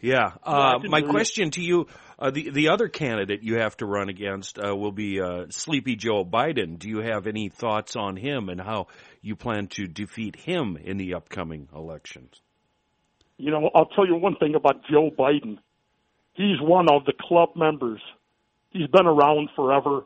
Yeah. 0.00 0.32
Uh, 0.42 0.78
can 0.78 0.90
my 0.90 0.98
hear 0.98 1.06
you. 1.06 1.12
question 1.12 1.50
to 1.52 1.60
you: 1.60 1.86
uh, 2.18 2.30
the 2.30 2.50
the 2.50 2.68
other 2.68 2.88
candidate 2.88 3.42
you 3.42 3.56
have 3.56 3.76
to 3.78 3.86
run 3.86 4.08
against 4.08 4.58
uh, 4.58 4.74
will 4.74 4.92
be 4.92 5.20
uh, 5.20 5.46
Sleepy 5.50 5.96
Joe 5.96 6.24
Biden. 6.24 6.78
Do 6.78 6.88
you 6.88 6.98
have 6.98 7.26
any 7.26 7.48
thoughts 7.48 7.96
on 7.96 8.16
him 8.16 8.48
and 8.48 8.60
how 8.60 8.86
you 9.22 9.36
plan 9.36 9.66
to 9.68 9.86
defeat 9.86 10.36
him 10.36 10.76
in 10.76 10.96
the 10.96 11.14
upcoming 11.14 11.68
elections? 11.74 12.40
You 13.38 13.50
know, 13.50 13.70
I'll 13.74 13.86
tell 13.86 14.06
you 14.06 14.16
one 14.16 14.36
thing 14.36 14.54
about 14.54 14.84
Joe 14.90 15.10
Biden. 15.16 15.58
He's 16.34 16.60
one 16.60 16.86
of 16.90 17.04
the 17.04 17.12
club 17.20 17.50
members. 17.56 18.00
He's 18.70 18.88
been 18.88 19.06
around 19.06 19.50
forever. 19.56 20.04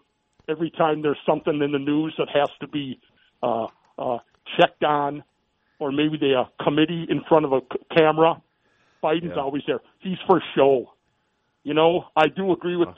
Every 0.48 0.70
time 0.70 1.02
there's 1.02 1.18
something 1.26 1.60
in 1.62 1.72
the 1.72 1.78
news 1.78 2.14
that 2.18 2.28
has 2.34 2.48
to 2.60 2.68
be 2.68 3.00
uh, 3.42 3.66
uh, 3.98 4.18
checked 4.58 4.82
on, 4.82 5.22
or 5.78 5.92
maybe 5.92 6.16
they 6.18 6.32
a 6.32 6.50
committee 6.62 7.06
in 7.08 7.22
front 7.28 7.44
of 7.44 7.52
a 7.52 7.60
c- 7.60 7.78
camera, 7.96 8.40
Biden's 9.02 9.36
Yeah. 9.36 9.42
always 9.42 9.62
there. 9.66 9.80
He's 10.00 10.18
for 10.26 10.40
show. 10.54 10.92
You 11.64 11.74
know, 11.74 12.06
I 12.16 12.28
do 12.28 12.52
agree 12.52 12.76
with 12.76 12.88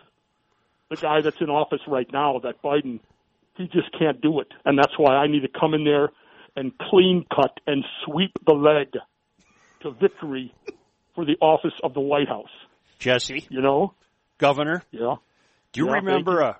the 0.90 0.96
guy 0.96 1.20
that's 1.20 1.40
in 1.40 1.50
office 1.50 1.80
right 1.86 2.10
now 2.12 2.38
that 2.40 2.62
Biden, 2.62 3.00
he 3.56 3.66
just 3.68 3.90
can't 3.98 4.20
do 4.20 4.40
it, 4.40 4.48
and 4.64 4.78
that's 4.78 4.96
why 4.98 5.14
I 5.16 5.26
need 5.26 5.40
to 5.40 5.48
come 5.48 5.74
in 5.74 5.84
there 5.84 6.10
and 6.56 6.76
clean 6.78 7.24
cut 7.34 7.58
and 7.66 7.84
sweep 8.04 8.32
the 8.46 8.54
leg 8.54 8.96
to 9.80 9.90
victory 9.92 10.54
for 11.14 11.24
the 11.24 11.36
office 11.40 11.74
of 11.82 11.94
the 11.94 12.00
White 12.00 12.28
House. 12.28 12.50
Jesse, 12.98 13.46
You 13.50 13.60
know? 13.60 13.94
Governor, 14.38 14.82
Yeah. 14.90 15.16
do 15.72 15.80
you 15.80 15.86
Yeah, 15.86 15.92
remember 15.94 16.32
you. 16.32 16.44
uh 16.44 16.54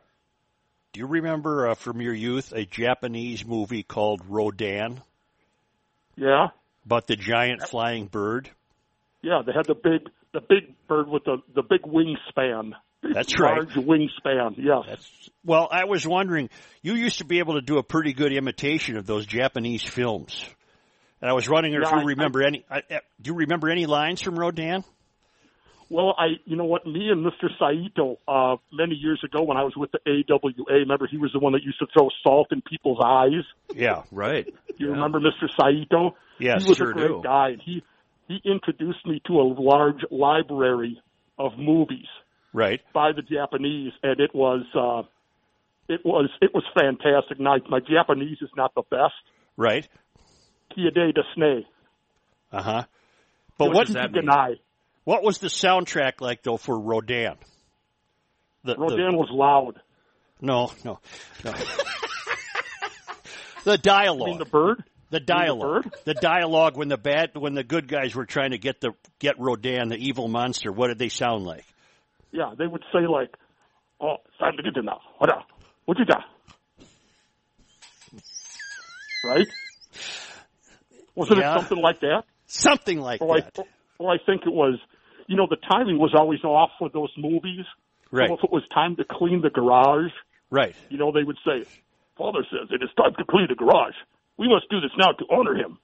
do 0.93 1.01
you 1.01 1.07
remember 1.07 1.69
uh, 1.71 1.75
from 1.75 2.01
your 2.01 2.15
youth 2.15 2.53
a 2.53 2.65
Japanese 2.65 3.45
movie 3.45 3.83
called 3.83 4.21
Rodan 4.29 5.03
Yeah. 6.17 6.49
about 6.85 7.07
the 7.09 7.17
giant 7.17 7.63
flying 7.63 8.07
bird? 8.07 8.49
Yeah. 9.25 9.43
They 9.45 9.53
had 9.53 9.67
the 9.67 9.75
big, 9.75 10.09
the 10.33 10.41
big 10.41 10.75
bird 10.89 11.09
with 11.09 11.25
the 11.25 11.39
the 11.55 11.63
big 11.63 11.83
wingspan. 11.83 12.73
That's 13.03 13.39
right. 13.39 13.59
Large 13.59 13.75
wingspan. 13.75 14.55
Yes. 14.57 14.85
That's 14.87 15.31
well, 15.45 15.69
I 15.71 15.85
was 15.85 16.07
wondering. 16.07 16.49
You 16.83 16.95
used 16.95 17.19
to 17.19 17.25
be 17.25 17.39
able 17.39 17.55
to 17.55 17.61
do 17.61 17.79
a 17.79 17.83
pretty 17.83 18.13
good 18.15 18.33
imitation 18.33 18.97
of 18.97 19.07
those 19.07 19.27
Japanese 19.27 19.83
films, 19.83 20.43
and 21.21 21.29
I 21.31 21.35
was 21.35 21.49
wondering 21.49 21.75
if 21.75 21.81
you 21.91 21.99
I- 21.99 22.03
remember 22.05 22.43
any. 22.43 22.65
I, 22.71 22.79
I, 22.91 23.01
do 23.21 23.31
you 23.33 23.35
remember 23.35 23.69
any 23.69 23.87
lines 23.87 24.21
from 24.23 24.39
Rodan? 24.39 24.85
Well, 25.91 26.15
I, 26.19 26.41
you 26.47 26.57
know 26.57 26.65
what, 26.65 26.87
me 26.87 27.11
and 27.11 27.25
Mr. 27.25 27.49
Saito, 27.59 28.19
uh, 28.27 28.57
many 28.73 28.95
years 28.95 29.21
ago 29.23 29.43
when 29.43 29.59
I 29.59 29.65
was 29.65 29.75
with 29.77 29.91
the 29.93 29.99
AWA, 30.09 30.53
remember 30.81 31.07
he 31.07 31.19
was 31.19 31.31
the 31.35 31.39
one 31.39 31.53
that 31.53 31.63
used 31.63 31.79
to 31.79 31.87
throw 31.97 32.09
salt 32.23 32.49
in 32.53 32.63
people's 32.63 32.99
eyes. 33.05 33.45
Yeah, 33.75 34.03
Right. 34.11 34.53
You 34.79 34.93
remember 34.93 35.21
Mr. 35.21 35.47
Saito? 35.61 36.17
Yes, 36.41 36.63
he 36.65 36.71
was 36.71 36.79
sure 36.79 36.91
a 36.91 36.95
great 36.95 37.09
do. 37.09 37.21
guy. 37.23 37.51
and 37.51 37.61
He 37.63 37.85
he 38.29 38.41
introduced 38.45 39.07
me 39.07 39.21
to 39.27 39.35
a 39.35 39.45
large 39.59 40.03
library 40.11 41.01
of 41.39 41.53
movies 41.59 42.07
right. 42.53 42.81
by 42.93 43.13
the 43.13 43.23
Japanese, 43.23 43.93
and 44.03 44.21
it 44.21 44.35
was 44.35 44.65
uh, 44.75 45.03
it 45.93 46.01
was 46.05 46.31
it 46.41 46.53
was 46.55 46.65
fantastic. 46.75 47.39
Now, 47.39 47.57
my 47.69 47.81
Japanese 47.81 48.39
is 48.41 48.51
not 48.57 48.75
the 48.75 48.83
best. 48.91 49.15
Right. 49.57 49.87
Kiade 50.73 51.13
Desne. 51.15 51.65
Uh 52.51 52.63
huh. 52.63 52.85
But 53.59 53.67
What 53.67 53.75
what 53.75 53.87
does 53.87 53.95
that 53.95 54.13
mean? 54.13 54.23
Deny. 54.23 54.55
what 55.05 55.23
was 55.23 55.39
the 55.39 55.49
soundtrack 55.49 56.21
like 56.21 56.43
though 56.43 56.57
for 56.57 56.79
Rodan? 56.79 57.37
The, 58.65 58.75
the- 58.75 58.81
Rodan 58.81 59.17
was 59.17 59.29
loud. 59.31 59.81
no, 60.41 60.73
no, 60.85 60.99
no. 61.45 61.53
the 63.65 63.79
dialogue. 63.79 64.39
the 64.39 64.45
bird. 64.45 64.85
The 65.15 65.21
dialogue, 65.21 65.95
the 66.05 66.15
dialogue 66.15 66.77
when 66.77 66.89
the 66.89 66.97
bad, 66.99 67.37
when 67.37 67.55
the 67.55 67.63
good 67.63 67.87
guys 67.87 68.17
were 68.17 68.25
trying 68.27 68.51
to 68.51 68.59
get 68.59 68.81
the 68.81 68.95
get 69.21 69.39
Rodan, 69.39 69.89
the 69.89 69.97
evil 69.97 70.27
monster. 70.27 70.73
What 70.73 70.89
did 70.89 70.99
they 70.99 71.09
sound 71.09 71.45
like? 71.45 71.65
Yeah, 72.33 72.53
they 72.59 72.67
would 72.67 72.83
say 72.93 73.07
like, 73.07 73.33
"Oh, 74.01 74.17
time 74.41 74.57
to 74.57 74.63
get 74.65 74.77
in 74.77 74.87
now. 74.87 75.01
What 75.19 75.31
up? 75.31 75.47
What 75.85 75.97
you 76.01 76.05
got?" 76.05 76.25
Right? 79.25 79.47
Wasn't 81.15 81.39
Yeah. 81.39 81.55
it 81.55 81.59
something 81.61 81.79
like 81.81 82.01
that? 82.01 82.25
Something 82.47 82.99
like 82.99 83.23
Or 83.23 83.41
that. 83.41 83.57
I, 83.57 83.63
or 83.99 84.13
I 84.13 84.19
think 84.19 84.43
it 84.47 84.53
was. 84.53 84.81
You 85.29 85.37
know, 85.37 85.47
the 85.49 85.59
timing 85.71 85.99
was 85.99 86.13
always 86.19 86.43
off 86.43 86.71
for 86.79 86.89
those 86.91 87.13
movies. 87.17 87.65
Right. 88.11 88.29
So 88.29 88.35
if 88.35 88.43
it 88.43 88.51
was 88.51 88.65
time 88.75 88.97
to 88.97 89.05
clean 89.09 89.43
the 89.43 89.51
garage, 89.51 90.11
Right. 90.51 90.75
you 90.91 90.99
know, 90.99 91.13
they 91.13 91.23
would 91.23 91.39
say, 91.47 91.65
Father 92.19 92.45
says 92.51 92.69
it 92.73 92.83
is 92.83 92.91
time 92.97 93.15
to 93.17 93.25
clean 93.25 93.47
the 93.49 93.55
garage. 93.55 93.95
We 94.39 94.49
must 94.49 94.69
do 94.71 94.81
this 94.81 94.91
now 94.99 95.13
to 95.13 95.25
honor 95.31 95.55
him. 95.57 95.79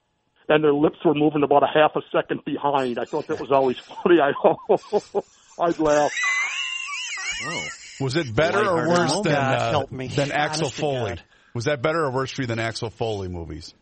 And 0.49 0.63
their 0.63 0.73
lips 0.73 0.97
were 1.05 1.13
moving 1.13 1.43
about 1.43 1.63
a 1.63 1.67
half 1.73 1.95
a 1.95 2.01
second 2.11 2.43
behind. 2.45 2.99
I 2.99 3.05
thought 3.05 3.27
that 3.27 3.39
was 3.39 3.51
always 3.51 3.77
funny. 4.03 4.19
I, 4.19 4.31
I'd 5.61 5.79
laugh. 5.79 6.11
Was 7.99 8.15
it 8.15 8.35
better 8.35 8.59
or 8.67 8.87
worse 8.89 9.11
Oh, 9.13 9.23
than 9.23 9.33
God, 9.33 9.55
uh, 9.59 9.71
help 9.71 9.91
me. 9.91 10.07
than 10.07 10.31
Axel 10.31 10.69
Foley? 10.69 11.17
Was 11.53 11.65
that 11.65 11.81
better 11.81 12.03
or 12.05 12.11
worse 12.11 12.31
for 12.31 12.41
you 12.41 12.47
than 12.47 12.59
Axel 12.59 12.89
Foley 12.89 13.27
movies? 13.27 13.73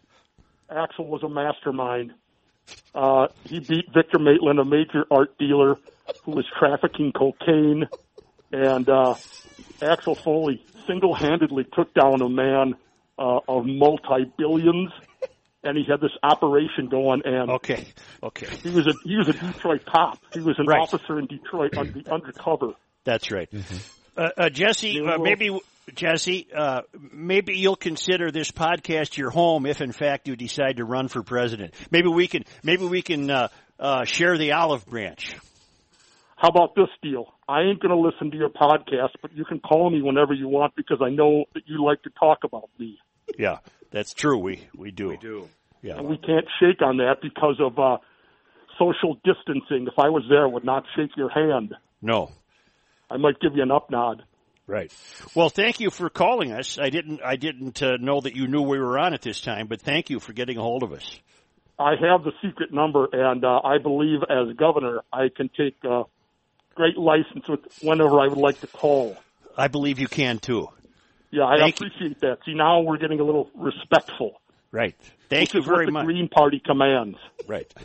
Axel 0.70 1.08
was 1.08 1.24
a 1.24 1.30
mastermind. 1.30 2.14
Uh, 2.94 3.28
he 3.46 3.60
beat 3.60 3.86
Victor 3.94 4.20
Maitland, 4.20 4.60
a 4.60 4.66
major 4.66 5.06
art 5.10 5.38
dealer 5.40 5.76
who 6.24 6.32
was 6.32 6.46
trafficking 6.60 7.12
cocaine. 7.12 7.88
And 8.52 8.88
uh, 8.90 9.16
Axel 9.82 10.16
Foley 10.16 10.64
single-handedly 10.88 11.66
took 11.74 11.94
down 11.94 12.22
a 12.22 12.30
man 12.30 12.76
uh, 13.20 13.40
of 13.48 13.66
multi-billions, 13.66 14.92
and 15.64 15.78
he 15.78 15.84
had 15.90 16.02
this 16.02 16.12
operation 16.24 16.88
going. 16.90 17.22
And 17.26 17.52
okay, 17.52 17.86
okay, 18.24 18.48
he 18.64 18.70
was 18.70 18.88
a 18.88 18.94
he 19.04 19.16
was 19.18 19.28
a 19.28 19.34
Detroit 19.34 19.86
cop. 19.86 20.20
He 20.34 20.40
was 20.40 20.58
an 20.58 20.66
Right. 20.68 20.82
officer 20.82 21.20
in 21.20 21.28
Detroit 21.28 21.78
on 21.78 21.92
the 21.92 22.12
undercover. 22.12 22.74
That's 23.04 23.32
right. 23.32 23.50
Uh, 24.18 24.30
uh, 24.38 24.50
Jesse, 24.50 25.02
uh, 25.02 25.18
maybe 25.18 25.58
Jesse, 25.96 26.48
uh, 26.56 26.82
maybe 27.12 27.58
you'll 27.58 27.76
consider 27.76 28.32
this 28.32 28.52
podcast 28.52 29.18
your 29.18 29.30
home 29.30 29.66
if, 29.66 29.82
in 29.82 29.92
fact, 29.92 30.28
you 30.28 30.36
decide 30.36 30.78
to 30.78 30.86
run 30.86 31.08
for 31.08 31.24
president. 31.24 31.74
Maybe 31.92 32.10
we 32.10 32.28
can, 32.28 32.44
maybe 32.64 32.86
we 32.86 33.02
can 33.02 33.30
uh, 33.30 33.48
uh, 33.80 34.06
share 34.06 34.38
the 34.38 34.54
olive 34.54 34.86
branch. 34.86 35.36
How 36.36 36.50
about 36.50 36.76
this 36.76 36.90
deal? 37.02 37.34
I 37.48 37.62
ain't 37.64 37.80
going 37.82 37.92
to 37.92 37.98
listen 37.98 38.32
to 38.32 38.38
your 38.38 38.50
podcast, 38.50 39.10
but 39.22 39.34
you 39.34 39.44
can 39.46 39.60
call 39.60 39.90
me 39.90 40.02
whenever 40.02 40.34
you 40.34 40.48
want 40.48 40.76
because 40.76 41.00
I 41.02 41.10
know 41.10 41.46
that 41.54 41.64
you 41.66 41.84
like 41.84 42.04
to 42.04 42.10
talk 42.12 42.40
about 42.44 42.70
me. 42.78 42.98
Yeah, 43.38 43.60
that's 43.92 44.14
true. 44.14 44.38
We 44.38 44.68
we 44.76 44.92
do. 44.92 45.10
We 45.10 45.18
do. 45.18 45.50
Yeah. 45.82 45.98
And 45.98 46.08
we 46.08 46.18
can't 46.18 46.46
shake 46.60 46.82
on 46.82 46.98
that 46.98 47.18
because 47.22 47.60
of 47.60 47.80
uh, 47.80 47.98
social 48.78 49.16
distancing. 49.24 49.88
If 49.88 49.98
I 49.98 50.10
was 50.10 50.24
there, 50.30 50.44
I 50.44 50.48
would 50.48 50.66
not 50.66 50.84
shake 50.96 51.12
your 51.16 51.30
hand. 51.30 51.74
No. 52.02 52.32
I 53.10 53.18
might 53.18 53.40
give 53.40 53.56
you 53.56 53.64
an 53.64 53.72
up 53.72 53.90
nod. 53.90 54.24
Right. 54.68 54.94
Well, 55.34 55.50
thank 55.50 55.80
you 55.80 55.90
for 55.90 56.10
calling 56.10 56.52
us. 56.52 56.78
I 56.78 56.90
didn't 56.92 57.22
I 57.24 57.38
didn't 57.38 57.82
uh, 57.82 57.98
know 57.98 58.22
that 58.22 58.36
you 58.36 58.48
knew 58.48 58.62
we 58.62 58.78
were 58.78 59.00
on 59.00 59.14
at 59.16 59.22
this 59.22 59.42
time, 59.42 59.68
but 59.68 59.82
thank 59.82 60.12
you 60.12 60.20
for 60.20 60.32
getting 60.34 60.58
a 60.58 60.62
hold 60.62 60.84
of 60.84 60.94
us. 60.94 61.20
I 61.80 61.92
have 61.92 62.24
the 62.24 62.34
secret 62.44 62.72
number, 62.74 63.08
and 63.12 63.44
uh, 63.44 63.62
I 63.64 63.78
believe 63.80 64.20
as 64.30 64.56
governor, 64.58 65.02
I 65.12 65.30
can 65.36 65.50
take 65.58 65.78
uh, 65.90 66.04
great 66.76 66.98
license 66.98 67.48
with 67.48 67.62
whenever 67.82 68.20
I 68.20 68.28
would 68.28 68.38
like 68.38 68.60
to 68.62 68.68
call. 68.68 69.18
I 69.58 69.70
believe 69.70 69.98
you 69.98 70.08
can 70.08 70.38
too. 70.38 70.68
Yeah, 71.32 71.46
I 71.46 71.58
Thank 71.60 71.80
you. 71.80 71.88
appreciate 71.88 72.22
that. 72.22 72.40
See, 72.46 72.54
now 72.54 72.82
we're 72.82 72.98
getting 72.98 73.20
a 73.20 73.24
little 73.24 73.50
respectful. 73.56 74.42
Right. 74.72 74.96
Thank 75.30 75.50
which 75.50 75.54
you 75.56 75.60
is 75.62 75.68
what 75.68 75.76
very 75.76 75.86
the 75.88 75.92
much. 75.92 76.06
Green 76.06 76.28
Party 76.30 76.62
commands. 76.66 77.18
Right. 77.48 77.72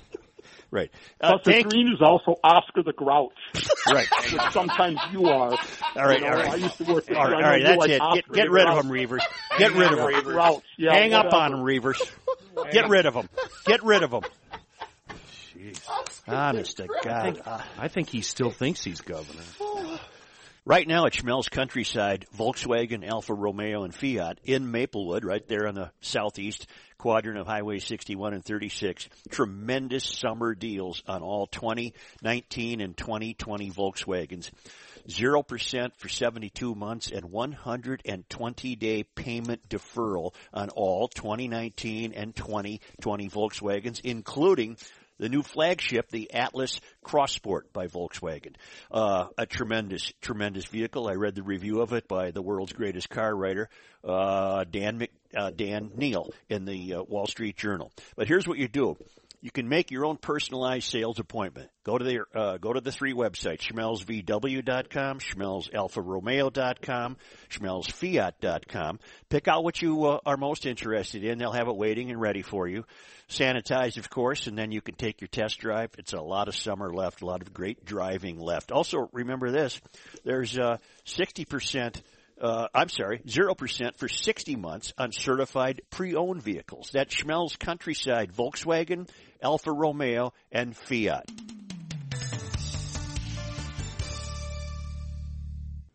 Right. 0.70 0.90
Uh, 1.20 1.28
Plus, 1.34 1.42
the 1.44 1.52
thank 1.52 1.68
Green 1.70 1.86
is 1.86 2.02
also 2.02 2.34
Oscar 2.42 2.82
the 2.82 2.92
Grouch. 2.92 3.30
Right. 3.88 4.08
Which 4.32 4.40
sometimes 4.50 4.98
you 5.12 5.26
are. 5.26 5.52
All 5.52 5.56
right, 5.94 6.18
You 6.18 6.24
know, 6.24 6.32
all 6.32 6.34
right. 6.36 6.50
I 6.50 6.54
used 6.56 6.78
to 6.78 6.84
work 6.92 7.06
there. 7.06 7.16
All 7.16 7.26
so 7.26 7.30
right, 7.32 7.44
I 7.44 7.46
all 7.46 7.50
right, 7.52 7.62
that's 7.62 7.78
like 7.78 7.90
it. 7.90 8.00
Oscar 8.00 8.22
Get, 8.22 8.32
get 8.34 8.44
the 8.46 8.50
rid 8.50 8.66
of 8.66 8.72
Grouch. 8.72 8.82
them, 8.82 8.90
Reavers. 8.92 9.20
Get 9.56 9.72
rid 9.74 9.92
of 9.92 9.98
them. 9.98 10.22
Grouch. 10.24 10.64
Yeah, 10.76 10.94
Hang 10.94 11.12
up 11.14 11.32
on 11.32 11.52
them, 11.52 11.60
Reavers. 11.60 12.00
Get 12.72 12.88
rid 12.88 13.06
of 13.06 13.14
them. 13.14 13.28
Get 13.66 13.84
rid 13.84 14.02
of 14.02 14.10
them. 14.10 14.22
Jeez. 15.56 15.80
Honest 16.26 16.78
to 16.78 16.84
I 16.84 17.04
God. 17.04 17.22
think, 17.22 17.46
I 17.78 17.86
think 17.88 18.08
he 18.08 18.22
still 18.22 18.50
thinks 18.50 18.82
he's 18.82 19.00
governor. 19.00 19.42
Right 20.66 20.88
now 20.88 21.04
at 21.04 21.12
Schmelz 21.12 21.50
Countryside, 21.50 22.24
Volkswagen, 22.34 23.06
Alfa 23.06 23.34
Romeo, 23.34 23.82
and 23.84 23.94
Fiat 23.94 24.40
in 24.44 24.70
Maplewood, 24.70 25.22
right 25.22 25.46
there 25.46 25.66
on 25.66 25.74
the 25.74 25.90
southeast 26.00 26.66
quadrant 26.96 27.38
of 27.38 27.46
Highway 27.46 27.80
61 27.80 28.32
and 28.32 28.42
36. 28.42 29.10
Tremendous 29.28 30.06
summer 30.06 30.54
deals 30.54 31.02
on 31.06 31.20
all 31.20 31.46
2019 31.48 32.80
and 32.80 32.96
2020 32.96 33.72
Volkswagens. 33.72 34.50
0% 35.06 35.96
for 35.98 36.08
72 36.08 36.74
months 36.74 37.10
and 37.10 37.26
120 37.26 38.76
day 38.76 39.02
payment 39.02 39.68
deferral 39.68 40.32
on 40.54 40.70
all 40.70 41.08
2019 41.08 42.14
and 42.14 42.34
2020 42.34 43.28
Volkswagens, 43.28 44.00
including 44.02 44.78
the 45.18 45.28
new 45.28 45.42
flagship, 45.42 46.10
the 46.10 46.32
Atlas 46.32 46.80
Crossport 47.04 47.72
by 47.72 47.86
Volkswagen. 47.86 48.54
Uh, 48.90 49.26
a 49.38 49.46
tremendous, 49.46 50.12
tremendous 50.20 50.66
vehicle. 50.66 51.08
I 51.08 51.14
read 51.14 51.34
the 51.34 51.42
review 51.42 51.80
of 51.80 51.92
it 51.92 52.08
by 52.08 52.30
the 52.30 52.42
world's 52.42 52.72
greatest 52.72 53.08
car 53.08 53.34
writer, 53.34 53.68
uh, 54.02 54.64
Dan 54.64 54.98
Mc, 54.98 55.10
uh, 55.36 55.50
Dan 55.50 55.92
Neil 55.96 56.30
in 56.48 56.64
the 56.64 56.94
uh, 56.94 57.02
Wall 57.02 57.26
Street 57.26 57.56
Journal. 57.56 57.92
But 58.16 58.28
here's 58.28 58.46
what 58.46 58.58
you 58.58 58.68
do. 58.68 58.96
You 59.44 59.50
can 59.50 59.68
make 59.68 59.90
your 59.90 60.06
own 60.06 60.16
personalized 60.16 60.88
sales 60.88 61.18
appointment. 61.18 61.68
Go 61.84 61.98
to 61.98 62.02
the 62.02 62.24
uh, 62.34 62.56
go 62.56 62.72
to 62.72 62.80
the 62.80 62.90
three 62.90 63.12
websites: 63.12 63.60
schmelzvw.com, 63.70 65.18
schmelzalfaromeo.com, 65.18 67.16
schmelzfiat.com. 67.50 69.00
Pick 69.28 69.46
out 69.46 69.62
what 69.62 69.82
you 69.82 70.06
uh, 70.06 70.18
are 70.24 70.38
most 70.38 70.64
interested 70.64 71.24
in. 71.24 71.36
They'll 71.36 71.52
have 71.52 71.68
it 71.68 71.76
waiting 71.76 72.10
and 72.10 72.18
ready 72.18 72.40
for 72.40 72.66
you, 72.66 72.86
sanitized, 73.28 73.98
of 73.98 74.08
course, 74.08 74.46
and 74.46 74.56
then 74.56 74.72
you 74.72 74.80
can 74.80 74.94
take 74.94 75.20
your 75.20 75.28
test 75.28 75.58
drive. 75.58 75.90
It's 75.98 76.14
a 76.14 76.22
lot 76.22 76.48
of 76.48 76.56
summer 76.56 76.90
left, 76.90 77.20
a 77.20 77.26
lot 77.26 77.42
of 77.42 77.52
great 77.52 77.84
driving 77.84 78.40
left. 78.40 78.72
Also, 78.72 79.10
remember 79.12 79.50
this: 79.50 79.78
there's 80.24 80.58
uh, 80.58 80.78
sixty 81.04 81.44
percent 81.44 82.00
uh, 82.40 82.68
I'm 82.74 82.88
sorry, 82.88 83.20
0% 83.20 83.96
for 83.96 84.08
60 84.08 84.56
months 84.56 84.92
on 84.98 85.12
certified 85.12 85.82
pre-owned 85.90 86.42
vehicles. 86.42 86.90
That's 86.92 87.14
Schmelz 87.14 87.58
Countryside, 87.58 88.32
Volkswagen, 88.32 89.08
Alfa 89.42 89.72
Romeo, 89.72 90.32
and 90.50 90.76
Fiat. 90.76 91.30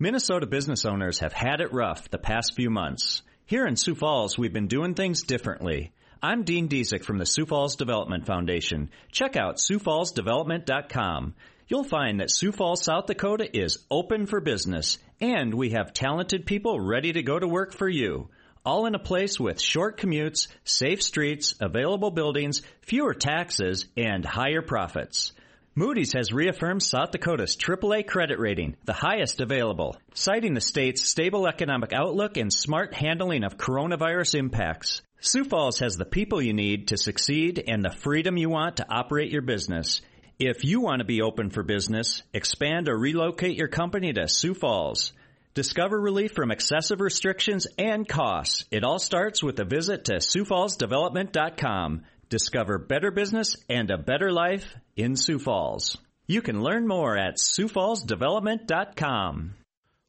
Minnesota 0.01 0.47
business 0.47 0.85
owners 0.85 1.19
have 1.19 1.33
had 1.33 1.59
it 1.59 1.73
rough 1.73 2.09
the 2.09 2.17
past 2.17 2.55
few 2.55 2.69
months. 2.69 3.21
Here 3.45 3.67
in 3.67 3.75
Sioux 3.75 3.95
Falls, 3.95 4.37
we've 4.37 4.53
been 4.53 4.67
doing 4.67 4.93
things 4.93 5.23
differently. 5.23 5.91
I'm 6.23 6.43
Dean 6.43 6.69
Diesick 6.69 7.03
from 7.03 7.17
the 7.17 7.25
Sioux 7.25 7.45
Falls 7.45 7.75
Development 7.75 8.25
Foundation. 8.25 8.91
Check 9.11 9.35
out 9.35 9.57
SiouxFallsDevelopment.com. 9.57 11.33
You'll 11.67 11.83
find 11.83 12.19
that 12.19 12.31
Sioux 12.31 12.51
Falls, 12.51 12.83
South 12.83 13.07
Dakota 13.07 13.49
is 13.57 13.79
open 13.91 14.25
for 14.25 14.39
business, 14.39 14.97
and 15.21 15.53
we 15.53 15.71
have 15.71 15.93
talented 15.93 16.45
people 16.45 16.79
ready 16.79 17.13
to 17.13 17.23
go 17.23 17.37
to 17.37 17.47
work 17.47 17.73
for 17.73 17.89
you. 17.89 18.29
All 18.65 18.85
in 18.85 18.95
a 18.95 18.99
place 18.99 19.39
with 19.39 19.61
short 19.61 19.99
commutes, 19.99 20.47
safe 20.63 21.01
streets, 21.01 21.55
available 21.59 22.11
buildings, 22.11 22.61
fewer 22.81 23.13
taxes, 23.13 23.85
and 23.95 24.25
higher 24.25 24.61
profits. 24.61 25.33
Moody's 25.75 26.13
has 26.13 26.33
reaffirmed 26.33 26.83
South 26.83 27.11
Dakota's 27.11 27.55
AAA 27.55 28.05
credit 28.05 28.37
rating, 28.37 28.75
the 28.83 28.93
highest 28.93 29.39
available, 29.39 29.95
citing 30.13 30.53
the 30.53 30.61
state's 30.61 31.07
stable 31.07 31.47
economic 31.47 31.93
outlook 31.93 32.35
and 32.35 32.51
smart 32.51 32.93
handling 32.93 33.43
of 33.43 33.57
coronavirus 33.57 34.35
impacts. 34.35 35.01
Sioux 35.21 35.45
Falls 35.45 35.79
has 35.79 35.95
the 35.95 36.05
people 36.05 36.41
you 36.41 36.53
need 36.53 36.89
to 36.89 36.97
succeed 36.97 37.63
and 37.65 37.83
the 37.83 37.95
freedom 37.95 38.35
you 38.35 38.49
want 38.49 38.77
to 38.77 38.85
operate 38.89 39.31
your 39.31 39.41
business. 39.41 40.01
If 40.39 40.63
you 40.63 40.79
want 40.79 40.99
to 40.99 41.05
be 41.05 41.21
open 41.21 41.49
for 41.49 41.63
business, 41.63 42.23
expand 42.33 42.87
or 42.87 42.97
relocate 42.97 43.57
your 43.57 43.67
company 43.67 44.13
to 44.13 44.29
Sioux 44.29 44.53
Falls. 44.53 45.11
Discover 45.53 45.99
relief 45.99 46.31
from 46.31 46.49
excessive 46.49 47.01
restrictions 47.01 47.67
and 47.77 48.07
costs. 48.07 48.63
It 48.71 48.85
all 48.85 48.99
starts 48.99 49.43
with 49.43 49.59
a 49.59 49.65
visit 49.65 50.05
to 50.05 50.13
SiouxFallsDevelopment.com. 50.13 52.03
Discover 52.29 52.77
better 52.77 53.11
business 53.11 53.57
and 53.67 53.91
a 53.91 53.97
better 53.97 54.31
life 54.31 54.73
in 54.95 55.17
Sioux 55.17 55.39
Falls. 55.39 55.97
You 56.25 56.41
can 56.41 56.63
learn 56.63 56.87
more 56.87 57.17
at 57.17 57.35
SiouxFallsDevelopment.com. 57.35 59.55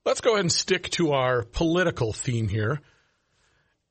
Let's 0.05 0.20
go 0.20 0.35
ahead 0.35 0.45
and 0.45 0.53
stick 0.53 0.91
to 0.91 1.11
our 1.11 1.43
political 1.43 2.12
theme 2.12 2.47
here. 2.47 2.81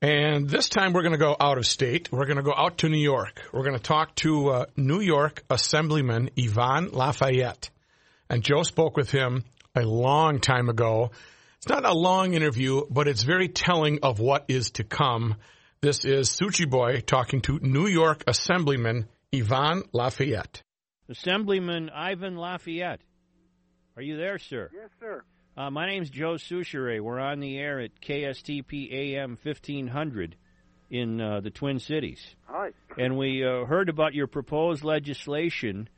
And 0.02 0.48
this 0.48 0.70
time 0.70 0.94
we're 0.94 1.02
going 1.02 1.12
to 1.12 1.18
go 1.18 1.36
out 1.38 1.58
of 1.58 1.66
state. 1.66 2.10
We're 2.10 2.24
going 2.24 2.38
to 2.38 2.42
go 2.42 2.54
out 2.56 2.78
to 2.78 2.88
New 2.88 2.98
York. 2.98 3.42
We're 3.52 3.64
going 3.64 3.76
to 3.76 3.82
talk 3.82 4.14
to 4.16 4.48
uh, 4.48 4.66
New 4.74 5.00
York 5.00 5.44
Assemblyman 5.50 6.30
Ivan 6.38 6.90
Lafayette. 6.92 7.68
And 8.30 8.42
Joe 8.42 8.62
spoke 8.62 8.96
with 8.96 9.10
him 9.10 9.44
a 9.74 9.82
long 9.82 10.40
time 10.40 10.70
ago. 10.70 11.10
It's 11.58 11.68
not 11.68 11.84
a 11.84 11.92
long 11.92 12.32
interview, 12.32 12.82
but 12.88 13.08
it's 13.08 13.24
very 13.24 13.48
telling 13.48 13.98
of 14.02 14.20
what 14.20 14.46
is 14.48 14.70
to 14.72 14.84
come. 14.84 15.36
This 15.82 16.06
is 16.06 16.30
Suchi 16.30 16.68
Boy 16.68 17.00
talking 17.00 17.42
to 17.42 17.58
New 17.60 17.86
York 17.86 18.24
Assemblyman 18.26 19.06
Ivan 19.34 19.82
Lafayette. 19.92 20.62
Assemblyman 21.10 21.90
Ivan 21.90 22.36
Lafayette. 22.36 23.00
Are 23.96 24.02
you 24.02 24.16
there, 24.16 24.38
sir? 24.38 24.70
Yes, 24.72 24.88
sir. 24.98 25.24
Uh, 25.60 25.70
my 25.70 25.86
name's 25.86 26.08
Joe 26.08 26.36
Soucheray. 26.36 27.02
We're 27.02 27.18
on 27.18 27.40
the 27.40 27.58
air 27.58 27.80
at 27.80 28.00
KSTP 28.00 28.90
AM 28.94 29.36
1500 29.42 30.34
in 30.88 31.20
uh, 31.20 31.40
the 31.40 31.50
Twin 31.50 31.78
Cities. 31.78 32.34
Hi. 32.46 32.70
And 32.96 33.18
we 33.18 33.44
uh, 33.44 33.66
heard 33.66 33.90
about 33.90 34.14
your 34.14 34.26
proposed 34.26 34.84
legislation 34.84 35.90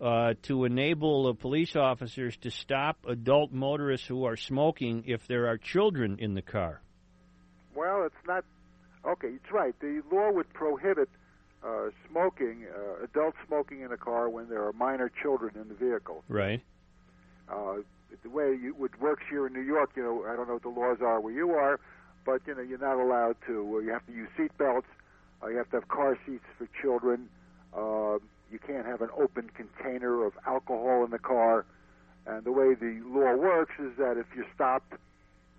uh, 0.00 0.34
to 0.42 0.64
enable 0.66 1.26
uh, 1.26 1.32
police 1.32 1.74
officers 1.74 2.36
to 2.42 2.52
stop 2.52 3.04
adult 3.08 3.50
motorists 3.50 4.06
who 4.06 4.24
are 4.24 4.36
smoking 4.36 5.02
if 5.08 5.26
there 5.26 5.48
are 5.48 5.58
children 5.58 6.18
in 6.20 6.34
the 6.34 6.42
car. 6.42 6.80
Well, 7.74 8.04
it's 8.04 8.26
not. 8.28 8.44
Okay, 9.04 9.30
it's 9.30 9.52
right. 9.52 9.74
The 9.80 10.00
law 10.12 10.30
would 10.30 10.52
prohibit 10.52 11.08
uh, 11.64 11.88
smoking, 12.08 12.66
uh, 12.72 13.02
adult 13.02 13.34
smoking 13.48 13.80
in 13.80 13.90
a 13.90 13.96
car 13.96 14.28
when 14.28 14.48
there 14.48 14.64
are 14.64 14.72
minor 14.72 15.10
children 15.20 15.56
in 15.60 15.68
the 15.68 15.74
vehicle. 15.74 16.22
Right. 16.28 16.62
Uh, 17.48 17.78
the 18.22 18.30
way 18.30 18.56
you, 18.60 18.74
it 18.84 19.00
works 19.00 19.22
here 19.28 19.46
in 19.46 19.52
New 19.52 19.60
York, 19.60 19.90
you 19.96 20.02
know, 20.02 20.24
I 20.24 20.36
don't 20.36 20.46
know 20.46 20.54
what 20.54 20.62
the 20.62 20.68
laws 20.68 20.98
are 21.00 21.20
where 21.20 21.32
you 21.32 21.52
are, 21.52 21.80
but 22.24 22.42
you 22.46 22.54
know, 22.54 22.62
you're 22.62 22.78
not 22.78 22.98
allowed 22.98 23.36
to. 23.46 23.76
Uh, 23.76 23.78
you 23.80 23.90
have 23.90 24.06
to 24.06 24.12
use 24.12 24.28
seat 24.36 24.56
belts. 24.58 24.86
Uh, 25.42 25.48
you 25.48 25.56
have 25.56 25.70
to 25.70 25.76
have 25.76 25.88
car 25.88 26.18
seats 26.26 26.44
for 26.58 26.68
children. 26.80 27.28
Uh, 27.74 28.18
you 28.50 28.58
can't 28.58 28.86
have 28.86 29.00
an 29.00 29.08
open 29.16 29.50
container 29.54 30.24
of 30.24 30.34
alcohol 30.46 31.04
in 31.04 31.10
the 31.10 31.18
car. 31.18 31.64
And 32.26 32.44
the 32.44 32.52
way 32.52 32.74
the 32.74 33.02
law 33.04 33.34
works 33.34 33.74
is 33.78 33.96
that 33.98 34.16
if 34.18 34.26
you're 34.36 34.46
stopped 34.54 34.92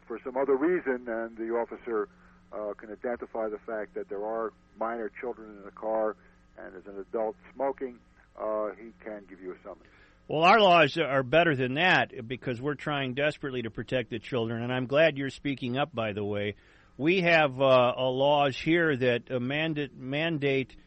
for 0.07 0.19
some 0.23 0.37
other 0.37 0.55
reason, 0.55 1.07
and 1.07 1.35
the 1.37 1.53
officer 1.55 2.07
uh, 2.53 2.73
can 2.77 2.91
identify 2.91 3.49
the 3.49 3.57
fact 3.57 3.95
that 3.95 4.09
there 4.09 4.23
are 4.23 4.53
minor 4.79 5.11
children 5.19 5.49
in 5.57 5.63
the 5.65 5.71
car, 5.71 6.15
and 6.57 6.75
as 6.75 6.85
an 6.85 6.99
adult 6.99 7.35
smoking, 7.53 7.97
uh, 8.39 8.69
he 8.77 8.91
can 9.03 9.23
give 9.29 9.41
you 9.41 9.51
a 9.51 9.55
summons. 9.63 9.83
Well, 10.27 10.43
our 10.43 10.59
laws 10.59 10.97
are 10.97 11.21
better 11.21 11.53
than 11.55 11.73
that 11.73 12.27
because 12.27 12.61
we're 12.61 12.75
trying 12.75 13.13
desperately 13.13 13.63
to 13.63 13.69
protect 13.69 14.09
the 14.09 14.19
children, 14.19 14.63
and 14.63 14.71
I'm 14.71 14.85
glad 14.85 15.17
you're 15.17 15.29
speaking 15.29 15.77
up. 15.77 15.93
By 15.93 16.13
the 16.13 16.23
way, 16.23 16.55
we 16.97 17.21
have 17.21 17.59
uh, 17.59 17.93
laws 17.97 18.57
here 18.57 18.95
that 18.95 19.29
uh, 19.29 19.39
mandate 19.39 19.97
mandate 19.97 20.77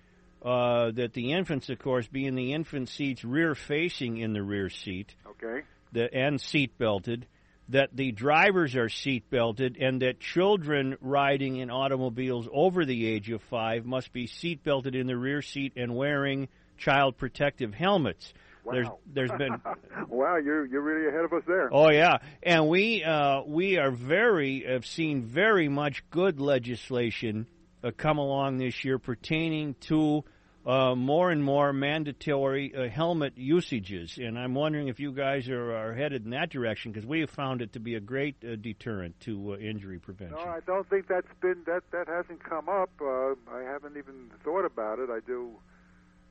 uh, 0.43 0.91
that 0.93 1.13
the 1.13 1.33
infants, 1.33 1.69
of 1.69 1.79
course, 1.79 2.07
be 2.07 2.25
in 2.25 2.35
the 2.35 2.55
infant 2.55 2.89
seats 2.89 3.25
rear 3.25 3.55
facing 3.55 4.17
in 4.17 4.33
the 4.33 4.43
rear 4.43 4.71
seat. 4.71 5.15
Okay. 5.27 5.65
The, 5.93 6.13
and 6.13 6.41
seat 6.41 6.79
belted. 6.79 7.27
That 7.71 7.91
the 7.93 8.13
drivers 8.13 8.77
are 8.77 8.89
seat 8.89 9.29
belted, 9.29 9.77
and 9.77 10.01
that 10.01 10.21
children 10.21 10.97
riding 11.01 11.57
in 11.57 11.69
automobiles 11.69 12.49
over 12.53 12.85
the 12.85 13.07
age 13.07 13.29
of 13.31 13.43
five 13.43 13.85
must 13.85 14.13
be 14.13 14.29
seat 14.29 14.63
belted 14.63 14.95
in 14.95 15.09
the 15.09 15.17
rear 15.17 15.43
seat 15.43 15.73
and 15.77 15.95
wearing 15.95 16.49
child 16.79 17.19
protective 17.19 17.75
helmets. 17.75 18.33
Wow. 18.67 18.73
There's 18.73 18.89
there's 19.29 19.39
been 19.39 19.61
wow, 20.09 20.37
you're 20.39 20.67
you're 20.67 20.83
really 20.83 21.09
ahead 21.09 21.25
of 21.25 21.33
us 21.33 21.45
there. 21.47 21.71
Oh 21.73 21.89
yeah, 21.91 22.19
and 22.43 22.69
we 22.69 23.05
uh, 23.05 23.43
we 23.47 23.79
are 23.79 23.93
very 23.93 24.65
have 24.67 24.85
seen 24.85 25.23
very 25.23 25.69
much 25.69 26.03
good 26.11 26.41
legislation 26.41 27.47
uh, 27.85 27.93
come 27.97 28.19
along 28.19 28.59
this 28.59 28.85
year 28.85 28.99
pertaining 28.99 29.75
to 29.83 30.25
uh, 30.67 30.97
more 30.97 31.31
and 31.31 31.45
more 31.45 31.73
mandatory 31.73 32.75
uh, 32.75 32.89
helmet 32.89 33.35
usages, 33.37 34.19
and 34.19 34.37
I'm 34.37 34.53
wondering 34.53 34.89
if 34.89 34.99
you 34.99 35.13
guys 35.13 35.49
are, 35.49 35.77
are 35.77 35.95
headed 35.95 36.25
in 36.25 36.31
that 36.31 36.51
direction 36.51 36.91
because 36.91 37.07
we 37.07 37.21
have 37.21 37.31
found 37.31 37.63
it 37.63 37.75
to 37.75 37.79
be 37.79 37.95
a 37.95 38.01
great 38.01 38.35
uh, 38.43 38.57
deterrent 38.57 39.21
to 39.21 39.53
uh, 39.53 39.57
injury 39.59 40.01
prevention. 40.01 40.37
No, 40.37 40.51
I 40.51 40.59
don't 40.67 40.89
think 40.91 41.07
that's 41.07 41.29
been 41.41 41.63
that 41.67 41.85
that 41.93 42.09
hasn't 42.09 42.43
come 42.43 42.69
up. 42.69 42.91
Uh, 43.01 43.35
I 43.49 43.63
haven't 43.63 43.97
even 43.97 44.33
thought 44.43 44.65
about 44.65 44.99
it. 44.99 45.09
I 45.09 45.21
do. 45.25 45.53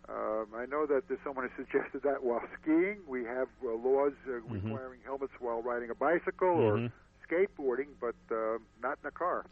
Um, 0.07 0.47
I 0.55 0.65
know 0.65 0.85
that 0.85 1.03
there's 1.07 1.19
someone 1.23 1.49
who 1.49 1.63
suggested 1.63 2.03
that 2.03 2.23
while 2.23 2.41
skiing, 2.61 2.99
we 3.07 3.23
have 3.23 3.47
uh, 3.63 3.73
laws 3.73 4.13
uh, 4.27 4.33
Mm-hmm. 4.51 4.75
requiring 4.75 4.99
helmets 5.03 5.33
while 5.39 5.61
riding 5.63 5.89
a 5.89 5.95
bicycle 5.95 6.47
or 6.49 6.81
Mhm. 6.81 6.91
skateboarding, 7.27 7.87
but 7.99 8.15
uh, 8.31 8.57
not 8.81 8.99
in 9.03 9.07
a 9.07 9.11
car. 9.11 9.45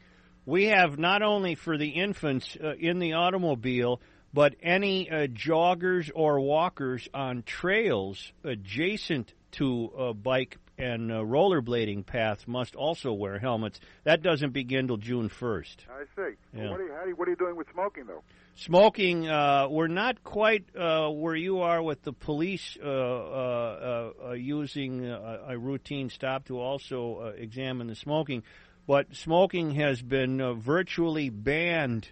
We 0.45 0.65
have 0.65 0.97
not 0.99 1.21
only 1.21 1.55
for 1.55 1.77
the 1.77 1.89
infants 1.89 2.57
uh, 2.61 2.75
in 2.75 2.99
the 2.99 3.13
automobile, 3.13 4.01
but 4.33 4.55
any 4.61 5.09
uh, 5.09 5.27
joggers 5.27 6.11
or 6.13 6.39
walkers 6.39 7.07
on 7.13 7.43
trails 7.43 8.31
adjacent 8.43 9.33
to 9.53 9.91
uh, 9.97 10.13
bike 10.13 10.57
and 10.77 11.11
uh, 11.11 11.15
rollerblading 11.15 12.05
paths 12.05 12.47
must 12.47 12.75
also 12.75 13.13
wear 13.13 13.39
helmets. 13.39 13.79
That 14.03 14.21
doesn't 14.21 14.51
begin 14.51 14.87
till 14.87 14.97
June 14.97 15.29
1st. 15.29 15.75
I 15.89 16.03
see. 16.15 16.35
Yeah. 16.53 16.63
Well, 16.63 16.71
what, 16.71 16.79
are 16.79 16.83
you, 16.83 17.09
you, 17.09 17.15
what 17.15 17.27
are 17.27 17.31
you 17.31 17.37
doing 17.37 17.55
with 17.55 17.67
smoking, 17.71 18.05
though? 18.07 18.23
Smoking, 18.55 19.27
uh, 19.27 19.67
we're 19.69 19.87
not 19.87 20.23
quite 20.23 20.65
uh, 20.75 21.09
where 21.09 21.35
you 21.35 21.61
are 21.61 21.81
with 21.81 22.03
the 22.03 22.13
police 22.13 22.77
uh, 22.83 22.87
uh, 22.87 24.11
uh, 24.27 24.31
using 24.33 25.09
uh, 25.09 25.39
a 25.47 25.57
routine 25.57 26.09
stop 26.09 26.45
to 26.45 26.59
also 26.59 27.15
uh, 27.15 27.41
examine 27.41 27.87
the 27.87 27.95
smoking, 27.95 28.43
but 28.85 29.15
smoking 29.15 29.71
has 29.71 30.01
been 30.01 30.39
uh, 30.39 30.53
virtually 30.53 31.29
banned 31.29 32.07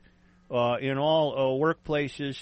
uh, 0.49 0.77
in 0.81 0.97
all 0.97 1.33
uh, 1.33 1.63
workplaces, 1.63 2.37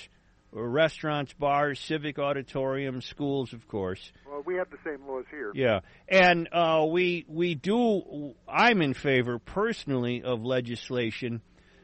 restaurants, 0.52 1.34
bars, 1.34 1.80
civic 1.80 2.20
auditoriums, 2.20 3.06
schools, 3.06 3.54
of 3.54 3.68
course. 3.68 4.12
Well, 4.28 4.44
we 4.46 4.56
have 4.56 4.70
the 4.70 4.78
same 4.84 5.08
laws 5.08 5.26
here. 5.30 5.52
Yeah, 5.54 5.82
and 6.08 6.50
uh, 6.52 6.86
we 6.90 7.26
we 7.28 7.56
do. 7.56 8.36
I'm 8.48 8.82
in 8.82 8.94
favor 8.94 9.40
personally 9.40 10.24
of 10.24 10.44
legislation 10.44 11.42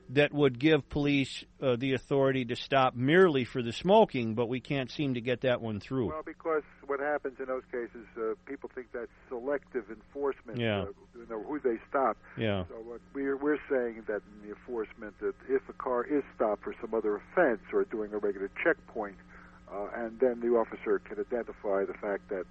that 0.09 0.33
would 0.33 0.59
give 0.59 0.87
police 0.89 1.43
uh, 1.61 1.75
the 1.77 1.93
authority 1.93 2.45
to 2.45 2.55
stop 2.55 2.95
merely 2.95 3.43
for 3.43 3.61
the 3.61 3.71
smoking, 3.71 4.35
but 4.35 4.47
we 4.47 4.59
can't 4.59 4.91
seem 4.91 5.15
to 5.15 5.21
get 5.21 5.41
that 5.41 5.61
one 5.61 5.79
through. 5.79 6.09
Well, 6.09 6.21
because 6.23 6.63
what 6.85 6.99
happens 6.99 7.39
in 7.39 7.47
those 7.47 7.63
cases, 7.71 8.05
uh, 8.17 8.35
people 8.45 8.69
think 8.73 8.87
that's 8.93 9.11
selective 9.29 9.89
enforcement. 9.89 10.59
Yeah. 10.59 10.83
Uh, 10.83 10.85
you 11.15 11.25
know 11.29 11.41
who 11.43 11.59
they 11.59 11.77
stop. 11.89 12.17
Yeah. 12.37 12.65
So 12.69 12.75
what 12.75 13.01
we're 13.13 13.37
we're 13.37 13.59
saying 13.69 14.03
that 14.07 14.21
in 14.41 14.49
the 14.49 14.55
enforcement 14.55 15.17
that 15.19 15.33
if 15.49 15.67
a 15.69 15.73
car 15.73 16.03
is 16.03 16.23
stopped 16.35 16.63
for 16.63 16.75
some 16.79 16.93
other 16.93 17.15
offense 17.15 17.61
or 17.73 17.85
during 17.85 18.13
a 18.13 18.17
regular 18.17 18.51
checkpoint, 18.63 19.15
uh, 19.71 19.87
and 19.95 20.19
then 20.19 20.39
the 20.39 20.55
officer 20.55 20.99
can 20.99 21.19
identify 21.19 21.83
the 21.85 21.95
fact 21.99 22.29
that 22.29 22.45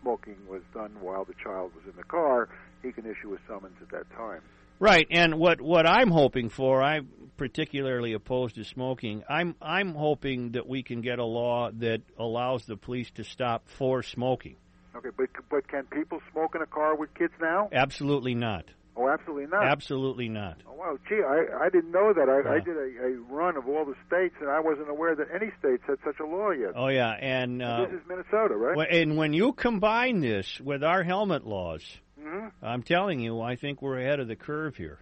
smoking 0.00 0.36
was 0.48 0.62
done 0.72 0.92
while 1.00 1.24
the 1.24 1.34
child 1.34 1.72
was 1.74 1.84
in 1.84 1.96
the 1.96 2.04
car, 2.04 2.48
he 2.82 2.92
can 2.92 3.04
issue 3.04 3.34
a 3.34 3.38
summons 3.48 3.76
at 3.82 3.90
that 3.90 4.08
time. 4.16 4.40
Right, 4.78 5.06
and 5.10 5.38
what 5.38 5.60
what 5.60 5.86
I'm 5.86 6.10
hoping 6.10 6.50
for, 6.50 6.82
I'm 6.82 7.08
particularly 7.36 8.12
opposed 8.12 8.56
to 8.56 8.64
smoking. 8.64 9.24
I'm 9.28 9.54
I'm 9.60 9.94
hoping 9.94 10.52
that 10.52 10.66
we 10.66 10.82
can 10.82 11.00
get 11.00 11.18
a 11.18 11.24
law 11.24 11.70
that 11.78 12.02
allows 12.18 12.66
the 12.66 12.76
police 12.76 13.10
to 13.12 13.24
stop 13.24 13.68
for 13.68 14.02
smoking. 14.02 14.56
Okay, 14.94 15.10
but 15.16 15.28
but 15.50 15.68
can 15.68 15.84
people 15.84 16.20
smoke 16.32 16.54
in 16.54 16.62
a 16.62 16.66
car 16.66 16.94
with 16.96 17.12
kids 17.14 17.32
now? 17.40 17.68
Absolutely 17.72 18.34
not. 18.34 18.66
Oh, 18.98 19.10
absolutely 19.10 19.46
not. 19.46 19.64
Absolutely 19.64 20.30
not. 20.30 20.62
Oh, 20.66 20.72
wow, 20.72 20.98
gee, 21.06 21.20
I, 21.22 21.66
I 21.66 21.68
didn't 21.68 21.90
know 21.90 22.14
that. 22.14 22.30
I, 22.30 22.54
I 22.54 22.60
did 22.60 22.78
a, 22.78 23.04
a 23.04 23.20
run 23.30 23.58
of 23.58 23.68
all 23.68 23.84
the 23.84 23.94
states, 24.06 24.36
and 24.40 24.48
I 24.48 24.60
wasn't 24.60 24.88
aware 24.88 25.14
that 25.14 25.26
any 25.34 25.52
states 25.58 25.82
had 25.86 25.96
such 26.02 26.18
a 26.18 26.24
law 26.24 26.50
yet. 26.50 26.72
Oh 26.74 26.88
yeah, 26.88 27.10
and 27.10 27.62
uh, 27.62 27.84
this 27.84 28.00
is 28.00 28.06
Minnesota, 28.08 28.56
right? 28.56 28.88
And 28.90 29.18
when 29.18 29.34
you 29.34 29.52
combine 29.52 30.20
this 30.20 30.60
with 30.60 30.82
our 30.82 31.02
helmet 31.02 31.46
laws, 31.46 31.82
hmm 32.26 32.48
I'm 32.62 32.82
telling 32.82 33.20
you, 33.20 33.40
I 33.40 33.56
think 33.56 33.82
we're 33.82 34.00
ahead 34.00 34.20
of 34.20 34.28
the 34.28 34.36
curve 34.36 34.76
here. 34.76 34.98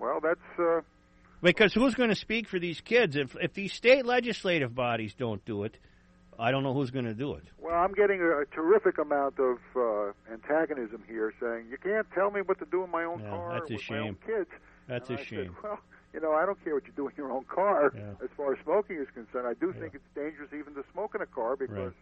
Well, 0.00 0.20
that's 0.22 0.58
uh, 0.58 0.80
Because 1.42 1.72
who's 1.74 1.94
going 1.94 2.08
to 2.10 2.14
speak 2.16 2.48
for 2.48 2.58
these 2.58 2.80
kids? 2.80 3.16
If 3.16 3.36
if 3.40 3.52
these 3.54 3.72
state 3.72 4.04
legislative 4.06 4.74
bodies 4.74 5.14
don't 5.14 5.44
do 5.44 5.64
it, 5.64 5.78
I 6.38 6.50
don't 6.50 6.62
know 6.62 6.74
who's 6.74 6.90
going 6.90 7.04
to 7.06 7.14
do 7.14 7.34
it. 7.34 7.44
well. 7.58 7.74
I'm 7.74 7.92
getting 7.92 8.20
a, 8.20 8.44
terrific 8.54 8.98
amount 8.98 9.38
of 9.38 9.58
uh, 9.76 10.12
antagonism 10.32 11.02
here, 11.08 11.32
saying 11.40 11.66
you 11.70 11.78
can't 11.78 12.06
tell 12.14 12.30
me 12.30 12.40
what 12.42 12.58
to 12.58 12.66
do 12.66 12.84
in 12.84 12.90
my 12.90 13.04
own 13.04 13.20
Yeah, 13.22 13.30
car 13.30 13.52
that's 13.54 13.70
a 13.70 13.74
with 13.74 13.82
my 13.90 13.98
own 13.98 14.04
shame. 14.04 14.18
kids. 14.26 14.50
That's 14.88 15.08
And 15.08 15.18
a 15.18 15.20
I 15.20 15.24
said, 15.24 15.28
shame. 15.28 15.56
well, 15.62 15.78
you 16.12 16.20
know, 16.20 16.32
I 16.32 16.46
don't 16.46 16.62
care 16.64 16.74
what 16.74 16.86
you 16.86 16.92
do 16.96 17.08
in 17.08 17.14
your 17.16 17.30
own 17.32 17.44
car. 17.44 17.92
Yeah. 17.94 18.12
As 18.22 18.30
far 18.36 18.52
as 18.52 18.58
smoking 18.64 18.96
is 18.96 19.08
concerned, 19.14 19.46
I 19.46 19.54
do 19.54 19.72
think 19.72 19.94
it's 19.94 20.04
dangerous 20.14 20.50
even 20.58 20.74
to 20.74 20.84
smoke 20.92 21.14
in 21.14 21.20
a 21.22 21.26
car 21.26 21.56
because 21.56 21.92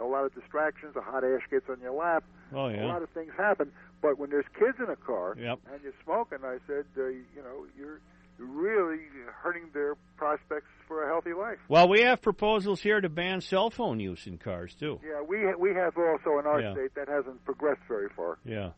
a 0.00 0.04
lot 0.04 0.24
of 0.24 0.34
distractions, 0.34 0.94
a 0.96 1.00
hot 1.00 1.24
ash 1.24 1.42
gets 1.50 1.68
on 1.68 1.80
your 1.80 1.92
lap. 1.92 2.24
Oh 2.54 2.68
yeah. 2.68 2.84
A 2.84 2.86
lot 2.86 3.02
of 3.02 3.10
things 3.10 3.32
happen. 3.36 3.70
But 4.02 4.18
when 4.18 4.30
there's 4.30 4.44
kids 4.58 4.78
in 4.78 4.90
a 4.90 4.96
car 4.96 5.34
Yep. 5.38 5.58
and 5.72 5.82
you're 5.82 5.92
smoking, 6.04 6.38
I 6.44 6.58
said, 6.66 6.84
uh, 6.98 7.06
you 7.08 7.42
know, 7.42 7.66
you're 7.78 8.00
really 8.38 8.98
hurting 9.42 9.70
their 9.72 9.94
prospects 10.16 10.66
for 10.88 11.04
a 11.04 11.06
healthy 11.08 11.32
life. 11.32 11.58
Well, 11.68 11.88
we 11.88 12.02
have 12.02 12.20
proposals 12.20 12.80
here 12.80 13.00
to 13.00 13.08
ban 13.08 13.40
cell 13.40 13.70
phone 13.70 14.00
use 14.00 14.26
in 14.26 14.38
cars 14.38 14.74
too. 14.74 14.98
Yeah, 15.04 15.22
we 15.26 15.38
ha- 15.42 15.56
we 15.58 15.70
have 15.74 15.96
also 15.96 16.38
in 16.40 16.46
our 16.46 16.60
Yeah. 16.60 16.72
state 16.74 16.94
that 16.96 17.08
hasn't 17.08 17.44
progressed 17.44 17.82
very 17.88 18.08
far. 18.16 18.38
Yeah. 18.44 18.70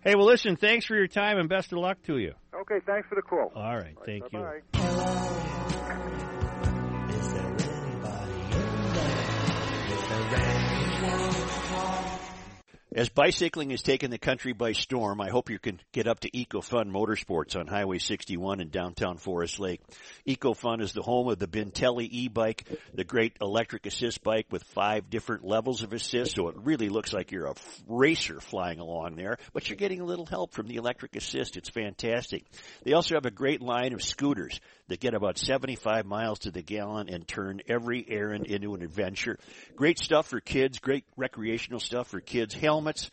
Hey, 0.00 0.16
well, 0.16 0.26
listen. 0.26 0.56
Thanks 0.56 0.86
for 0.86 0.96
your 0.96 1.06
time 1.06 1.38
and 1.38 1.48
best 1.48 1.72
of 1.72 1.78
luck 1.78 2.02
to 2.04 2.18
you. 2.18 2.32
Okay, 2.52 2.80
thanks 2.86 3.06
for 3.08 3.14
the 3.14 3.22
call. 3.22 3.52
All 3.54 3.76
right. 3.76 3.96
Thank 4.04 4.24
you. 4.32 5.41
As 12.94 13.08
bicycling 13.08 13.70
has 13.70 13.80
taken 13.80 14.10
the 14.10 14.18
country 14.18 14.52
by 14.52 14.72
storm, 14.72 15.18
I 15.22 15.30
hope 15.30 15.48
you 15.48 15.58
can 15.58 15.80
get 15.92 16.06
up 16.06 16.20
to 16.20 16.30
EcoFun 16.30 16.90
Motorsports 16.90 17.58
on 17.58 17.66
Highway 17.66 17.96
61 17.96 18.60
in 18.60 18.68
downtown 18.68 19.16
Forest 19.16 19.58
Lake. 19.60 19.80
EcoFun 20.28 20.82
is 20.82 20.92
the 20.92 21.00
home 21.00 21.28
of 21.28 21.38
the 21.38 21.46
Bintelli 21.46 22.06
e-bike, 22.10 22.68
the 22.92 23.04
great 23.04 23.38
electric 23.40 23.86
assist 23.86 24.22
bike 24.22 24.46
with 24.50 24.62
five 24.74 25.08
different 25.08 25.42
levels 25.42 25.82
of 25.82 25.94
assist, 25.94 26.34
so 26.34 26.48
it 26.48 26.56
really 26.58 26.90
looks 26.90 27.14
like 27.14 27.32
you're 27.32 27.46
a 27.46 27.54
racer 27.88 28.40
flying 28.40 28.78
along 28.78 29.16
there, 29.16 29.38
but 29.54 29.70
you're 29.70 29.76
getting 29.76 30.02
a 30.02 30.06
little 30.06 30.26
help 30.26 30.52
from 30.52 30.66
the 30.66 30.76
electric 30.76 31.16
assist. 31.16 31.56
It's 31.56 31.70
fantastic. 31.70 32.44
They 32.82 32.92
also 32.92 33.14
have 33.14 33.24
a 33.24 33.30
great 33.30 33.62
line 33.62 33.94
of 33.94 34.02
scooters 34.02 34.60
that 34.92 35.00
get 35.00 35.14
about 35.14 35.38
75 35.38 36.04
miles 36.04 36.40
to 36.40 36.50
the 36.50 36.60
gallon 36.60 37.08
and 37.08 37.26
turn 37.26 37.62
every 37.66 38.04
errand 38.06 38.46
into 38.46 38.74
an 38.74 38.82
adventure. 38.82 39.38
Great 39.74 39.98
stuff 39.98 40.26
for 40.28 40.38
kids, 40.38 40.80
great 40.80 41.06
recreational 41.16 41.80
stuff 41.80 42.08
for 42.08 42.20
kids. 42.20 42.52
Helmets, 42.52 43.10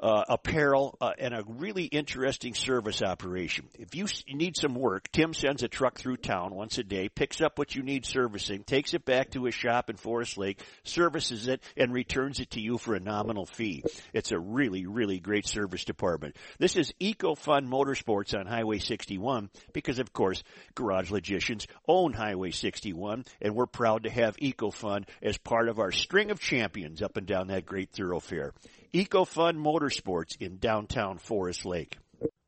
uh, 0.00 0.24
apparel, 0.28 0.96
uh, 1.00 1.12
and 1.18 1.34
a 1.34 1.44
really 1.46 1.84
interesting 1.84 2.54
service 2.54 3.02
operation. 3.02 3.68
If 3.78 3.94
you 3.94 4.06
need 4.34 4.56
some 4.56 4.74
work, 4.74 5.10
Tim 5.12 5.34
sends 5.34 5.62
a 5.62 5.68
truck 5.68 5.98
through 5.98 6.16
town 6.18 6.54
once 6.54 6.78
a 6.78 6.82
day, 6.82 7.08
picks 7.08 7.40
up 7.40 7.58
what 7.58 7.74
you 7.74 7.82
need 7.82 8.06
servicing, 8.06 8.64
takes 8.64 8.94
it 8.94 9.04
back 9.04 9.32
to 9.32 9.44
his 9.44 9.54
shop 9.54 9.90
in 9.90 9.96
Forest 9.96 10.38
Lake, 10.38 10.62
services 10.84 11.48
it, 11.48 11.62
and 11.76 11.92
returns 11.92 12.40
it 12.40 12.50
to 12.52 12.60
you 12.60 12.78
for 12.78 12.94
a 12.94 13.00
nominal 13.00 13.44
fee. 13.44 13.84
It's 14.14 14.32
a 14.32 14.38
really, 14.38 14.86
really 14.86 15.20
great 15.20 15.46
service 15.46 15.84
department. 15.84 16.36
This 16.58 16.76
is 16.76 16.94
EcoFun 17.00 17.68
Motorsports 17.68 18.38
on 18.38 18.46
Highway 18.46 18.78
61 18.78 19.50
because, 19.74 19.98
of 19.98 20.12
course, 20.12 20.42
Garage 20.74 21.10
Logicians 21.10 21.66
own 21.86 22.14
Highway 22.14 22.52
61, 22.52 23.24
and 23.42 23.54
we're 23.54 23.66
proud 23.66 24.04
to 24.04 24.10
have 24.10 24.36
EcoFun 24.38 25.06
as 25.22 25.36
part 25.36 25.68
of 25.68 25.78
our 25.78 25.92
string 25.92 26.30
of 26.30 26.40
champions 26.40 27.02
up 27.02 27.18
and 27.18 27.26
down 27.26 27.48
that 27.48 27.66
great 27.66 27.90
thoroughfare. 27.90 28.52
EcoFun 28.92 29.56
Motorsports 29.56 30.40
in 30.40 30.58
downtown 30.58 31.18
Forest 31.18 31.64
Lake. 31.64 31.98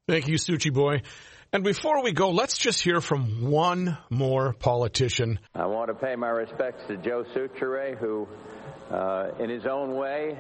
Thank 0.09 0.29
you, 0.29 0.35
Suchi 0.37 0.73
boy. 0.73 1.03
And 1.53 1.63
before 1.63 2.03
we 2.03 2.13
go, 2.13 2.31
let's 2.31 2.57
just 2.57 2.83
hear 2.83 3.01
from 3.01 3.51
one 3.51 3.99
more 4.09 4.55
politician. 4.55 5.39
I 5.55 5.67
want 5.67 5.89
to 5.89 5.95
pay 5.95 6.17
my 6.17 6.31
respects 6.31 6.83
to 6.89 6.97
Joe 6.97 7.25
Soucheray, 7.35 7.97
who, 7.99 8.27
uh, 8.91 9.33
in 9.39 9.51
his 9.51 9.67
own 9.67 9.95
way, 9.95 10.39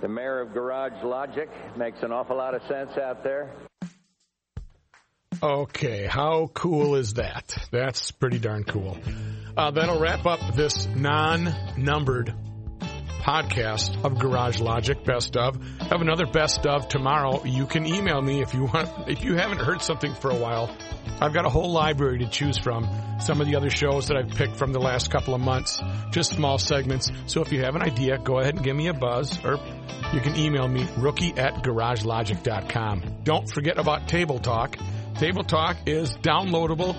the 0.00 0.08
mayor 0.08 0.40
of 0.40 0.52
Garage 0.52 1.02
Logic, 1.04 1.48
makes 1.76 2.02
an 2.02 2.12
awful 2.12 2.36
lot 2.36 2.54
of 2.54 2.62
sense 2.62 2.98
out 2.98 3.22
there. 3.22 3.52
Okay, 5.42 6.06
how 6.06 6.50
cool 6.54 6.96
is 6.96 7.14
that? 7.14 7.56
That's 7.70 8.10
pretty 8.10 8.38
darn 8.38 8.64
cool. 8.64 8.98
Uh, 9.56 9.70
that'll 9.70 10.00
wrap 10.00 10.26
up 10.26 10.54
this 10.54 10.86
non-numbered 10.86 12.34
podcast 13.26 14.04
of 14.04 14.20
Garage 14.20 14.60
Logic 14.60 15.02
Best 15.04 15.36
of. 15.36 15.60
Have 15.80 16.00
another 16.00 16.26
Best 16.26 16.64
of 16.64 16.86
tomorrow. 16.86 17.42
You 17.44 17.66
can 17.66 17.84
email 17.84 18.22
me 18.22 18.40
if 18.40 18.54
you 18.54 18.66
want. 18.72 19.08
If 19.08 19.24
you 19.24 19.34
haven't 19.34 19.58
heard 19.58 19.82
something 19.82 20.14
for 20.14 20.30
a 20.30 20.36
while, 20.36 20.70
I've 21.20 21.34
got 21.34 21.44
a 21.44 21.48
whole 21.48 21.72
library 21.72 22.20
to 22.20 22.28
choose 22.28 22.56
from. 22.56 22.88
Some 23.20 23.40
of 23.40 23.48
the 23.48 23.56
other 23.56 23.68
shows 23.68 24.06
that 24.08 24.16
I've 24.16 24.30
picked 24.30 24.56
from 24.56 24.72
the 24.72 24.78
last 24.78 25.10
couple 25.10 25.34
of 25.34 25.40
months, 25.40 25.80
just 26.12 26.34
small 26.34 26.58
segments. 26.58 27.10
So 27.26 27.42
if 27.42 27.50
you 27.50 27.62
have 27.64 27.74
an 27.74 27.82
idea, 27.82 28.16
go 28.16 28.38
ahead 28.38 28.54
and 28.54 28.62
give 28.62 28.76
me 28.76 28.86
a 28.86 28.94
buzz, 28.94 29.44
or 29.44 29.58
you 30.12 30.20
can 30.20 30.36
email 30.36 30.68
me 30.68 30.86
rookie 30.96 31.36
at 31.36 31.64
garagelogic.com. 31.64 33.22
Don't 33.24 33.50
forget 33.50 33.76
about 33.76 34.06
Table 34.06 34.38
Talk. 34.38 34.76
Table 35.16 35.42
Talk 35.42 35.78
is 35.86 36.16
downloadable 36.18 36.94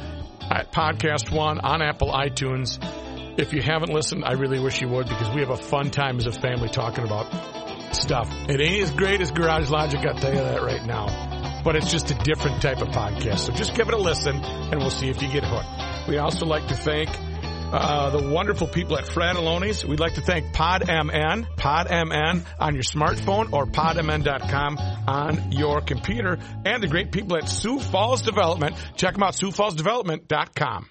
at 0.51 0.73
Podcast 0.73 1.32
One 1.32 1.59
on 1.59 1.82
Apple 1.82 2.11
iTunes. 2.11 2.84
If 3.38 3.53
you 3.53 3.61
haven't 3.61 3.93
listened, 3.93 4.23
I 4.25 4.33
really 4.33 4.59
wish 4.59 4.81
you 4.81 4.88
would 4.89 5.07
because 5.07 5.29
we 5.33 5.41
have 5.41 5.51
a 5.51 5.57
fun 5.57 5.91
time 5.91 6.17
as 6.17 6.25
a 6.25 6.31
family 6.31 6.69
talking 6.69 7.03
about 7.03 7.95
stuff. 7.95 8.29
It 8.49 8.59
ain't 8.59 8.83
as 8.83 8.91
great 8.91 9.21
as 9.21 9.31
Garage 9.31 9.69
Logic, 9.69 9.99
I'll 9.99 10.17
tell 10.17 10.33
you 10.33 10.39
that 10.39 10.63
right 10.63 10.85
now. 10.85 11.61
But 11.63 11.75
it's 11.75 11.91
just 11.91 12.09
a 12.11 12.15
different 12.15 12.61
type 12.61 12.81
of 12.81 12.89
podcast. 12.89 13.39
So 13.39 13.53
just 13.53 13.75
give 13.75 13.88
it 13.88 13.93
a 13.93 13.97
listen 13.97 14.35
and 14.35 14.79
we'll 14.79 14.89
see 14.89 15.09
if 15.09 15.21
you 15.21 15.27
get 15.29 15.43
hooked. 15.43 16.07
We 16.07 16.17
also 16.17 16.45
like 16.45 16.67
to 16.67 16.75
thank 16.75 17.09
uh, 17.71 18.09
the 18.11 18.29
wonderful 18.29 18.67
people 18.67 18.97
at 18.97 19.05
Frattallone's. 19.05 19.85
We'd 19.85 19.99
like 19.99 20.15
to 20.15 20.21
thank 20.21 20.53
PodMN, 20.53 21.45
PodMN 21.57 22.45
on 22.59 22.73
your 22.73 22.83
smartphone 22.83 23.51
or 23.51 23.65
podmn.com 23.65 24.77
on 25.07 25.51
your 25.51 25.81
computer, 25.81 26.39
and 26.65 26.81
the 26.81 26.88
great 26.88 27.11
people 27.11 27.38
at 27.38 27.49
Sioux 27.49 27.79
Falls 27.79 28.21
Development. 28.21 28.75
Check 28.95 29.13
them 29.13 29.23
out, 29.23 29.33
SiouxFallsDevelopment.com. 29.33 30.88